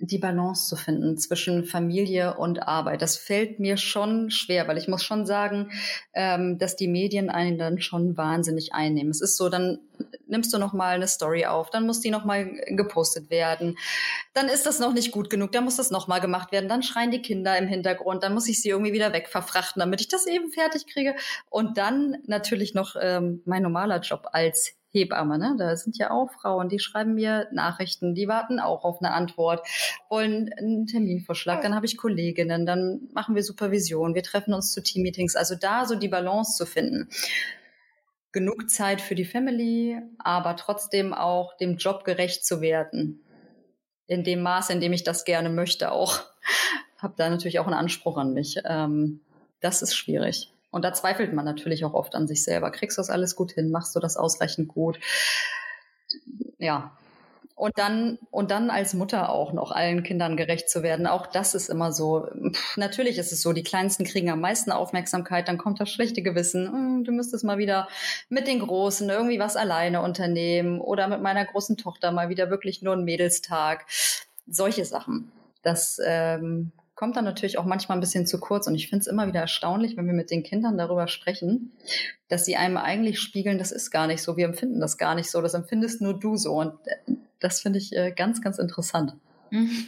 die 0.00 0.18
Balance 0.18 0.68
zu 0.68 0.76
finden 0.76 1.18
zwischen 1.18 1.64
Familie 1.64 2.36
und 2.36 2.66
Arbeit. 2.66 3.02
Das 3.02 3.16
fällt 3.16 3.60
mir 3.60 3.76
schon 3.76 4.30
schwer, 4.30 4.68
weil 4.68 4.78
ich 4.78 4.88
muss 4.88 5.02
schon 5.02 5.26
sagen, 5.26 5.70
ähm, 6.14 6.58
dass 6.58 6.76
die 6.76 6.88
Medien 6.88 7.30
einen 7.30 7.58
dann 7.58 7.80
schon 7.80 8.16
wahnsinnig 8.16 8.74
einnehmen. 8.74 9.10
Es 9.10 9.20
ist 9.20 9.36
so, 9.36 9.48
dann 9.48 9.78
nimmst 10.26 10.52
du 10.52 10.58
noch 10.58 10.72
mal 10.72 10.94
eine 10.94 11.08
Story 11.08 11.46
auf, 11.46 11.70
dann 11.70 11.86
muss 11.86 12.00
die 12.00 12.10
noch 12.10 12.24
mal 12.24 12.46
gepostet 12.68 13.30
werden, 13.30 13.76
dann 14.34 14.48
ist 14.48 14.66
das 14.66 14.78
noch 14.78 14.92
nicht 14.92 15.10
gut 15.10 15.30
genug, 15.30 15.52
dann 15.52 15.64
muss 15.64 15.76
das 15.76 15.90
noch 15.90 16.06
mal 16.06 16.20
gemacht 16.20 16.52
werden, 16.52 16.68
dann 16.68 16.82
schreien 16.82 17.10
die 17.10 17.22
Kinder 17.22 17.56
im 17.58 17.66
Hintergrund, 17.66 18.22
dann 18.22 18.34
muss 18.34 18.48
ich 18.48 18.62
sie 18.62 18.68
irgendwie 18.68 18.92
wieder 18.92 19.12
wegverfrachten, 19.12 19.80
damit 19.80 20.00
ich 20.00 20.08
das 20.08 20.26
eben 20.26 20.50
fertig 20.50 20.86
kriege 20.86 21.14
und 21.50 21.78
dann 21.78 22.18
natürlich 22.26 22.74
noch 22.74 22.96
ähm, 23.00 23.42
mein 23.44 23.62
normaler 23.62 24.00
Job 24.00 24.28
als 24.32 24.77
Hebamme, 24.90 25.38
ne? 25.38 25.54
Da 25.58 25.76
sind 25.76 25.98
ja 25.98 26.10
auch 26.10 26.30
Frauen, 26.30 26.68
die 26.68 26.78
schreiben 26.78 27.14
mir 27.14 27.48
Nachrichten, 27.52 28.14
die 28.14 28.28
warten 28.28 28.58
auch 28.58 28.84
auf 28.84 29.00
eine 29.00 29.12
Antwort, 29.12 29.66
wollen 30.08 30.50
einen 30.58 30.86
Terminvorschlag, 30.86 31.60
dann 31.62 31.74
habe 31.74 31.86
ich 31.86 31.96
Kolleginnen, 31.96 32.64
dann 32.64 33.08
machen 33.12 33.34
wir 33.34 33.42
Supervision, 33.42 34.14
wir 34.14 34.22
treffen 34.22 34.54
uns 34.54 34.72
zu 34.72 34.82
Teammeetings. 34.82 35.36
Also 35.36 35.54
da 35.54 35.84
so 35.84 35.94
die 35.94 36.08
Balance 36.08 36.56
zu 36.56 36.66
finden. 36.66 37.08
Genug 38.32 38.70
Zeit 38.70 39.00
für 39.00 39.14
die 39.14 39.24
Family, 39.24 39.98
aber 40.18 40.56
trotzdem 40.56 41.14
auch 41.14 41.56
dem 41.56 41.76
Job 41.76 42.04
gerecht 42.04 42.44
zu 42.44 42.60
werden. 42.60 43.22
In 44.06 44.24
dem 44.24 44.42
Maß, 44.42 44.70
in 44.70 44.80
dem 44.80 44.92
ich 44.92 45.04
das 45.04 45.24
gerne 45.24 45.50
möchte 45.50 45.92
auch. 45.92 46.20
Habe 46.98 47.14
da 47.16 47.28
natürlich 47.28 47.58
auch 47.58 47.66
einen 47.66 47.74
Anspruch 47.74 48.16
an 48.16 48.32
mich. 48.32 48.58
Ähm, 48.64 49.20
das 49.60 49.82
ist 49.82 49.94
schwierig. 49.94 50.52
Und 50.70 50.82
da 50.84 50.92
zweifelt 50.92 51.32
man 51.32 51.44
natürlich 51.44 51.84
auch 51.84 51.94
oft 51.94 52.14
an 52.14 52.26
sich 52.26 52.44
selber. 52.44 52.70
Kriegst 52.70 52.98
du 52.98 53.00
das 53.00 53.10
alles 53.10 53.36
gut 53.36 53.52
hin? 53.52 53.70
Machst 53.70 53.96
du 53.96 54.00
das 54.00 54.16
ausreichend 54.16 54.68
gut? 54.68 54.98
Ja. 56.58 56.92
Und 57.54 57.76
dann, 57.76 58.18
und 58.30 58.52
dann 58.52 58.70
als 58.70 58.94
Mutter 58.94 59.30
auch 59.30 59.52
noch 59.52 59.72
allen 59.72 60.04
Kindern 60.04 60.36
gerecht 60.36 60.70
zu 60.70 60.84
werden. 60.84 61.08
Auch 61.08 61.26
das 61.26 61.56
ist 61.56 61.68
immer 61.68 61.90
so. 61.90 62.28
Pff, 62.52 62.76
natürlich 62.76 63.18
ist 63.18 63.32
es 63.32 63.42
so, 63.42 63.52
die 63.52 63.64
Kleinsten 63.64 64.04
kriegen 64.04 64.30
am 64.30 64.40
meisten 64.40 64.70
Aufmerksamkeit. 64.70 65.48
Dann 65.48 65.58
kommt 65.58 65.80
das 65.80 65.90
schlechte 65.90 66.22
Gewissen. 66.22 66.70
Hm, 66.70 67.04
du 67.04 67.10
müsstest 67.10 67.42
mal 67.44 67.58
wieder 67.58 67.88
mit 68.28 68.46
den 68.46 68.60
Großen 68.60 69.08
irgendwie 69.10 69.40
was 69.40 69.56
alleine 69.56 70.02
unternehmen 70.02 70.80
oder 70.80 71.08
mit 71.08 71.20
meiner 71.20 71.44
großen 71.44 71.76
Tochter 71.76 72.12
mal 72.12 72.28
wieder 72.28 72.48
wirklich 72.48 72.80
nur 72.82 72.92
einen 72.92 73.04
Mädelstag. 73.04 73.86
Solche 74.46 74.84
Sachen. 74.84 75.32
Das, 75.62 76.00
ähm, 76.04 76.70
kommt 76.98 77.14
dann 77.14 77.24
natürlich 77.24 77.58
auch 77.58 77.64
manchmal 77.64 77.96
ein 77.96 78.00
bisschen 78.00 78.26
zu 78.26 78.40
kurz. 78.40 78.66
Und 78.66 78.74
ich 78.74 78.88
finde 78.88 79.02
es 79.02 79.06
immer 79.06 79.28
wieder 79.28 79.38
erstaunlich, 79.38 79.96
wenn 79.96 80.08
wir 80.08 80.14
mit 80.14 80.32
den 80.32 80.42
Kindern 80.42 80.76
darüber 80.76 81.06
sprechen, 81.06 81.70
dass 82.26 82.44
sie 82.44 82.56
einem 82.56 82.76
eigentlich 82.76 83.20
spiegeln, 83.20 83.56
das 83.56 83.70
ist 83.70 83.92
gar 83.92 84.08
nicht 84.08 84.20
so, 84.20 84.36
wir 84.36 84.46
empfinden 84.46 84.80
das 84.80 84.98
gar 84.98 85.14
nicht 85.14 85.30
so, 85.30 85.40
das 85.40 85.54
empfindest 85.54 86.00
nur 86.00 86.18
du 86.18 86.36
so. 86.36 86.54
Und 86.54 86.72
äh, 86.86 87.12
das 87.38 87.60
finde 87.60 87.78
ich 87.78 87.94
äh, 87.94 88.10
ganz, 88.10 88.42
ganz 88.42 88.58
interessant. 88.58 89.14
Mhm. 89.50 89.86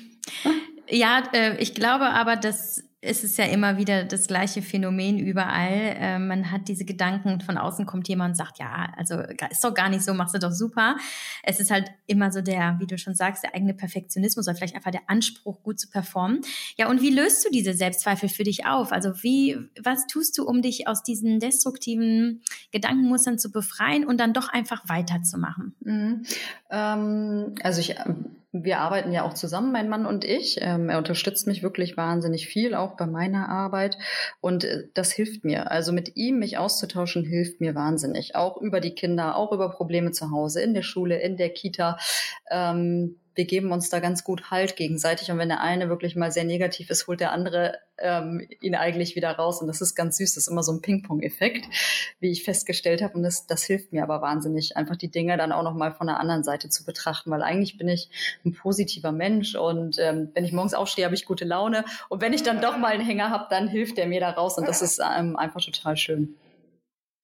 Ja, 0.88 1.24
äh, 1.32 1.56
ich 1.56 1.74
glaube 1.74 2.10
aber, 2.10 2.36
dass 2.36 2.84
es 3.02 3.24
ist 3.24 3.38
ja 3.38 3.46
immer 3.46 3.78
wieder 3.78 4.04
das 4.04 4.26
gleiche 4.26 4.60
Phänomen 4.60 5.18
überall. 5.18 5.96
Äh, 5.96 6.18
man 6.18 6.50
hat 6.50 6.68
diese 6.68 6.84
Gedanken, 6.84 7.40
von 7.40 7.56
außen 7.56 7.86
kommt 7.86 8.08
jemand 8.08 8.32
und 8.32 8.34
sagt, 8.34 8.58
ja, 8.58 8.92
also 8.96 9.20
ist 9.50 9.64
doch 9.64 9.72
gar 9.72 9.88
nicht 9.88 10.04
so, 10.04 10.12
machst 10.12 10.34
du 10.34 10.38
doch 10.38 10.52
super. 10.52 10.96
Es 11.42 11.60
ist 11.60 11.70
halt 11.70 11.90
immer 12.06 12.30
so 12.30 12.42
der, 12.42 12.76
wie 12.78 12.86
du 12.86 12.98
schon 12.98 13.14
sagst, 13.14 13.42
der 13.42 13.54
eigene 13.54 13.72
Perfektionismus 13.72 14.46
oder 14.46 14.54
vielleicht 14.54 14.74
einfach 14.74 14.90
der 14.90 15.08
Anspruch, 15.08 15.62
gut 15.62 15.80
zu 15.80 15.88
performen. 15.88 16.42
Ja, 16.76 16.90
und 16.90 17.00
wie 17.00 17.10
löst 17.10 17.44
du 17.44 17.50
diese 17.50 17.72
Selbstzweifel 17.72 18.28
für 18.28 18.44
dich 18.44 18.66
auf? 18.66 18.92
Also 18.92 19.22
wie, 19.22 19.56
was 19.82 20.06
tust 20.06 20.36
du, 20.36 20.44
um 20.44 20.60
dich 20.60 20.86
aus 20.86 21.02
diesen 21.02 21.40
destruktiven 21.40 22.42
Gedankenmustern 22.70 23.38
zu 23.38 23.50
befreien 23.50 24.04
und 24.04 24.18
dann 24.20 24.34
doch 24.34 24.50
einfach 24.50 24.88
weiterzumachen? 24.88 25.74
Mhm. 25.80 26.22
Ähm, 26.70 27.54
also 27.62 27.80
ich 27.80 27.94
wir 28.52 28.78
arbeiten 28.78 29.12
ja 29.12 29.22
auch 29.22 29.34
zusammen, 29.34 29.72
mein 29.72 29.88
Mann 29.88 30.06
und 30.06 30.24
ich. 30.24 30.58
Ähm, 30.60 30.88
er 30.88 30.98
unterstützt 30.98 31.46
mich 31.46 31.62
wirklich 31.62 31.96
wahnsinnig 31.96 32.48
viel, 32.48 32.74
auch 32.74 32.96
bei 32.96 33.06
meiner 33.06 33.48
Arbeit. 33.48 33.96
Und 34.40 34.64
äh, 34.64 34.88
das 34.94 35.12
hilft 35.12 35.44
mir. 35.44 35.70
Also 35.70 35.92
mit 35.92 36.16
ihm 36.16 36.38
mich 36.38 36.58
auszutauschen, 36.58 37.24
hilft 37.24 37.60
mir 37.60 37.74
wahnsinnig. 37.74 38.34
Auch 38.34 38.60
über 38.60 38.80
die 38.80 38.94
Kinder, 38.94 39.36
auch 39.36 39.52
über 39.52 39.70
Probleme 39.70 40.10
zu 40.10 40.30
Hause, 40.32 40.62
in 40.62 40.74
der 40.74 40.82
Schule, 40.82 41.20
in 41.20 41.36
der 41.36 41.50
Kita. 41.50 41.96
Ähm, 42.50 43.16
wir 43.34 43.44
geben 43.44 43.72
uns 43.72 43.88
da 43.88 44.00
ganz 44.00 44.24
gut 44.24 44.50
Halt 44.50 44.76
gegenseitig. 44.76 45.30
Und 45.30 45.38
wenn 45.38 45.48
der 45.48 45.60
eine 45.60 45.88
wirklich 45.88 46.16
mal 46.16 46.32
sehr 46.32 46.44
negativ 46.44 46.90
ist, 46.90 47.06
holt 47.06 47.20
der 47.20 47.32
andere 47.32 47.78
ähm, 47.98 48.46
ihn 48.60 48.74
eigentlich 48.74 49.14
wieder 49.14 49.30
raus. 49.30 49.60
Und 49.60 49.68
das 49.68 49.80
ist 49.80 49.94
ganz 49.94 50.16
süß. 50.16 50.34
Das 50.34 50.44
ist 50.44 50.48
immer 50.48 50.62
so 50.62 50.72
ein 50.72 50.82
Ping-Pong-Effekt, 50.82 51.66
wie 52.18 52.30
ich 52.30 52.42
festgestellt 52.42 53.02
habe. 53.02 53.14
Und 53.14 53.22
das, 53.22 53.46
das 53.46 53.62
hilft 53.62 53.92
mir 53.92 54.02
aber 54.02 54.20
wahnsinnig, 54.20 54.76
einfach 54.76 54.96
die 54.96 55.10
Dinge 55.10 55.36
dann 55.36 55.52
auch 55.52 55.62
nochmal 55.62 55.92
von 55.92 56.06
der 56.06 56.18
anderen 56.18 56.42
Seite 56.42 56.68
zu 56.68 56.84
betrachten. 56.84 57.30
Weil 57.30 57.42
eigentlich 57.42 57.78
bin 57.78 57.88
ich 57.88 58.10
ein 58.44 58.52
positiver 58.52 59.12
Mensch. 59.12 59.54
Und 59.54 59.98
ähm, 59.98 60.30
wenn 60.34 60.44
ich 60.44 60.52
morgens 60.52 60.74
aufstehe, 60.74 61.04
habe 61.04 61.14
ich 61.14 61.24
gute 61.24 61.44
Laune. 61.44 61.84
Und 62.08 62.20
wenn 62.20 62.32
ich 62.32 62.42
dann 62.42 62.60
doch 62.60 62.76
mal 62.76 62.92
einen 62.92 63.04
Hänger 63.04 63.30
habe, 63.30 63.46
dann 63.50 63.68
hilft 63.68 63.96
der 63.96 64.06
mir 64.06 64.20
da 64.20 64.30
raus. 64.30 64.58
Und 64.58 64.66
das 64.66 64.82
ist 64.82 65.00
ähm, 65.00 65.36
einfach 65.36 65.64
total 65.64 65.96
schön. 65.96 66.36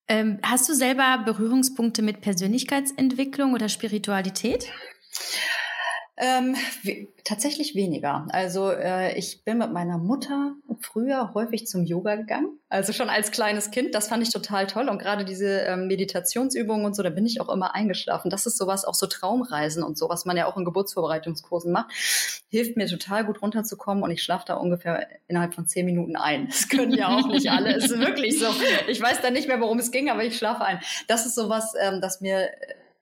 Ähm, 0.09 0.39
hast 0.41 0.69
du 0.69 0.73
selber 0.73 1.21
Berührungspunkte 1.25 2.01
mit 2.01 2.21
Persönlichkeitsentwicklung 2.21 3.53
oder 3.53 3.67
Spiritualität? 3.67 4.67
Ähm, 6.19 6.55
tatsächlich 7.23 7.75
weniger. 7.75 8.25
Also 8.29 8.71
äh, 8.71 9.15
ich 9.19 9.43
bin 9.43 9.59
mit 9.59 9.71
meiner 9.71 9.99
Mutter 9.99 10.55
früher 10.79 11.35
häufig 11.35 11.67
zum 11.67 11.85
Yoga 11.85 12.15
gegangen. 12.15 12.57
Also 12.69 12.91
schon 12.91 13.09
als 13.09 13.29
kleines 13.29 13.69
Kind. 13.69 13.93
Das 13.93 14.07
fand 14.07 14.23
ich 14.23 14.33
total 14.33 14.65
toll. 14.65 14.89
Und 14.89 14.97
gerade 14.97 15.25
diese 15.25 15.59
ähm, 15.59 15.85
Meditationsübungen 15.85 16.87
und 16.87 16.95
so, 16.95 17.03
da 17.03 17.11
bin 17.11 17.27
ich 17.27 17.39
auch 17.39 17.49
immer 17.49 17.75
eingeschlafen. 17.75 18.31
Das 18.31 18.47
ist 18.47 18.57
sowas, 18.57 18.83
auch 18.83 18.95
so 18.95 19.05
Traumreisen 19.05 19.83
und 19.83 19.95
so, 19.95 20.09
was 20.09 20.25
man 20.25 20.35
ja 20.37 20.47
auch 20.47 20.57
in 20.57 20.65
Geburtsvorbereitungskursen 20.65 21.71
macht, 21.71 21.91
hilft 22.49 22.77
mir 22.77 22.87
total 22.87 23.23
gut 23.23 23.43
runterzukommen. 23.43 24.03
Und 24.03 24.09
ich 24.09 24.23
schlafe 24.23 24.45
da 24.47 24.55
ungefähr 24.55 25.07
innerhalb 25.27 25.53
von 25.53 25.67
zehn 25.67 25.85
Minuten 25.85 26.15
ein. 26.15 26.47
Das 26.47 26.67
können 26.67 26.93
ja 26.93 27.15
auch 27.15 27.27
nicht 27.27 27.51
alle. 27.51 27.75
Es 27.75 27.91
ist 27.91 27.99
wirklich 27.99 28.39
so. 28.39 28.47
Ich 28.87 28.99
weiß 28.99 29.21
dann 29.21 29.33
nicht 29.33 29.47
mehr, 29.47 29.61
worum 29.61 29.77
es 29.77 29.91
ging, 29.91 30.09
aber 30.09 30.23
ich 30.23 30.35
schlafe 30.35 30.65
ein. 30.65 30.79
Das 31.07 31.27
ist 31.27 31.35
sowas, 31.35 31.75
ähm, 31.79 32.01
das 32.01 32.21
mir 32.21 32.49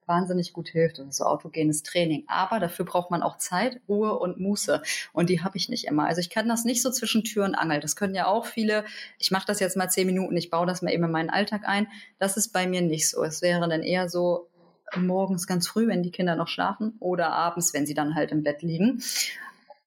wahnsinnig 0.07 0.53
gut 0.53 0.69
hilft. 0.69 0.99
Das 0.99 1.07
ist 1.07 1.17
so 1.17 1.25
autogenes 1.25 1.83
Training. 1.83 2.25
Aber 2.27 2.59
dafür 2.59 2.85
braucht 2.85 3.11
man 3.11 3.23
auch 3.23 3.37
Zeit, 3.37 3.81
Ruhe 3.87 4.17
und 4.17 4.39
Muße. 4.39 4.81
Und 5.13 5.29
die 5.29 5.43
habe 5.43 5.57
ich 5.57 5.69
nicht 5.69 5.85
immer. 5.85 6.05
Also 6.05 6.21
ich 6.21 6.29
kann 6.29 6.47
das 6.47 6.65
nicht 6.65 6.81
so 6.81 6.91
zwischen 6.91 7.23
Tür 7.23 7.45
und 7.45 7.55
Angel. 7.55 7.79
Das 7.79 7.95
können 7.95 8.15
ja 8.15 8.27
auch 8.27 8.45
viele, 8.45 8.85
ich 9.19 9.31
mache 9.31 9.47
das 9.47 9.59
jetzt 9.59 9.77
mal 9.77 9.89
zehn 9.89 10.07
Minuten, 10.07 10.37
ich 10.37 10.49
baue 10.49 10.65
das 10.65 10.81
mal 10.81 10.91
eben 10.91 11.03
in 11.03 11.11
meinen 11.11 11.29
Alltag 11.29 11.61
ein. 11.65 11.87
Das 12.19 12.37
ist 12.37 12.53
bei 12.53 12.67
mir 12.67 12.81
nicht 12.81 13.09
so. 13.09 13.23
Es 13.23 13.41
wäre 13.41 13.67
dann 13.67 13.83
eher 13.83 14.09
so 14.09 14.49
morgens 14.95 15.47
ganz 15.47 15.67
früh, 15.67 15.87
wenn 15.87 16.03
die 16.03 16.11
Kinder 16.11 16.35
noch 16.35 16.47
schlafen 16.47 16.95
oder 16.99 17.31
abends, 17.31 17.73
wenn 17.73 17.85
sie 17.85 17.93
dann 17.93 18.15
halt 18.15 18.31
im 18.31 18.43
Bett 18.43 18.61
liegen. 18.61 19.01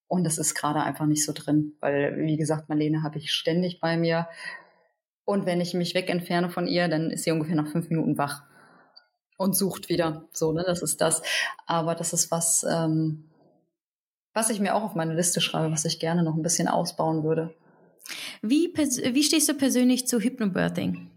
Und 0.08 0.24
das 0.24 0.38
ist 0.38 0.54
gerade 0.54 0.82
einfach 0.82 1.06
nicht 1.06 1.24
so 1.24 1.32
drin, 1.34 1.74
weil, 1.80 2.16
wie 2.16 2.36
gesagt, 2.36 2.68
Marlene 2.68 3.02
habe 3.02 3.18
ich 3.18 3.32
ständig 3.32 3.80
bei 3.80 3.96
mir. 3.96 4.28
Und 5.24 5.44
wenn 5.44 5.60
ich 5.60 5.74
mich 5.74 5.94
weg 5.94 6.08
entferne 6.08 6.48
von 6.48 6.66
ihr, 6.66 6.88
dann 6.88 7.10
ist 7.10 7.24
sie 7.24 7.30
ungefähr 7.30 7.56
nach 7.56 7.68
fünf 7.68 7.90
Minuten 7.90 8.16
wach 8.16 8.42
und 9.38 9.56
sucht 9.56 9.88
wieder. 9.88 10.28
So, 10.32 10.52
ne, 10.52 10.62
das 10.66 10.82
ist 10.82 11.00
das. 11.00 11.22
Aber 11.66 11.94
das 11.94 12.12
ist 12.12 12.30
was, 12.30 12.66
ähm, 12.68 13.30
was 14.34 14.50
ich 14.50 14.60
mir 14.60 14.74
auch 14.74 14.82
auf 14.82 14.94
meine 14.94 15.14
Liste 15.14 15.40
schreibe, 15.40 15.72
was 15.72 15.86
ich 15.86 15.98
gerne 15.98 16.22
noch 16.22 16.36
ein 16.36 16.42
bisschen 16.42 16.68
ausbauen 16.68 17.24
würde. 17.24 17.54
Wie, 18.42 18.72
wie 18.74 19.22
stehst 19.22 19.48
du 19.48 19.54
persönlich 19.54 20.06
zu 20.06 20.20
Hypnobirthing? 20.20 21.10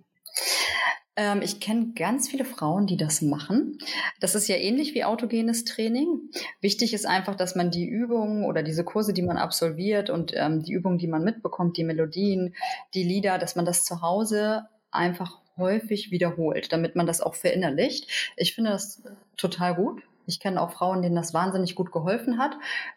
Ähm, 1.15 1.41
ich 1.41 1.59
kenne 1.59 1.93
ganz 1.93 2.29
viele 2.29 2.45
Frauen, 2.45 2.87
die 2.87 2.97
das 2.97 3.21
machen. 3.21 3.79
Das 4.19 4.35
ist 4.35 4.47
ja 4.47 4.55
ähnlich 4.55 4.93
wie 4.93 5.03
autogenes 5.03 5.65
Training. 5.65 6.29
Wichtig 6.61 6.93
ist 6.93 7.05
einfach, 7.05 7.35
dass 7.35 7.55
man 7.55 7.69
die 7.69 7.85
Übungen 7.85 8.45
oder 8.45 8.63
diese 8.63 8.83
Kurse, 8.83 9.13
die 9.13 9.21
man 9.21 9.37
absolviert 9.37 10.09
und 10.09 10.31
ähm, 10.35 10.63
die 10.63 10.73
Übungen, 10.73 10.99
die 10.99 11.07
man 11.07 11.23
mitbekommt, 11.23 11.77
die 11.77 11.83
Melodien, 11.83 12.55
die 12.93 13.03
Lieder, 13.03 13.39
dass 13.39 13.55
man 13.55 13.65
das 13.65 13.83
zu 13.83 14.01
Hause 14.01 14.67
einfach 14.89 15.40
häufig 15.57 16.11
wiederholt, 16.11 16.71
damit 16.71 16.95
man 16.95 17.05
das 17.05 17.21
auch 17.21 17.35
verinnerlicht. 17.35 18.07
Ich 18.35 18.55
finde 18.55 18.71
das 18.71 19.01
total 19.37 19.75
gut. 19.75 20.01
Ich 20.27 20.39
kenne 20.39 20.61
auch 20.61 20.71
Frauen, 20.71 21.01
denen 21.01 21.15
das 21.15 21.33
wahnsinnig 21.33 21.75
gut 21.75 21.91
geholfen 21.91 22.37
hat. 22.37 22.55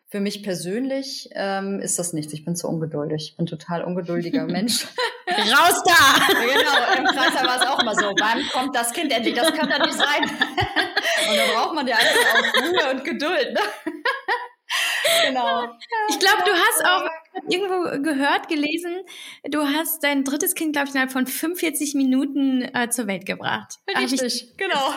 Für 0.08 0.20
mich 0.20 0.42
persönlich 0.42 1.30
ähm, 1.32 1.80
ist 1.80 1.98
das 1.98 2.12
nichts. 2.12 2.32
Ich 2.32 2.44
bin 2.44 2.54
zu 2.54 2.68
ungeduldig. 2.68 3.30
Ich 3.30 3.36
bin 3.36 3.46
total 3.46 3.82
ungeduldiger 3.82 4.44
Mensch. 4.46 4.86
Raus 5.26 5.82
da! 5.84 6.28
genau, 6.28 6.98
im 6.98 7.04
Kreißsaal 7.06 7.46
war 7.46 7.60
es 7.60 7.66
auch 7.66 7.82
mal 7.82 7.94
so. 7.94 8.14
Wann 8.20 8.46
kommt 8.52 8.76
das 8.76 8.92
Kind 8.92 9.10
endlich? 9.10 9.34
Das 9.34 9.52
kann 9.52 9.68
doch 9.68 9.78
nicht 9.78 9.94
sein. 9.94 10.22
und 11.30 11.36
da 11.36 11.54
braucht 11.54 11.74
man 11.74 11.86
ja 11.86 11.96
einfach 11.96 12.34
auch 12.34 12.62
Ruhe 12.62 12.90
und 12.92 13.04
Geduld. 13.04 13.54
Ne? 13.54 13.60
genau. 15.26 15.64
Ich 16.08 16.18
glaube, 16.18 16.42
du 16.44 16.52
hast 16.52 16.84
auch 16.84 17.08
irgendwo 17.48 18.02
gehört, 18.02 18.48
gelesen, 18.48 18.96
du 19.44 19.66
hast 19.66 20.02
dein 20.02 20.24
drittes 20.24 20.54
Kind, 20.54 20.72
glaube 20.72 20.88
ich, 20.88 20.94
innerhalb 20.94 21.12
von 21.12 21.26
45 21.26 21.94
Minuten 21.94 22.62
äh, 22.62 22.88
zur 22.90 23.06
Welt 23.06 23.26
gebracht. 23.26 23.78
Richtig, 23.98 24.22
ich, 24.22 24.56
genau. 24.56 24.94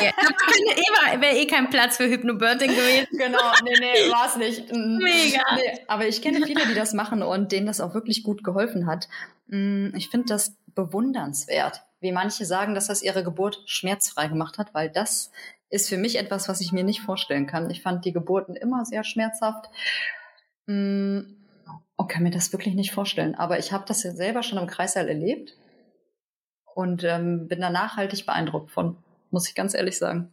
Ja, 0.00 0.10
eh, 0.10 1.20
wäre 1.20 1.36
eh 1.36 1.46
kein 1.46 1.70
Platz 1.70 1.96
für 1.96 2.08
Hypnobirthing 2.08 2.70
gewesen. 2.70 3.06
Genau, 3.16 3.52
nee, 3.64 3.74
nee, 3.78 4.10
war 4.10 4.26
es 4.26 4.36
nicht. 4.36 4.72
Mm, 4.72 4.98
Mega. 4.98 5.42
Nee, 5.56 5.80
aber 5.88 6.06
ich 6.06 6.22
kenne 6.22 6.44
viele, 6.46 6.66
die 6.66 6.74
das 6.74 6.92
machen 6.92 7.22
und 7.22 7.50
denen 7.52 7.66
das 7.66 7.80
auch 7.80 7.94
wirklich 7.94 8.22
gut 8.22 8.44
geholfen 8.44 8.86
hat. 8.86 9.08
Mm, 9.48 9.88
ich 9.96 10.08
finde 10.10 10.26
das 10.28 10.56
bewundernswert, 10.74 11.82
wie 12.00 12.12
manche 12.12 12.44
sagen, 12.44 12.74
dass 12.74 12.88
das 12.88 13.02
ihre 13.02 13.24
Geburt 13.24 13.62
schmerzfrei 13.66 14.28
gemacht 14.28 14.58
hat, 14.58 14.74
weil 14.74 14.90
das 14.90 15.30
ist 15.70 15.88
für 15.88 15.96
mich 15.96 16.16
etwas, 16.18 16.48
was 16.48 16.60
ich 16.60 16.72
mir 16.72 16.84
nicht 16.84 17.00
vorstellen 17.00 17.46
kann. 17.46 17.70
Ich 17.70 17.82
fand 17.82 18.04
die 18.04 18.12
Geburten 18.12 18.54
immer 18.54 18.84
sehr 18.84 19.02
schmerzhaft 19.02 19.66
mm, 20.66 21.20
und 21.96 22.08
kann 22.08 22.22
mir 22.22 22.30
das 22.30 22.52
wirklich 22.52 22.74
nicht 22.74 22.92
vorstellen. 22.92 23.34
Aber 23.34 23.58
ich 23.58 23.72
habe 23.72 23.84
das 23.86 24.02
ja 24.02 24.12
selber 24.12 24.42
schon 24.42 24.58
im 24.58 24.66
Kreißsaal 24.66 25.08
erlebt 25.08 25.54
und 26.74 27.04
ähm, 27.04 27.48
bin 27.48 27.60
da 27.60 27.70
nachhaltig 27.70 28.26
beeindruckt 28.26 28.70
von, 28.70 28.96
muss 29.30 29.48
ich 29.48 29.54
ganz 29.54 29.74
ehrlich 29.74 29.98
sagen. 29.98 30.32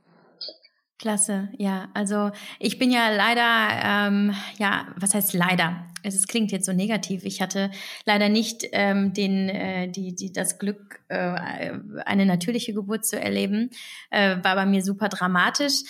Klasse, 1.00 1.50
ja. 1.58 1.90
Also 1.94 2.32
ich 2.60 2.80
bin 2.80 2.92
ja 2.92 3.10
leider, 3.10 4.08
ähm, 4.08 4.34
ja, 4.58 4.88
was 4.96 5.14
heißt 5.14 5.34
leider? 5.34 5.86
Es 6.02 6.28
klingt 6.28 6.52
jetzt 6.52 6.66
so 6.66 6.74
negativ. 6.74 7.24
Ich 7.24 7.42
hatte 7.42 7.72
leider 8.06 8.30
nicht 8.30 8.66
ähm, 8.72 9.14
den, 9.14 9.50
äh, 9.50 9.90
die, 9.90 10.16
die, 10.16 10.32
das 10.32 10.60
Glück, 10.60 11.02
äh, 11.08 11.72
eine 12.06 12.26
natürliche 12.26 12.74
Geburt 12.74 13.06
zu 13.06 13.20
erleben. 13.20 13.70
Äh, 14.12 14.38
war 14.44 14.56
bei 14.56 14.66
mir 14.66 14.84
super 14.84 15.10
dramatisch. 15.10 15.84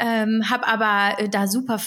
Ähm, 0.00 0.48
habe 0.48 0.66
aber 0.68 1.20
äh, 1.20 1.28
da 1.28 1.48
super, 1.48 1.80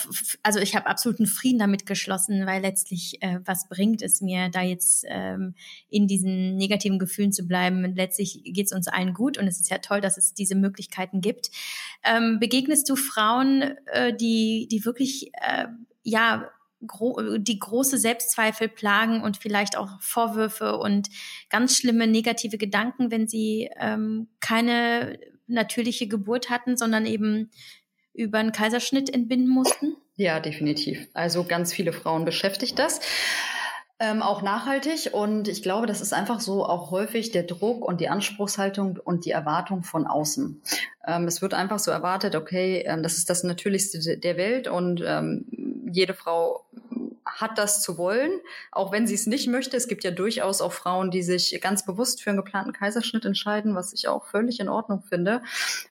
also 0.44 0.60
ich 0.60 0.76
habe 0.76 0.88
absoluten 0.88 1.28
Frieden 1.28 1.60
damit 1.60 1.86
geschlossen, 1.86 2.46
weil 2.46 2.62
letztlich 2.62 3.22
äh, 3.22 3.40
was 3.46 3.70
bringt 3.70 4.02
es 4.02 4.20
mir, 4.20 4.50
da 4.50 4.62
jetzt 4.62 5.06
ähm, 5.08 5.56
in 5.90 6.08
diesen 6.08 6.58
negativen 6.58 7.00
Gefühlen 7.00 7.32
zu 7.32 7.48
bleiben. 7.48 7.96
Letztlich 7.96 8.42
geht 8.44 8.66
es 8.66 8.74
uns 8.74 8.90
allen 8.90 9.14
gut 9.14 9.38
und 9.38 9.48
es 9.48 9.62
ist 9.62 9.70
ja 9.70 9.78
toll, 9.78 10.02
dass 10.02 10.18
es 10.18 10.34
diese 10.34 10.56
Möglichkeiten 10.56 11.22
gibt. 11.22 11.52
Ähm, 12.04 12.40
begegnest 12.40 12.90
du 12.90 12.98
Frauen, 12.98 13.78
äh, 13.86 14.14
die, 14.14 14.68
die 14.70 14.84
wirklich 14.84 15.32
äh, 15.36 15.68
ja 16.04 16.50
gro 16.86 17.38
die 17.38 17.60
große 17.60 17.98
Selbstzweifel 17.98 18.68
plagen 18.68 19.22
und 19.22 19.38
vielleicht 19.38 19.78
auch 19.78 20.02
Vorwürfe 20.02 20.78
und 20.78 21.10
ganz 21.50 21.78
schlimme 21.78 22.08
negative 22.08 22.58
Gedanken, 22.58 23.12
wenn 23.12 23.28
sie 23.28 23.70
ähm, 23.80 24.28
keine 24.40 25.18
natürliche 25.48 26.08
Geburt 26.08 26.50
hatten, 26.50 26.78
sondern 26.78 27.06
eben 27.06 27.52
über 28.14 28.40
einen 28.40 28.52
Kaiserschnitt 28.52 29.14
entbinden 29.14 29.50
mussten? 29.50 29.96
Ja, 30.16 30.40
definitiv. 30.40 31.08
Also 31.14 31.44
ganz 31.44 31.74
viele 31.74 31.94
Frauen 31.94 32.26
beschäftigt 32.26 32.78
das. 32.78 33.00
Ähm, 34.00 34.24
auch 34.24 34.42
nachhaltig 34.42 35.12
und 35.14 35.48
ich 35.48 35.62
glaube, 35.62 35.86
das 35.86 36.02
ist 36.02 36.12
einfach 36.12 36.40
so 36.40 36.66
auch 36.66 36.90
häufig 36.90 37.30
der 37.30 37.44
Druck 37.44 37.86
und 37.86 38.02
die 38.02 38.10
Anspruchshaltung 38.10 38.98
und 39.04 39.26
die 39.26 39.30
Erwartung 39.30 39.84
von 39.84 40.08
außen. 40.08 40.60
Ähm, 41.06 41.26
es 41.26 41.44
wird 41.44 41.54
einfach 41.54 41.78
so 41.78 41.92
erwartet, 41.92 42.36
okay, 42.36 42.84
ähm, 42.88 43.04
das 43.04 43.20
ist 43.20 43.30
das 43.30 43.44
Natürlichste 43.44 44.18
der 44.18 44.38
Welt 44.38 44.68
und 44.68 45.04
ähm, 45.06 45.46
jede 45.92 46.16
Frau 46.16 46.66
hat 47.42 47.58
das 47.58 47.82
zu 47.82 47.98
wollen, 47.98 48.32
auch 48.72 48.92
wenn 48.92 49.08
sie 49.08 49.16
es 49.16 49.28
nicht 49.28 49.48
möchte. 49.48 49.76
Es 49.76 49.88
gibt 49.88 50.04
ja 50.04 50.12
durchaus 50.12 50.62
auch 50.62 50.72
Frauen, 50.72 51.12
die 51.12 51.24
sich 51.24 51.60
ganz 51.62 51.86
bewusst 51.86 52.22
für 52.22 52.30
einen 52.30 52.38
geplanten 52.38 52.74
Kaiserschnitt 52.74 53.26
entscheiden, 53.26 53.76
was 53.76 53.94
ich 53.94 54.08
auch 54.08 54.26
völlig 54.26 54.60
in 54.60 54.70
Ordnung 54.70 55.02
finde. 55.02 55.42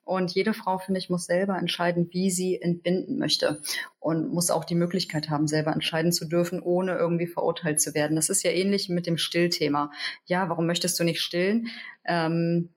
Und 0.05 0.33
jede 0.33 0.55
Frau, 0.55 0.79
finde 0.79 0.99
ich, 0.99 1.11
muss 1.11 1.27
selber 1.27 1.59
entscheiden, 1.59 2.09
wie 2.13 2.31
sie 2.31 2.61
entbinden 2.61 3.19
möchte 3.19 3.61
und 3.99 4.33
muss 4.33 4.51
auch 4.51 4.65
die 4.65 4.75
Möglichkeit 4.75 5.29
haben, 5.29 5.47
selber 5.47 5.73
entscheiden 5.73 6.13
zu 6.13 6.25
dürfen, 6.25 6.63
ohne 6.63 6.97
irgendwie 6.97 7.27
verurteilt 7.27 7.81
zu 7.81 7.95
werden. 7.95 8.17
Das 8.17 8.31
ist 8.31 8.43
ja 8.43 8.51
ähnlich 8.51 8.89
mit 8.89 9.07
dem 9.07 9.19
Stillthema. 9.19 9.91
Ja, 10.25 10.49
warum 10.49 10.67
möchtest 10.67 10.99
du 10.99 11.05
nicht 11.05 11.21
stillen? 11.21 11.69
Ähm, 12.05 12.71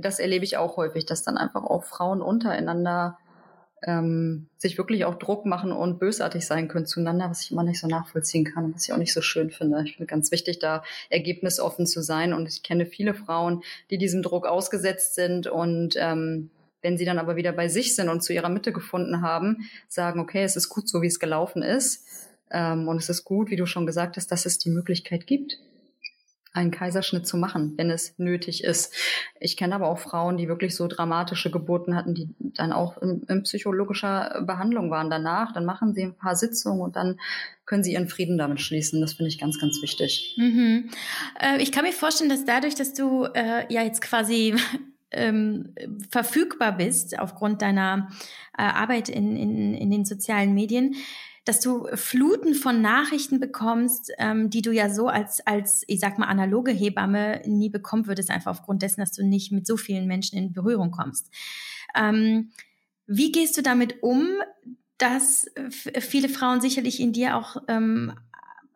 das 0.00 0.18
erlebe 0.18 0.44
ich 0.44 0.56
auch 0.56 0.76
häufig, 0.76 1.06
dass 1.06 1.22
dann 1.22 1.36
einfach 1.36 1.64
auch 1.64 1.84
Frauen 1.84 2.22
untereinander 2.22 3.18
ähm, 3.82 4.48
sich 4.56 4.78
wirklich 4.78 5.04
auch 5.04 5.16
Druck 5.16 5.46
machen 5.46 5.72
und 5.72 5.98
bösartig 5.98 6.46
sein 6.46 6.68
können 6.68 6.86
zueinander, 6.86 7.30
was 7.30 7.42
ich 7.42 7.52
immer 7.52 7.62
nicht 7.62 7.80
so 7.80 7.86
nachvollziehen 7.86 8.44
kann 8.44 8.64
und 8.64 8.74
was 8.74 8.84
ich 8.84 8.92
auch 8.92 8.98
nicht 8.98 9.12
so 9.12 9.20
schön 9.20 9.50
finde. 9.50 9.82
Ich 9.84 9.96
finde 9.96 10.06
ganz 10.06 10.30
wichtig, 10.32 10.58
da 10.58 10.82
ergebnisoffen 11.10 11.86
zu 11.86 12.02
sein. 12.02 12.32
Und 12.32 12.48
ich 12.48 12.62
kenne 12.62 12.86
viele 12.86 13.14
Frauen, 13.14 13.62
die 13.90 13.98
diesem 13.98 14.22
Druck 14.22 14.46
ausgesetzt 14.46 15.14
sind 15.14 15.46
und 15.46 15.94
ähm, 15.96 16.50
wenn 16.80 16.96
sie 16.96 17.04
dann 17.04 17.18
aber 17.18 17.34
wieder 17.34 17.52
bei 17.52 17.68
sich 17.68 17.96
sind 17.96 18.08
und 18.08 18.22
zu 18.22 18.32
ihrer 18.32 18.48
Mitte 18.48 18.72
gefunden 18.72 19.20
haben, 19.20 19.68
sagen, 19.88 20.20
okay, 20.20 20.44
es 20.44 20.54
ist 20.54 20.68
gut 20.68 20.88
so, 20.88 21.02
wie 21.02 21.08
es 21.08 21.18
gelaufen 21.18 21.62
ist. 21.62 22.06
Ähm, 22.52 22.86
und 22.86 22.98
es 22.98 23.08
ist 23.08 23.24
gut, 23.24 23.50
wie 23.50 23.56
du 23.56 23.66
schon 23.66 23.84
gesagt 23.84 24.16
hast, 24.16 24.28
dass 24.28 24.46
es 24.46 24.58
die 24.58 24.70
Möglichkeit 24.70 25.26
gibt 25.26 25.58
einen 26.52 26.70
Kaiserschnitt 26.70 27.26
zu 27.26 27.36
machen, 27.36 27.74
wenn 27.76 27.90
es 27.90 28.18
nötig 28.18 28.64
ist. 28.64 28.94
Ich 29.38 29.56
kenne 29.56 29.74
aber 29.74 29.88
auch 29.88 29.98
Frauen, 29.98 30.36
die 30.36 30.48
wirklich 30.48 30.74
so 30.74 30.86
dramatische 30.88 31.50
Geburten 31.50 31.94
hatten, 31.94 32.14
die 32.14 32.34
dann 32.38 32.72
auch 32.72 32.98
in, 32.98 33.22
in, 33.28 33.42
psychologischer 33.42 34.42
Behandlung 34.46 34.90
waren 34.90 35.10
danach. 35.10 35.52
Dann 35.52 35.64
machen 35.64 35.94
sie 35.94 36.02
ein 36.02 36.16
paar 36.16 36.36
Sitzungen 36.36 36.80
und 36.80 36.96
dann 36.96 37.18
können 37.66 37.84
sie 37.84 37.92
ihren 37.92 38.08
Frieden 38.08 38.38
damit 38.38 38.60
schließen. 38.60 39.00
Das 39.00 39.14
finde 39.14 39.28
ich 39.28 39.38
ganz, 39.38 39.60
ganz 39.60 39.80
wichtig. 39.82 40.34
Mhm. 40.38 40.90
Äh, 41.40 41.62
ich 41.62 41.70
kann 41.70 41.84
mir 41.84 41.92
vorstellen, 41.92 42.30
dass 42.30 42.44
dadurch, 42.44 42.74
dass 42.74 42.94
du 42.94 43.24
äh, 43.24 43.72
ja 43.72 43.82
jetzt 43.82 44.00
quasi 44.00 44.54
ähm, 45.10 45.74
verfügbar 46.10 46.76
bist 46.76 47.18
aufgrund 47.18 47.62
deiner 47.62 48.08
äh, 48.56 48.62
Arbeit 48.62 49.08
in, 49.08 49.36
in, 49.36 49.74
in 49.74 49.90
den 49.90 50.04
sozialen 50.04 50.54
Medien, 50.54 50.94
dass 51.48 51.60
du 51.60 51.88
Fluten 51.94 52.54
von 52.54 52.82
Nachrichten 52.82 53.40
bekommst, 53.40 54.12
ähm, 54.18 54.50
die 54.50 54.60
du 54.60 54.70
ja 54.70 54.90
so 54.90 55.08
als, 55.08 55.40
als, 55.46 55.82
ich 55.86 55.98
sag 55.98 56.18
mal, 56.18 56.26
analoge 56.26 56.72
Hebamme 56.72 57.40
nie 57.46 57.70
bekommen 57.70 58.06
würdest, 58.06 58.30
einfach 58.30 58.50
aufgrund 58.50 58.82
dessen, 58.82 59.00
dass 59.00 59.12
du 59.12 59.24
nicht 59.24 59.50
mit 59.50 59.66
so 59.66 59.78
vielen 59.78 60.06
Menschen 60.06 60.36
in 60.36 60.52
Berührung 60.52 60.90
kommst. 60.90 61.30
Ähm, 61.94 62.50
wie 63.06 63.32
gehst 63.32 63.56
du 63.56 63.62
damit 63.62 64.02
um, 64.02 64.28
dass 64.98 65.46
viele 65.98 66.28
Frauen 66.28 66.60
sicherlich 66.60 67.00
in 67.00 67.14
dir 67.14 67.34
auch 67.34 67.56
ähm, 67.66 68.12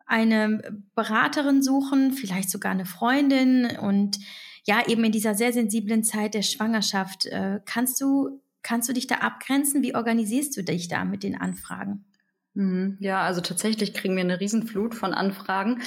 eine 0.07 0.81
Beraterin 0.95 1.61
suchen, 1.61 2.13
vielleicht 2.13 2.49
sogar 2.49 2.71
eine 2.71 2.87
Freundin 2.87 3.67
und 3.77 4.17
ja, 4.65 4.87
eben 4.87 5.03
in 5.03 5.11
dieser 5.11 5.35
sehr 5.35 5.53
sensiblen 5.53 6.03
Zeit 6.03 6.33
der 6.33 6.41
Schwangerschaft. 6.41 7.27
Äh, 7.27 7.59
kannst 7.65 8.01
du, 8.01 8.41
kannst 8.63 8.89
du 8.89 8.93
dich 8.93 9.05
da 9.05 9.17
abgrenzen? 9.17 9.83
Wie 9.83 9.93
organisierst 9.93 10.57
du 10.57 10.63
dich 10.63 10.87
da 10.87 11.05
mit 11.05 11.21
den 11.21 11.39
Anfragen? 11.39 12.05
Mhm. 12.53 12.97
Ja, 12.99 13.21
also 13.21 13.41
tatsächlich 13.41 13.93
kriegen 13.93 14.15
wir 14.15 14.23
eine 14.23 14.39
Riesenflut 14.39 14.95
von 14.95 15.13
Anfragen. 15.13 15.81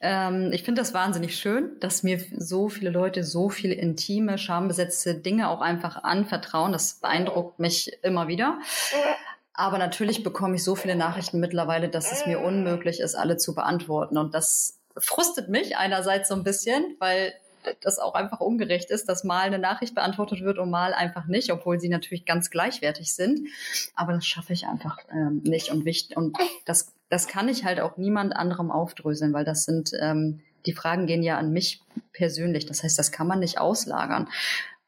Ähm, 0.00 0.50
ich 0.52 0.62
finde 0.62 0.80
das 0.80 0.94
wahnsinnig 0.94 1.36
schön, 1.36 1.78
dass 1.80 2.02
mir 2.02 2.20
so 2.36 2.68
viele 2.68 2.90
Leute 2.90 3.24
so 3.24 3.48
viele 3.48 3.74
intime, 3.74 4.38
schambesetzte 4.38 5.14
Dinge 5.14 5.48
auch 5.48 5.60
einfach 5.60 6.04
anvertrauen. 6.04 6.72
Das 6.72 7.00
beeindruckt 7.00 7.58
mich 7.58 7.98
immer 8.02 8.28
wieder. 8.28 8.58
Aber 9.54 9.78
natürlich 9.78 10.22
bekomme 10.22 10.56
ich 10.56 10.64
so 10.64 10.74
viele 10.74 10.96
Nachrichten 10.96 11.40
mittlerweile, 11.40 11.88
dass 11.88 12.12
es 12.12 12.26
mir 12.26 12.40
unmöglich 12.40 13.00
ist, 13.00 13.14
alle 13.14 13.36
zu 13.36 13.54
beantworten. 13.54 14.18
Und 14.18 14.34
das 14.34 14.80
frustet 14.96 15.48
mich 15.48 15.76
einerseits 15.76 16.28
so 16.28 16.34
ein 16.34 16.44
bisschen, 16.44 16.96
weil 16.98 17.32
das 17.80 17.98
auch 17.98 18.14
einfach 18.14 18.40
ungerecht 18.40 18.90
ist, 18.90 19.08
dass 19.08 19.24
mal 19.24 19.42
eine 19.42 19.58
Nachricht 19.58 19.94
beantwortet 19.94 20.42
wird 20.42 20.58
und 20.58 20.70
mal 20.70 20.94
einfach 20.94 21.26
nicht, 21.26 21.52
obwohl 21.52 21.80
sie 21.80 21.88
natürlich 21.88 22.24
ganz 22.24 22.50
gleichwertig 22.50 23.14
sind. 23.14 23.48
Aber 23.94 24.12
das 24.12 24.26
schaffe 24.26 24.52
ich 24.52 24.66
einfach 24.66 24.98
ähm, 25.10 25.42
nicht 25.44 25.70
und 25.70 25.84
wichtig 25.84 26.16
und 26.16 26.36
das 26.64 26.92
das 27.10 27.28
kann 27.28 27.48
ich 27.48 27.64
halt 27.64 27.80
auch 27.80 27.96
niemand 27.96 28.34
anderem 28.34 28.72
aufdröseln, 28.72 29.32
weil 29.32 29.44
das 29.44 29.64
sind 29.64 29.92
ähm, 30.00 30.40
die 30.66 30.72
Fragen 30.72 31.06
gehen 31.06 31.22
ja 31.22 31.38
an 31.38 31.52
mich 31.52 31.82
persönlich. 32.12 32.66
Das 32.66 32.82
heißt, 32.82 32.98
das 32.98 33.12
kann 33.12 33.26
man 33.26 33.40
nicht 33.40 33.58
auslagern. 33.58 34.28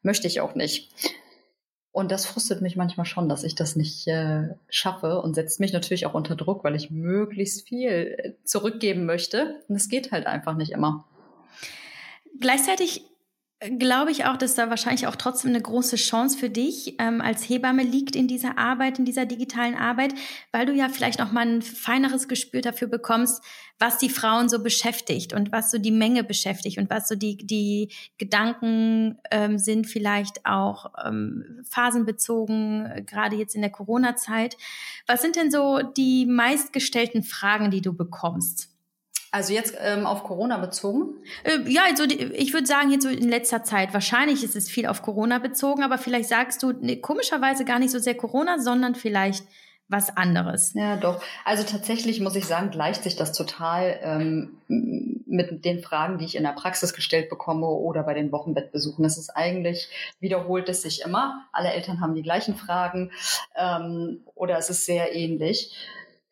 Möchte 0.01 0.27
ich 0.27 0.41
auch 0.41 0.55
nicht. 0.55 0.91
Und 1.91 2.11
das 2.11 2.25
frustet 2.25 2.61
mich 2.61 2.75
manchmal 2.75 3.05
schon, 3.05 3.27
dass 3.27 3.43
ich 3.43 3.55
das 3.55 3.75
nicht 3.75 4.07
äh, 4.07 4.49
schaffe 4.69 5.21
und 5.21 5.33
setzt 5.33 5.59
mich 5.59 5.73
natürlich 5.73 6.05
auch 6.05 6.13
unter 6.13 6.35
Druck, 6.35 6.63
weil 6.63 6.75
ich 6.75 6.91
möglichst 6.91 7.67
viel 7.67 7.89
äh, 7.89 8.33
zurückgeben 8.43 9.05
möchte. 9.05 9.55
Und 9.67 9.75
es 9.75 9.89
geht 9.89 10.11
halt 10.11 10.27
einfach 10.27 10.55
nicht 10.55 10.71
immer. 10.71 11.05
Gleichzeitig 12.39 13.03
glaube 13.79 14.11
ich 14.11 14.25
auch, 14.25 14.37
dass 14.37 14.53
da 14.53 14.69
wahrscheinlich 14.69 15.07
auch 15.07 15.15
trotzdem 15.15 15.49
eine 15.49 15.61
große 15.61 15.95
Chance 15.95 16.37
für 16.37 16.49
dich 16.49 16.95
ähm, 16.99 17.21
als 17.21 17.49
Hebamme 17.49 17.81
liegt 17.81 18.15
in 18.15 18.27
dieser 18.27 18.59
Arbeit, 18.59 18.99
in 18.99 19.05
dieser 19.05 19.25
digitalen 19.25 19.73
Arbeit, 19.73 20.13
weil 20.51 20.67
du 20.67 20.73
ja 20.73 20.89
vielleicht 20.89 21.17
noch 21.17 21.31
mal 21.31 21.47
ein 21.47 21.61
feineres 21.63 22.27
Gespür 22.27 22.61
dafür 22.61 22.87
bekommst, 22.87 23.43
was 23.79 23.97
die 23.97 24.09
Frauen 24.09 24.47
so 24.47 24.61
beschäftigt 24.61 25.33
und 25.33 25.51
was 25.51 25.71
so 25.71 25.79
die 25.79 25.91
Menge 25.91 26.23
beschäftigt 26.23 26.77
und 26.77 26.91
was 26.91 27.07
so 27.07 27.15
die, 27.15 27.37
die 27.37 27.91
Gedanken 28.19 29.17
ähm, 29.31 29.57
sind, 29.57 29.87
vielleicht 29.87 30.45
auch 30.45 30.93
ähm, 31.03 31.63
phasenbezogen, 31.67 32.85
äh, 32.85 33.01
gerade 33.01 33.37
jetzt 33.37 33.55
in 33.55 33.61
der 33.61 33.71
Corona-Zeit. 33.71 34.55
Was 35.07 35.23
sind 35.23 35.35
denn 35.35 35.49
so 35.49 35.81
die 35.81 36.27
meistgestellten 36.27 37.23
Fragen, 37.23 37.71
die 37.71 37.81
du 37.81 37.93
bekommst? 37.93 38.76
Also 39.31 39.53
jetzt 39.53 39.75
ähm, 39.79 40.05
auf 40.05 40.23
Corona 40.23 40.57
bezogen? 40.57 41.15
Äh, 41.43 41.59
ja, 41.69 41.81
also 41.85 42.05
ich 42.05 42.53
würde 42.53 42.65
sagen, 42.65 42.91
jetzt 42.91 43.03
so 43.03 43.09
in 43.09 43.29
letzter 43.29 43.63
Zeit. 43.63 43.93
Wahrscheinlich 43.93 44.43
ist 44.43 44.55
es 44.55 44.69
viel 44.69 44.87
auf 44.87 45.01
Corona 45.01 45.39
bezogen, 45.39 45.83
aber 45.83 45.97
vielleicht 45.97 46.29
sagst 46.29 46.63
du 46.63 46.71
nee, 46.71 46.97
komischerweise 46.97 47.65
gar 47.65 47.79
nicht 47.79 47.91
so 47.91 47.99
sehr 47.99 48.15
Corona, 48.15 48.59
sondern 48.59 48.95
vielleicht 48.95 49.43
was 49.89 50.15
anderes. 50.17 50.73
Ja, 50.73 50.97
doch. 50.97 51.21
Also 51.45 51.63
tatsächlich 51.63 52.19
muss 52.19 52.35
ich 52.35 52.45
sagen, 52.45 52.71
gleicht 52.71 53.03
sich 53.03 53.15
das 53.15 53.31
total 53.31 53.97
ähm, 54.01 54.57
mit 54.67 55.63
den 55.63 55.81
Fragen, 55.81 56.17
die 56.17 56.25
ich 56.25 56.35
in 56.35 56.43
der 56.43 56.51
Praxis 56.51 56.93
gestellt 56.93 57.29
bekomme 57.29 57.67
oder 57.67 58.03
bei 58.03 58.13
den 58.13 58.31
Wochenbettbesuchen. 58.31 59.03
Das 59.03 59.17
ist 59.17 59.29
eigentlich, 59.29 59.87
wiederholt 60.19 60.67
es 60.67 60.81
sich 60.81 61.03
immer. 61.03 61.45
Alle 61.53 61.71
Eltern 61.71 62.01
haben 62.01 62.15
die 62.15 62.23
gleichen 62.23 62.55
Fragen 62.55 63.11
ähm, 63.55 64.21
oder 64.35 64.57
es 64.57 64.69
ist 64.69 64.85
sehr 64.85 65.15
ähnlich 65.15 65.73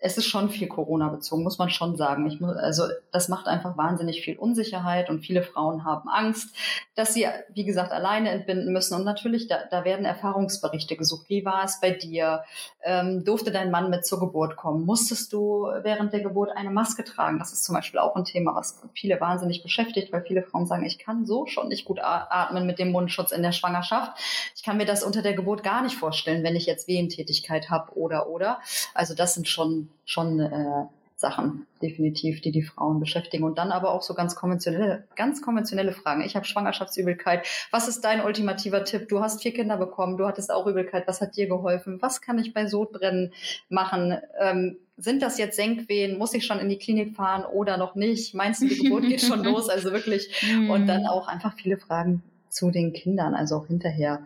es 0.06 0.20
ist 0.20 0.28
schon 0.28 0.52
viel 0.52 0.68
Corona 0.68 1.10
bezogen, 1.10 1.42
muss 1.42 1.58
man 1.58 1.72
schon 1.72 1.96
sagen. 1.96 2.28
Ich 2.28 2.40
also 2.40 2.84
das 3.12 3.28
macht 3.28 3.48
einfach 3.48 3.76
wahnsinnig 3.76 4.22
viel 4.24 4.38
Unsicherheit 4.38 5.10
und 5.10 5.26
viele 5.26 5.42
Frauen 5.42 5.84
haben 5.84 6.08
Angst, 6.10 6.56
dass 6.94 7.16
sie, 7.16 7.26
wie 7.56 7.66
gesagt, 7.66 7.92
alleine 7.92 8.30
entbinden 8.30 8.72
müssen. 8.72 8.94
Und 8.94 9.04
natürlich, 9.04 9.48
da, 9.48 9.64
da 9.72 9.84
werden 9.84 10.06
Erfahrungsberichte 10.06 10.96
gesucht. 10.96 11.28
Wie 11.28 11.44
war 11.44 11.64
es 11.64 11.80
bei 11.82 11.90
dir? 11.90 12.44
Ähm, 12.84 13.26
durfte 13.26 13.52
dein 13.52 13.72
Mann 13.72 13.90
mit 13.90 14.06
zur 14.06 14.20
Geburt 14.20 14.58
kommen? 14.58 14.86
Musstest 14.86 15.34
du 15.34 15.68
während 15.82 16.14
der 16.14 16.22
Geburt 16.22 16.52
eine 16.56 16.70
Maske 16.70 17.04
tragen? 17.04 17.40
Das 17.40 17.52
ist 17.52 17.64
zum 17.64 17.74
Beispiel 17.74 18.00
auch 18.00 18.16
ein 18.16 18.26
Thema, 18.26 18.54
was 18.54 18.80
viele 18.94 19.20
wahnsinnig 19.20 19.64
beschäftigt, 19.64 20.14
weil 20.14 20.22
viele 20.22 20.44
Frauen 20.44 20.68
sagen, 20.68 20.86
ich 20.86 21.00
kann 21.00 21.26
so 21.26 21.48
schon 21.48 21.70
nicht 21.70 21.84
gut 21.84 22.00
atmen 22.00 22.68
mit 22.68 22.78
dem 22.78 22.92
Mundschutz 22.92 23.32
in 23.32 23.42
der 23.42 23.54
Schwangerschaft. 23.54 24.20
Ich 24.56 24.62
kann 24.62 24.78
mir 24.78 24.86
das 24.86 25.04
unter 25.04 25.24
der 25.24 25.34
Geburt 25.34 25.64
gar 25.64 25.82
nicht 25.82 25.96
vorstellen, 25.96 26.44
wenn 26.44 26.56
ich 26.56 26.68
jetzt 26.68 26.88
Wehentätigkeit 26.88 27.72
habe 27.72 27.98
oder 27.98 28.30
oder. 28.30 28.60
Also 28.94 29.16
das 29.16 29.34
sind 29.34 29.48
schon 29.48 29.90
schon 30.04 30.40
äh, 30.40 30.86
Sachen 31.18 31.66
definitiv, 31.82 32.42
die 32.42 32.52
die 32.52 32.62
Frauen 32.62 33.00
beschäftigen. 33.00 33.46
Und 33.46 33.58
dann 33.58 33.72
aber 33.72 33.94
auch 33.94 34.02
so 34.02 34.14
ganz 34.14 34.36
konventionelle, 34.36 35.08
ganz 35.16 35.42
konventionelle 35.42 35.94
Fragen. 35.94 36.22
Ich 36.22 36.36
habe 36.36 36.46
Schwangerschaftsübelkeit. 36.46 37.48
Was 37.72 37.88
ist 37.88 38.02
dein 38.02 38.22
ultimativer 38.22 38.84
Tipp? 38.84 39.08
Du 39.08 39.22
hast 39.22 39.42
vier 39.42 39.54
Kinder 39.54 39.78
bekommen, 39.78 40.18
du 40.18 40.28
hattest 40.28 40.52
auch 40.52 40.68
Übelkeit. 40.68 41.08
Was 41.08 41.22
hat 41.22 41.38
dir 41.38 41.48
geholfen? 41.48 42.02
Was 42.02 42.22
kann 42.22 42.38
ich 42.38 42.54
bei 42.54 42.68
Sodbrennen 42.68 43.32
machen? 43.70 44.18
Ähm, 44.40 44.78
sind 44.98 45.22
das 45.22 45.38
jetzt 45.38 45.56
Senkwehen? 45.56 46.18
Muss 46.18 46.34
ich 46.34 46.46
schon 46.46 46.60
in 46.60 46.70
die 46.70 46.78
Klinik 46.78 47.16
fahren 47.16 47.46
oder 47.46 47.78
noch 47.78 47.96
nicht? 47.96 48.34
Meinst 48.34 48.62
du, 48.62 48.68
die 48.68 48.84
Geburt 48.84 49.08
geht 49.08 49.22
schon 49.22 49.44
los? 49.44 49.70
Also 49.70 49.92
wirklich. 49.92 50.44
Und 50.70 50.88
dann 50.88 51.06
auch 51.06 51.28
einfach 51.28 51.54
viele 51.54 51.78
Fragen 51.78 52.24
zu 52.50 52.72
den 52.72 52.94
Kindern, 52.94 53.36
also 53.36 53.58
auch 53.58 53.68
hinterher 53.68 54.26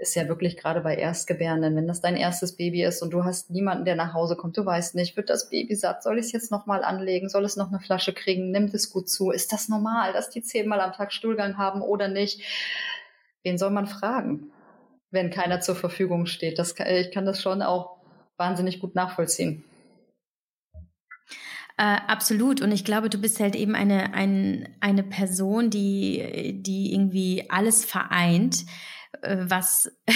ist 0.00 0.14
ja 0.14 0.28
wirklich 0.28 0.56
gerade 0.56 0.80
bei 0.80 0.96
Erstgebärenden, 0.96 1.76
wenn 1.76 1.86
das 1.86 2.00
dein 2.00 2.16
erstes 2.16 2.56
Baby 2.56 2.82
ist 2.84 3.02
und 3.02 3.12
du 3.12 3.24
hast 3.24 3.50
niemanden, 3.50 3.84
der 3.84 3.96
nach 3.96 4.14
Hause 4.14 4.34
kommt, 4.34 4.56
du 4.56 4.64
weißt 4.64 4.94
nicht, 4.94 5.14
wird 5.16 5.28
das 5.28 5.50
Baby 5.50 5.74
satt, 5.74 6.02
soll 6.02 6.18
ich 6.18 6.26
es 6.26 6.32
jetzt 6.32 6.50
nochmal 6.50 6.82
anlegen, 6.82 7.28
soll 7.28 7.44
es 7.44 7.56
noch 7.56 7.68
eine 7.68 7.80
Flasche 7.80 8.14
kriegen, 8.14 8.50
nimmt 8.50 8.72
es 8.72 8.90
gut 8.90 9.10
zu, 9.10 9.30
ist 9.30 9.52
das 9.52 9.68
normal, 9.68 10.14
dass 10.14 10.30
die 10.30 10.42
zehnmal 10.42 10.80
am 10.80 10.92
Tag 10.92 11.12
Stuhlgang 11.12 11.58
haben 11.58 11.82
oder 11.82 12.08
nicht? 12.08 12.40
Wen 13.42 13.58
soll 13.58 13.70
man 13.70 13.86
fragen, 13.86 14.50
wenn 15.10 15.30
keiner 15.30 15.60
zur 15.60 15.76
Verfügung 15.76 16.24
steht? 16.24 16.58
Das 16.58 16.74
ich 16.78 17.12
kann 17.12 17.26
das 17.26 17.42
schon 17.42 17.60
auch 17.60 17.98
wahnsinnig 18.38 18.80
gut 18.80 18.94
nachvollziehen. 18.94 19.64
Äh, 21.76 21.98
absolut. 22.06 22.62
Und 22.62 22.72
ich 22.72 22.86
glaube, 22.86 23.10
du 23.10 23.18
bist 23.18 23.38
halt 23.38 23.54
eben 23.54 23.74
eine, 23.74 24.14
ein, 24.14 24.68
eine 24.80 25.02
Person, 25.02 25.68
die, 25.68 26.58
die 26.62 26.94
irgendwie 26.94 27.50
alles 27.50 27.84
vereint 27.84 28.64
was, 29.22 29.90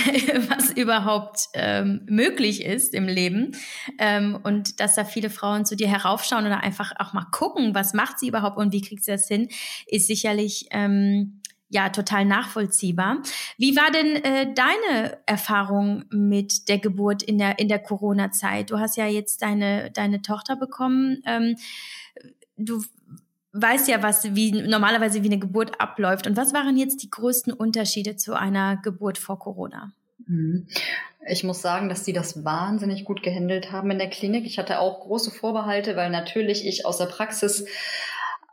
was 0.49 0.70
überhaupt 0.70 1.49
ähm, 1.55 2.03
möglich 2.09 2.64
ist 2.64 2.95
im 2.95 3.07
Leben. 3.07 3.57
Ähm, 3.99 4.38
und 4.42 4.80
dass 4.80 4.95
da 4.95 5.05
viele 5.05 5.30
Frauen 5.30 5.64
zu 5.64 5.76
dir 5.76 5.88
heraufschauen 5.88 6.47
oder 6.47 6.62
einfach 6.62 6.92
auch 6.99 7.12
mal 7.12 7.26
gucken, 7.32 7.74
was 7.74 7.95
macht 7.95 8.18
sie 8.18 8.28
überhaupt 8.28 8.57
und 8.57 8.72
wie 8.72 8.82
kriegt 8.82 9.05
sie 9.05 9.12
das 9.12 9.28
hin, 9.28 9.49
ist 9.86 10.07
sicherlich 10.07 10.68
ähm, 10.70 11.40
ja 11.68 11.88
total 11.88 12.24
nachvollziehbar. 12.24 13.18
Wie 13.59 13.76
war 13.76 13.90
denn 13.90 14.16
äh, 14.22 14.55
deine 14.55 15.18
Erfahrung 15.26 16.05
mit 16.11 16.68
der 16.68 16.78
Geburt 16.78 17.22
in 17.22 17.38
der 17.38 17.59
in 17.59 17.68
der 17.68 17.80
Corona-Zeit? 17.80 18.70
Du 18.70 18.78
hast 18.78 18.97
ja 18.97 19.07
jetzt 19.07 19.42
deine 19.42 19.90
deine 19.90 20.22
Tochter 20.22 20.57
bekommen. 20.57 21.20
Ähm, 21.26 21.57
du 22.57 22.82
weißt 23.55 23.88
ja, 23.88 24.02
was 24.02 24.34
wie 24.34 24.50
normalerweise 24.50 25.22
wie 25.22 25.28
eine 25.28 25.38
Geburt 25.38 25.80
abläuft. 25.80 26.26
Und 26.26 26.36
was 26.36 26.52
waren 26.52 26.76
jetzt 26.76 27.02
die 27.02 27.11
größten 27.11 27.52
Unterschiede 27.52 28.16
zu 28.16 28.34
einer 28.34 28.76
Geburt 28.82 29.16
vor 29.16 29.38
Corona? 29.38 29.92
Mhm. 30.26 30.66
Ich 31.26 31.44
muss 31.44 31.62
sagen, 31.62 31.88
dass 31.88 32.02
die 32.02 32.12
das 32.12 32.44
wahnsinnig 32.44 33.05
gut 33.05 33.22
gehandelt 33.22 33.72
haben 33.72 33.90
in 33.90 33.98
der 33.98 34.11
Klinik. 34.11 34.44
Ich 34.44 34.59
hatte 34.59 34.80
auch 34.80 35.00
große 35.00 35.30
Vorbehalte, 35.30 35.96
weil 35.96 36.11
natürlich 36.11 36.66
ich 36.66 36.84
aus 36.84 36.98
der 36.98 37.07
Praxis 37.07 37.64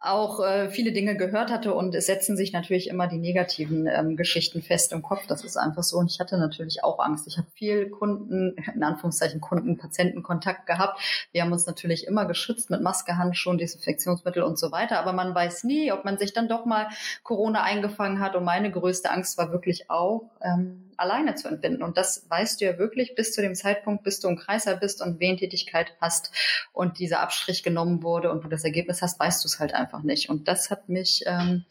auch 0.02 0.40
äh, 0.40 0.70
viele 0.70 0.94
Dinge 0.94 1.16
gehört 1.16 1.52
hatte 1.52 1.76
und 1.76 1.94
es 1.94 2.08
setzen 2.08 2.36
sich 2.36 2.54
natürlich 2.54 2.90
immer 2.90 3.08
die 3.08 3.20
negativen 3.20 3.86
ähm, 3.86 4.18
Geschichten 4.18 4.64
fest 4.64 4.92
im 4.94 5.04
Kopf. 5.04 5.28
Das 5.28 5.44
ist 5.44 5.58
einfach 5.58 5.84
so. 5.84 5.98
Und 5.98 6.10
ich 6.10 6.20
hatte 6.20 6.40
natürlich 6.40 6.84
auch 6.84 6.98
Angst. 7.00 7.28
Ich 7.28 7.38
habe 7.38 7.48
viel 7.54 7.90
Kunden, 7.92 8.56
in 8.74 8.84
Anführungszeichen 8.84 9.42
Kunden, 9.42 9.78
Patientenkontakt 9.78 10.66
gehabt. 10.66 11.00
Wir 11.32 11.44
haben 11.44 11.52
uns 11.52 11.68
natürlich 11.68 12.08
immer 12.08 12.26
geschützt 12.26 12.72
mit 12.72 12.82
Maske, 12.82 13.18
Handschuhen, 13.18 13.60
Desinfektionsmittel 13.60 14.42
und 14.42 14.58
so 14.58 14.72
weiter. 14.72 14.98
Aber 15.00 15.14
man 15.14 15.36
weiß 15.36 15.66
nie, 15.66 15.92
ob 15.92 16.04
man 16.04 16.18
sich 16.18 16.34
dann 16.34 16.50
doch 16.50 16.66
mal 16.66 16.88
Corona 17.22 17.62
eingefangen 17.62 18.20
hat. 18.20 18.36
Und 18.36 18.44
meine 18.44 18.72
größte 18.72 19.12
Angst 19.12 19.38
war 19.38 19.52
wirklich 19.52 19.92
auch, 19.92 20.32
ähm, 20.42 20.91
alleine 21.02 21.36
zu 21.36 21.48
entbinden. 21.48 21.84
Und 21.84 21.98
das 21.98 22.30
weißt 22.30 22.62
du 22.62 22.66
ja 22.66 22.78
wirklich 22.78 23.16
bis 23.16 23.34
zu 23.34 23.42
dem 23.42 23.56
Zeitpunkt, 23.56 24.04
bis 24.04 24.20
du 24.20 24.30
im 24.30 24.38
Kreiser 24.38 24.76
bist 24.78 25.02
und 25.02 25.20
Wehentätigkeit 25.20 25.96
hast 26.00 26.32
und 26.72 27.00
dieser 27.00 27.20
Abstrich 27.20 27.64
genommen 27.64 28.04
wurde 28.04 28.32
und 28.32 28.44
du 28.44 28.48
das 28.48 28.64
Ergebnis 28.64 29.02
hast, 29.02 29.20
weißt 29.20 29.44
du 29.44 29.48
es 29.48 29.60
halt 29.60 29.74
einfach 29.74 30.04
nicht. 30.04 30.30
Und 30.30 30.48
das 30.48 30.70
hat 30.70 30.88
mich 30.90 31.24
ähm, 31.26 31.66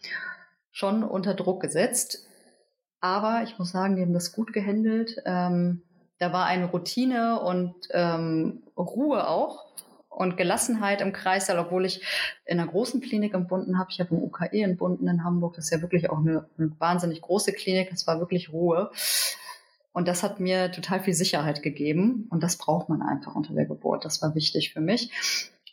schon 0.73 1.03
unter 1.03 1.35
Druck 1.35 1.63
gesetzt. 1.63 2.27
Aber 3.01 3.43
ich 3.45 3.59
muss 3.59 3.71
sagen, 3.71 3.97
die 3.97 4.03
haben 4.03 4.13
das 4.13 4.33
gut 4.33 4.53
gehandelt. 4.53 5.23
Ähm, 5.25 5.83
da 6.19 6.33
war 6.33 6.45
eine 6.45 6.67
Routine 6.67 7.41
und 7.41 7.75
ähm, 7.93 8.65
Ruhe 8.77 9.27
auch 9.27 9.71
und 10.21 10.37
Gelassenheit 10.37 11.01
im 11.01 11.15
Kreissaal, 11.15 11.59
obwohl 11.59 11.87
ich 11.87 12.03
in 12.45 12.61
einer 12.61 12.71
großen 12.71 13.01
Klinik 13.01 13.33
entbunden 13.33 13.79
habe. 13.79 13.89
Ich 13.91 14.01
habe 14.01 14.15
im 14.15 14.23
UKE 14.23 14.63
entbunden 14.63 15.09
in 15.09 15.25
Hamburg. 15.25 15.55
Das 15.55 15.65
ist 15.65 15.71
ja 15.71 15.81
wirklich 15.81 16.11
auch 16.11 16.19
eine, 16.19 16.47
eine 16.59 16.71
wahnsinnig 16.79 17.23
große 17.23 17.55
Klinik. 17.55 17.91
Es 17.91 18.07
war 18.07 18.19
wirklich 18.19 18.53
Ruhe. 18.53 18.91
Und 19.95 20.09
das 20.09 20.23
hat 20.23 20.39
mir 20.39 20.73
total 20.73 21.01
viel 21.01 21.15
Sicherheit 21.15 21.63
gegeben. 21.63 22.27
Und 22.29 22.43
das 22.43 22.59
braucht 22.59 22.91
man 22.91 23.01
einfach 23.01 23.35
unter 23.35 23.55
der 23.55 23.65
Geburt. 23.65 24.05
Das 24.05 24.21
war 24.21 24.35
wichtig 24.35 24.75
für 24.75 24.83
mich. 24.83 25.11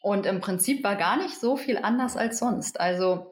Und 0.01 0.25
im 0.25 0.39
Prinzip 0.39 0.81
war 0.81 0.95
gar 0.95 1.17
nicht 1.17 1.37
so 1.37 1.57
viel 1.57 1.77
anders 1.77 2.15
als 2.15 2.39
sonst. 2.39 2.79
Also 2.79 3.29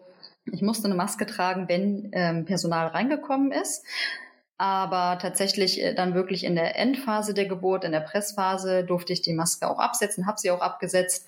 ich 0.52 0.62
musste 0.62 0.88
eine 0.88 0.96
Maske 0.96 1.26
tragen, 1.26 1.70
wenn 1.70 2.10
ähm, 2.12 2.44
Personal 2.44 2.88
reingekommen 2.88 3.54
ist. 3.54 3.86
Aber 4.58 5.18
tatsächlich 5.20 5.82
äh, 5.82 5.94
dann 5.94 6.14
wirklich 6.14 6.44
in 6.44 6.56
der 6.56 6.78
Endphase 6.78 7.34
der 7.34 7.48
Geburt, 7.48 7.84
in 7.84 7.92
der 7.92 8.00
Pressphase, 8.00 8.84
durfte 8.84 9.14
ich 9.14 9.22
die 9.22 9.34
Maske 9.34 9.70
auch 9.70 9.80
absetzen, 9.80 10.28
habe 10.28 10.40
sie 10.40 10.52
auch 10.52 10.62
abgesetzt. 10.62 11.28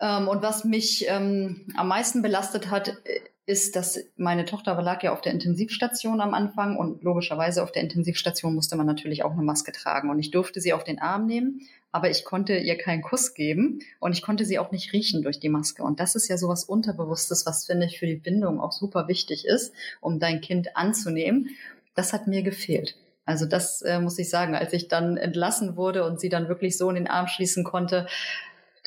Ähm, 0.00 0.26
und 0.26 0.42
was 0.42 0.64
mich 0.64 1.06
ähm, 1.08 1.66
am 1.76 1.88
meisten 1.88 2.22
belastet 2.22 2.70
hat, 2.70 2.88
äh, 2.88 3.20
ist, 3.44 3.74
dass 3.74 3.98
meine 4.16 4.44
Tochter 4.44 4.80
lag 4.80 5.02
ja 5.02 5.12
auf 5.12 5.20
der 5.20 5.32
Intensivstation 5.32 6.20
am 6.20 6.32
Anfang 6.32 6.76
und 6.76 7.02
logischerweise 7.02 7.62
auf 7.62 7.72
der 7.72 7.82
Intensivstation 7.82 8.54
musste 8.54 8.76
man 8.76 8.86
natürlich 8.86 9.24
auch 9.24 9.32
eine 9.32 9.42
Maske 9.42 9.72
tragen. 9.72 10.10
Und 10.10 10.20
ich 10.20 10.30
durfte 10.30 10.60
sie 10.60 10.72
auf 10.72 10.84
den 10.84 11.00
Arm 11.00 11.26
nehmen, 11.26 11.60
aber 11.90 12.08
ich 12.08 12.24
konnte 12.24 12.56
ihr 12.56 12.78
keinen 12.78 13.02
Kuss 13.02 13.34
geben 13.34 13.80
und 13.98 14.12
ich 14.12 14.22
konnte 14.22 14.44
sie 14.44 14.60
auch 14.60 14.70
nicht 14.70 14.92
riechen 14.92 15.22
durch 15.22 15.40
die 15.40 15.48
Maske. 15.48 15.82
Und 15.82 15.98
das 15.98 16.14
ist 16.14 16.28
ja 16.28 16.38
sowas 16.38 16.64
Unterbewusstes, 16.64 17.44
was 17.44 17.66
finde 17.66 17.86
ich 17.86 17.98
für 17.98 18.06
die 18.06 18.16
Bindung 18.16 18.60
auch 18.60 18.72
super 18.72 19.08
wichtig 19.08 19.44
ist, 19.44 19.74
um 20.00 20.20
dein 20.20 20.40
Kind 20.40 20.76
anzunehmen 20.76 21.50
das 21.94 22.12
hat 22.12 22.26
mir 22.26 22.42
gefehlt. 22.42 22.96
Also 23.24 23.46
das 23.46 23.82
äh, 23.82 24.00
muss 24.00 24.18
ich 24.18 24.30
sagen, 24.30 24.54
als 24.54 24.72
ich 24.72 24.88
dann 24.88 25.16
entlassen 25.16 25.76
wurde 25.76 26.04
und 26.04 26.20
sie 26.20 26.28
dann 26.28 26.48
wirklich 26.48 26.76
so 26.76 26.88
in 26.88 26.96
den 26.96 27.06
Arm 27.06 27.28
schließen 27.28 27.64
konnte, 27.64 28.06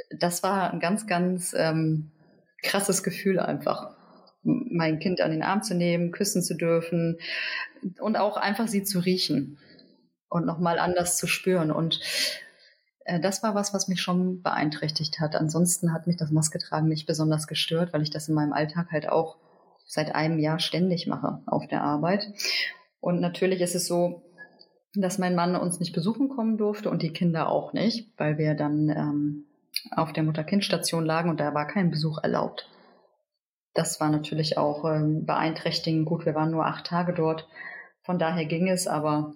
das 0.09 0.43
war 0.43 0.71
ein 0.71 0.79
ganz, 0.79 1.07
ganz 1.07 1.53
ähm, 1.57 2.11
krasses 2.61 3.03
Gefühl 3.03 3.39
einfach. 3.39 3.95
Mein 4.43 4.99
Kind 4.99 5.21
an 5.21 5.31
den 5.31 5.43
Arm 5.43 5.63
zu 5.63 5.73
nehmen, 5.73 6.11
küssen 6.11 6.43
zu 6.43 6.55
dürfen 6.55 7.17
und 7.99 8.17
auch 8.17 8.37
einfach 8.37 8.67
sie 8.67 8.83
zu 8.83 8.99
riechen 8.99 9.57
und 10.29 10.45
nochmal 10.45 10.79
anders 10.79 11.17
zu 11.17 11.27
spüren. 11.27 11.71
Und 11.71 11.99
äh, 13.05 13.19
das 13.19 13.41
war 13.41 13.55
was, 13.55 13.73
was 13.73 13.87
mich 13.87 14.01
schon 14.01 14.41
beeinträchtigt 14.41 15.19
hat. 15.19 15.35
Ansonsten 15.35 15.93
hat 15.93 16.07
mich 16.07 16.17
das 16.17 16.31
Masketragen 16.31 16.89
nicht 16.89 17.07
besonders 17.07 17.47
gestört, 17.47 17.93
weil 17.93 18.01
ich 18.01 18.09
das 18.09 18.27
in 18.27 18.35
meinem 18.35 18.53
Alltag 18.53 18.91
halt 18.91 19.07
auch 19.07 19.37
seit 19.87 20.13
einem 20.13 20.39
Jahr 20.39 20.59
ständig 20.59 21.07
mache 21.07 21.41
auf 21.45 21.67
der 21.67 21.83
Arbeit. 21.83 22.27
Und 23.05 23.21
natürlich 23.21 23.61
ist 23.61 23.75
es 23.75 23.85
so, 23.85 24.23
dass 24.95 25.19
mein 25.19 25.35
Mann 25.35 25.55
uns 25.55 25.79
nicht 25.79 25.93
besuchen 25.93 26.27
kommen 26.27 26.57
durfte 26.57 26.89
und 26.89 27.03
die 27.03 27.13
Kinder 27.13 27.49
auch 27.49 27.71
nicht, 27.71 28.09
weil 28.17 28.39
wir 28.39 28.55
dann 28.55 28.89
ähm, 28.89 29.45
auf 29.91 30.11
der 30.11 30.23
Mutter-Kind-Station 30.23 31.05
lagen 31.05 31.29
und 31.29 31.39
da 31.39 31.53
war 31.53 31.67
kein 31.67 31.91
Besuch 31.91 32.17
erlaubt. 32.23 32.67
Das 33.75 34.01
war 34.01 34.09
natürlich 34.09 34.57
auch 34.57 34.85
ähm, 34.85 35.23
beeinträchtigend. 35.27 36.07
Gut, 36.07 36.25
wir 36.25 36.33
waren 36.33 36.49
nur 36.49 36.65
acht 36.65 36.87
Tage 36.87 37.13
dort. 37.13 37.47
Von 38.01 38.17
daher 38.17 38.45
ging 38.45 38.67
es, 38.69 38.87
aber 38.87 39.35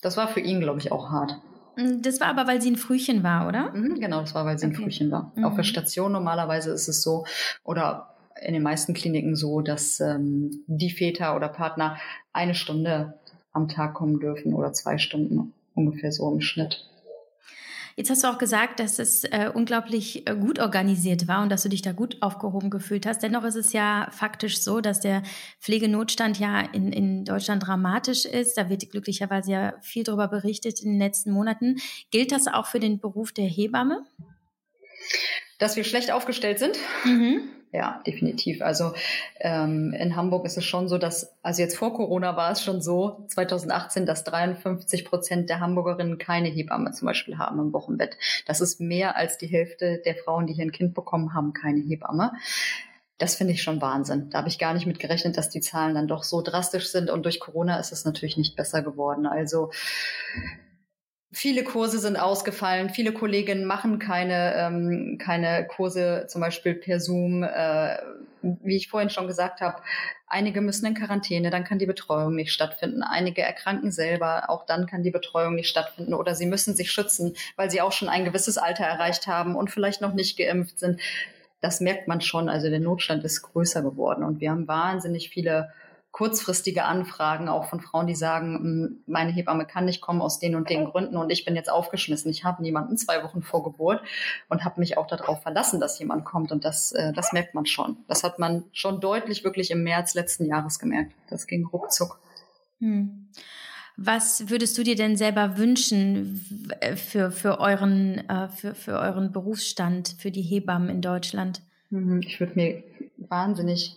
das 0.00 0.16
war 0.16 0.26
für 0.26 0.40
ihn, 0.40 0.58
glaube 0.58 0.80
ich, 0.80 0.90
auch 0.90 1.10
hart. 1.10 1.40
Mm, 1.76 2.02
das 2.02 2.18
war 2.18 2.26
aber, 2.26 2.48
weil 2.48 2.60
sie 2.60 2.72
ein 2.72 2.76
Frühchen 2.76 3.22
war, 3.22 3.46
oder? 3.46 3.70
Mhm, 3.70 4.00
genau, 4.00 4.22
das 4.22 4.34
war, 4.34 4.44
weil 4.44 4.58
sie 4.58 4.66
okay. 4.66 4.74
ein 4.74 4.82
Frühchen 4.82 5.12
war. 5.12 5.32
Mhm. 5.36 5.44
Auf 5.44 5.54
der 5.54 5.62
Station 5.62 6.10
normalerweise 6.10 6.72
ist 6.72 6.88
es 6.88 7.00
so, 7.00 7.26
oder 7.62 8.13
in 8.44 8.54
den 8.54 8.62
meisten 8.62 8.94
Kliniken 8.94 9.36
so, 9.36 9.60
dass 9.60 10.00
ähm, 10.00 10.64
die 10.66 10.90
Väter 10.90 11.36
oder 11.36 11.48
Partner 11.48 11.98
eine 12.32 12.54
Stunde 12.54 13.14
am 13.52 13.68
Tag 13.68 13.94
kommen 13.94 14.20
dürfen 14.20 14.54
oder 14.54 14.72
zwei 14.72 14.98
Stunden, 14.98 15.52
ungefähr 15.74 16.12
so 16.12 16.30
im 16.32 16.40
Schnitt. 16.40 16.88
Jetzt 17.96 18.10
hast 18.10 18.24
du 18.24 18.28
auch 18.28 18.38
gesagt, 18.38 18.80
dass 18.80 18.98
es 18.98 19.22
äh, 19.22 19.50
unglaublich 19.54 20.28
äh, 20.28 20.34
gut 20.34 20.58
organisiert 20.58 21.28
war 21.28 21.42
und 21.42 21.48
dass 21.50 21.62
du 21.62 21.68
dich 21.68 21.80
da 21.80 21.92
gut 21.92 22.20
aufgehoben 22.22 22.68
gefühlt 22.68 23.06
hast. 23.06 23.22
Dennoch 23.22 23.44
ist 23.44 23.54
es 23.54 23.72
ja 23.72 24.08
faktisch 24.10 24.60
so, 24.60 24.80
dass 24.80 24.98
der 24.98 25.22
Pflegenotstand 25.60 26.40
ja 26.40 26.60
in, 26.60 26.92
in 26.92 27.24
Deutschland 27.24 27.64
dramatisch 27.64 28.24
ist. 28.24 28.58
Da 28.58 28.68
wird 28.68 28.90
glücklicherweise 28.90 29.52
ja 29.52 29.74
viel 29.80 30.02
darüber 30.02 30.26
berichtet 30.26 30.82
in 30.82 30.90
den 30.90 30.98
letzten 30.98 31.30
Monaten. 31.30 31.76
Gilt 32.10 32.32
das 32.32 32.48
auch 32.48 32.66
für 32.66 32.80
den 32.80 32.98
Beruf 32.98 33.30
der 33.30 33.46
Hebamme? 33.46 34.04
Dass 35.60 35.76
wir 35.76 35.84
schlecht 35.84 36.10
aufgestellt 36.10 36.58
sind? 36.58 36.76
Mhm. 37.04 37.42
Ja, 37.74 38.00
definitiv. 38.06 38.62
Also 38.62 38.92
ähm, 39.40 39.92
in 39.98 40.14
Hamburg 40.14 40.46
ist 40.46 40.56
es 40.56 40.64
schon 40.64 40.86
so, 40.86 40.96
dass, 40.96 41.34
also 41.42 41.60
jetzt 41.60 41.76
vor 41.76 41.92
Corona 41.92 42.36
war 42.36 42.52
es 42.52 42.62
schon 42.62 42.80
so, 42.80 43.24
2018, 43.26 44.06
dass 44.06 44.22
53 44.22 45.04
Prozent 45.04 45.50
der 45.50 45.58
Hamburgerinnen 45.58 46.16
keine 46.16 46.48
Hebamme 46.48 46.92
zum 46.92 47.06
Beispiel 47.06 47.36
haben 47.36 47.58
im 47.58 47.72
Wochenbett. 47.72 48.16
Das 48.46 48.60
ist 48.60 48.80
mehr 48.80 49.16
als 49.16 49.38
die 49.38 49.48
Hälfte 49.48 50.00
der 50.04 50.14
Frauen, 50.14 50.46
die 50.46 50.54
hier 50.54 50.64
ein 50.64 50.70
Kind 50.70 50.94
bekommen 50.94 51.34
haben, 51.34 51.52
keine 51.52 51.80
Hebamme. 51.80 52.30
Das 53.18 53.34
finde 53.34 53.54
ich 53.54 53.62
schon 53.64 53.82
Wahnsinn. 53.82 54.30
Da 54.30 54.38
habe 54.38 54.48
ich 54.48 54.60
gar 54.60 54.72
nicht 54.72 54.86
mit 54.86 55.00
gerechnet, 55.00 55.36
dass 55.36 55.50
die 55.50 55.60
Zahlen 55.60 55.96
dann 55.96 56.06
doch 56.06 56.22
so 56.22 56.42
drastisch 56.42 56.92
sind. 56.92 57.10
Und 57.10 57.24
durch 57.24 57.40
Corona 57.40 57.80
ist 57.80 57.90
es 57.90 58.04
natürlich 58.04 58.36
nicht 58.36 58.54
besser 58.54 58.82
geworden. 58.82 59.26
Also 59.26 59.72
Viele 61.34 61.64
Kurse 61.64 61.98
sind 61.98 62.16
ausgefallen, 62.16 62.90
viele 62.90 63.12
Kolleginnen 63.12 63.64
machen 63.64 63.98
keine, 63.98 64.54
ähm, 64.54 65.18
keine 65.20 65.66
Kurse 65.66 66.26
zum 66.28 66.40
Beispiel 66.40 66.74
per 66.74 67.00
Zoom. 67.00 67.42
Äh, 67.42 67.96
wie 68.62 68.76
ich 68.76 68.88
vorhin 68.88 69.10
schon 69.10 69.26
gesagt 69.26 69.60
habe, 69.60 69.82
einige 70.26 70.60
müssen 70.60 70.86
in 70.86 70.94
Quarantäne, 70.94 71.50
dann 71.50 71.64
kann 71.64 71.78
die 71.78 71.86
Betreuung 71.86 72.34
nicht 72.34 72.52
stattfinden. 72.52 73.02
Einige 73.02 73.42
erkranken 73.42 73.90
selber, 73.90 74.48
auch 74.48 74.66
dann 74.66 74.86
kann 74.86 75.02
die 75.02 75.10
Betreuung 75.10 75.54
nicht 75.54 75.68
stattfinden. 75.68 76.14
Oder 76.14 76.34
sie 76.34 76.46
müssen 76.46 76.74
sich 76.74 76.92
schützen, 76.92 77.34
weil 77.56 77.70
sie 77.70 77.80
auch 77.80 77.92
schon 77.92 78.08
ein 78.08 78.24
gewisses 78.24 78.58
Alter 78.58 78.84
erreicht 78.84 79.26
haben 79.26 79.56
und 79.56 79.70
vielleicht 79.70 80.00
noch 80.00 80.14
nicht 80.14 80.36
geimpft 80.36 80.78
sind. 80.78 81.00
Das 81.60 81.80
merkt 81.80 82.08
man 82.08 82.20
schon. 82.20 82.48
Also 82.48 82.68
der 82.68 82.80
Notstand 82.80 83.24
ist 83.24 83.42
größer 83.42 83.82
geworden 83.82 84.22
und 84.22 84.40
wir 84.40 84.50
haben 84.50 84.68
wahnsinnig 84.68 85.30
viele 85.30 85.72
kurzfristige 86.14 86.84
Anfragen 86.84 87.48
auch 87.48 87.64
von 87.64 87.80
Frauen, 87.80 88.06
die 88.06 88.14
sagen, 88.14 89.02
meine 89.04 89.32
Hebamme 89.32 89.66
kann 89.66 89.84
nicht 89.84 90.00
kommen 90.00 90.22
aus 90.22 90.38
den 90.38 90.54
und 90.54 90.70
den 90.70 90.84
Gründen 90.84 91.16
und 91.16 91.28
ich 91.30 91.44
bin 91.44 91.56
jetzt 91.56 91.68
aufgeschmissen. 91.68 92.30
Ich 92.30 92.44
habe 92.44 92.62
niemanden 92.62 92.96
zwei 92.96 93.24
Wochen 93.24 93.42
vor 93.42 93.64
Geburt 93.64 94.00
und 94.48 94.64
habe 94.64 94.78
mich 94.78 94.96
auch 94.96 95.08
darauf 95.08 95.42
verlassen, 95.42 95.80
dass 95.80 95.98
jemand 95.98 96.24
kommt 96.24 96.52
und 96.52 96.64
das, 96.64 96.92
äh, 96.92 97.12
das 97.12 97.32
merkt 97.32 97.54
man 97.54 97.66
schon. 97.66 97.96
Das 98.06 98.22
hat 98.22 98.38
man 98.38 98.62
schon 98.72 99.00
deutlich 99.00 99.42
wirklich 99.42 99.72
im 99.72 99.82
März 99.82 100.14
letzten 100.14 100.44
Jahres 100.44 100.78
gemerkt. 100.78 101.10
Das 101.30 101.48
ging 101.48 101.66
ruckzuck. 101.66 102.20
Hm. 102.78 103.26
Was 103.96 104.48
würdest 104.48 104.78
du 104.78 104.84
dir 104.84 104.94
denn 104.94 105.16
selber 105.16 105.58
wünschen 105.58 106.70
äh, 106.78 106.94
für, 106.94 107.32
für, 107.32 107.58
euren, 107.58 108.18
äh, 108.28 108.48
für, 108.50 108.76
für 108.76 109.00
euren 109.00 109.32
Berufsstand, 109.32 110.14
für 110.16 110.30
die 110.30 110.42
Hebammen 110.42 110.90
in 110.90 111.02
Deutschland? 111.02 111.60
Mhm, 111.90 112.22
ich 112.24 112.38
würde 112.38 112.54
mir 112.54 112.84
wahnsinnig 113.16 113.96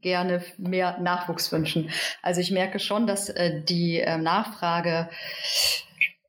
gerne 0.00 0.42
mehr 0.58 0.98
Nachwuchs 1.00 1.52
wünschen. 1.52 1.90
Also 2.22 2.40
ich 2.40 2.50
merke 2.50 2.78
schon, 2.78 3.06
dass 3.06 3.28
äh, 3.28 3.60
die 3.62 4.00
äh, 4.00 4.18
Nachfrage 4.18 5.08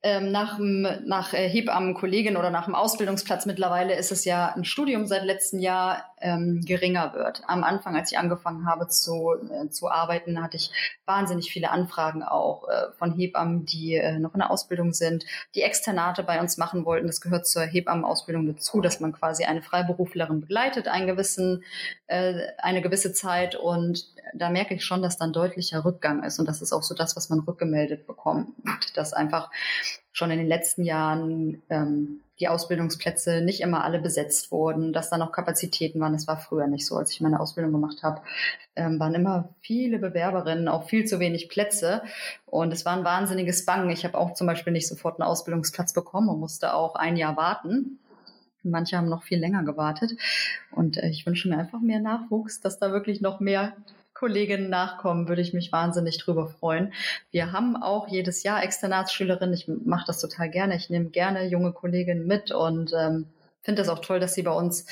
ähm, 0.04 0.32
nach, 0.32 0.58
nach 0.60 1.34
äh, 1.34 1.48
Hebammenkollegin 1.48 2.38
oder 2.38 2.50
nach 2.50 2.66
dem 2.66 2.76
Ausbildungsplatz 2.76 3.46
mittlerweile 3.46 3.96
ist 3.96 4.12
es 4.12 4.26
ja 4.26 4.54
ein 4.56 4.66
Studium 4.66 5.06
seit 5.06 5.24
letztem 5.26 5.60
Jahr 5.60 6.11
ähm, 6.22 6.62
geringer 6.66 7.14
wird. 7.14 7.42
Am 7.48 7.64
Anfang, 7.64 7.96
als 7.96 8.12
ich 8.12 8.18
angefangen 8.18 8.66
habe 8.66 8.88
zu, 8.88 9.36
äh, 9.50 9.70
zu 9.70 9.90
arbeiten, 9.90 10.42
hatte 10.42 10.58
ich 10.58 10.72
wahnsinnig 11.06 11.52
viele 11.52 11.72
Anfragen 11.72 12.24
auch 12.24 12.68
äh, 12.68 12.92
von 12.98 13.14
Hebammen, 13.14 13.66
die 13.66 13.96
äh, 13.96 14.20
noch 14.20 14.34
in 14.34 14.40
der 14.40 14.52
Ausbildung 14.52 14.94
sind, 14.94 15.26
die 15.56 15.62
Externate 15.62 16.24
bei 16.24 16.40
uns 16.40 16.58
machen 16.58 16.86
wollten. 16.86 17.08
Das 17.08 17.22
gehört 17.22 17.48
zur 17.48 17.64
Hebammenausbildung 17.64 18.48
dazu, 18.48 18.82
dass 18.82 19.00
man 19.00 19.14
quasi 19.14 19.44
eine 19.44 19.62
Freiberuflerin 19.62 20.42
begleitet, 20.42 20.88
einen 20.88 21.08
gewissen, 21.08 21.64
äh, 22.08 22.48
eine 22.58 22.82
gewisse 22.82 23.14
Zeit. 23.14 23.56
Und 23.56 24.06
da 24.34 24.50
merke 24.50 24.76
ich 24.76 24.86
schon, 24.86 25.02
dass 25.02 25.18
dann 25.18 25.34
deutlicher 25.34 25.84
Rückgang 25.84 26.24
ist. 26.24 26.40
Und 26.40 26.48
das 26.48 26.62
ist 26.62 26.74
auch 26.74 26.84
so 26.84 26.96
das, 26.96 27.16
was 27.16 27.30
man 27.30 27.40
rückgemeldet 27.40 28.08
bekommt, 28.08 28.50
dass 28.96 29.14
einfach 29.14 29.50
schon 30.12 30.32
in 30.32 30.40
den 30.40 30.48
letzten 30.48 30.84
Jahren 30.84 31.62
ähm, 31.70 32.22
die 32.42 32.48
Ausbildungsplätze 32.48 33.42
nicht 33.42 33.62
immer 33.62 33.84
alle 33.84 34.00
besetzt 34.00 34.52
wurden, 34.52 34.92
dass 34.92 35.10
da 35.10 35.18
noch 35.18 35.32
Kapazitäten 35.32 36.00
waren. 36.00 36.14
Das 36.14 36.28
war 36.28 36.38
früher 36.38 36.68
nicht 36.68 36.86
so, 36.86 36.98
als 36.98 37.12
ich 37.12 37.22
meine 37.22 37.40
Ausbildung 37.40 37.72
gemacht 37.72 38.04
habe. 38.04 38.22
Ähm, 38.76 39.00
waren 39.00 39.14
immer 39.14 39.54
viele 39.62 40.00
Bewerberinnen, 40.00 40.68
auch 40.68 40.90
viel 40.90 41.06
zu 41.06 41.20
wenig 41.20 41.50
Plätze. 41.50 42.02
Und 42.48 42.74
es 42.74 42.84
war 42.84 42.98
ein 42.98 43.06
wahnsinniges 43.06 43.66
Bangen. 43.66 43.92
Ich 43.92 44.04
habe 44.04 44.18
auch 44.18 44.34
zum 44.34 44.48
Beispiel 44.48 44.74
nicht 44.74 44.88
sofort 44.88 45.20
einen 45.20 45.30
Ausbildungsplatz 45.30 45.94
bekommen 45.94 46.30
und 46.30 46.40
musste 46.40 46.74
auch 46.74 46.96
ein 46.96 47.16
Jahr 47.16 47.38
warten. 47.38 48.00
Manche 48.64 48.98
haben 48.98 49.10
noch 49.10 49.24
viel 49.24 49.40
länger 49.40 49.64
gewartet. 49.64 50.12
Und 50.72 50.98
äh, 50.98 51.10
ich 51.10 51.26
wünsche 51.26 51.48
mir 51.48 51.58
einfach 51.58 51.80
mehr 51.80 52.00
Nachwuchs, 52.00 52.60
dass 52.60 52.80
da 52.80 52.92
wirklich 52.92 53.22
noch 53.22 53.40
mehr 53.40 53.74
Kolleginnen 54.22 54.70
nachkommen, 54.70 55.28
würde 55.28 55.42
ich 55.42 55.52
mich 55.52 55.72
wahnsinnig 55.72 56.20
drüber 56.20 56.46
freuen. 56.46 56.94
Wir 57.32 57.52
haben 57.54 57.76
auch 57.76 58.08
jedes 58.08 58.44
Jahr 58.44 58.64
Externatsschülerinnen. 58.64 59.56
Ich 59.56 59.68
mache 59.68 60.04
das 60.06 60.22
total 60.22 60.48
gerne. 60.52 60.76
Ich 60.76 60.92
nehme 60.92 61.10
gerne 61.10 61.48
junge 61.48 61.72
Kolleginnen 61.72 62.28
mit 62.28 62.52
und 62.52 62.94
ähm, 62.96 63.26
finde 63.64 63.82
es 63.82 63.90
auch 63.90 63.98
toll, 63.98 64.20
dass 64.20 64.36
sie 64.36 64.44
bei 64.44 64.52
uns 64.52 64.86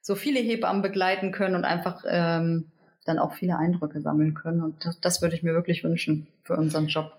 so 0.00 0.16
viele 0.16 0.40
Hebammen 0.40 0.82
begleiten 0.82 1.30
können 1.30 1.54
und 1.54 1.64
einfach 1.64 2.02
ähm, 2.08 2.72
dann 3.04 3.20
auch 3.20 3.34
viele 3.34 3.56
Eindrücke 3.56 4.00
sammeln 4.00 4.34
können. 4.34 4.60
Und 4.60 4.84
das, 4.84 4.98
das 4.98 5.22
würde 5.22 5.36
ich 5.36 5.44
mir 5.44 5.54
wirklich 5.54 5.84
wünschen 5.84 6.26
für 6.42 6.56
unseren 6.56 6.88
Job. 6.88 7.12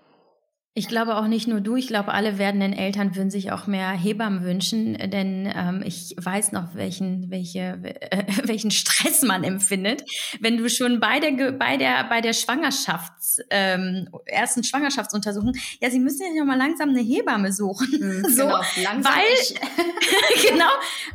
Ich 0.76 0.88
glaube 0.88 1.14
auch 1.14 1.28
nicht 1.28 1.46
nur 1.46 1.60
du, 1.60 1.76
ich 1.76 1.86
glaube, 1.86 2.12
alle 2.12 2.36
werdenden 2.36 2.72
Eltern 2.72 3.14
würden 3.14 3.30
sich 3.30 3.52
auch 3.52 3.68
mehr 3.68 3.90
Hebammen 3.90 4.42
wünschen, 4.42 4.98
denn 5.08 5.48
ähm, 5.54 5.84
ich 5.86 6.16
weiß 6.18 6.50
noch, 6.50 6.74
welchen, 6.74 7.30
welche, 7.30 7.78
äh, 8.10 8.24
welchen 8.42 8.72
Stress 8.72 9.22
man 9.22 9.44
empfindet, 9.44 10.02
wenn 10.40 10.56
du 10.56 10.68
schon 10.68 10.98
bei 10.98 11.20
der, 11.20 11.52
bei 11.52 11.76
der, 11.76 12.02
bei 12.08 12.20
der 12.20 12.32
Schwangerschafts, 12.32 13.38
ähm, 13.50 14.08
ersten 14.26 14.64
Schwangerschaftsuntersuchung, 14.64 15.52
ja, 15.80 15.90
sie 15.90 16.00
müssen 16.00 16.22
ja 16.26 16.42
noch 16.42 16.46
mal 16.46 16.58
langsam 16.58 16.88
eine 16.88 17.02
Hebamme 17.02 17.52
suchen. 17.52 17.88
Mhm, 17.92 18.24
so, 18.28 18.42
genau, 18.42 18.60
langsam 18.82 19.14
weil, 19.14 20.50
genau, 20.50 20.70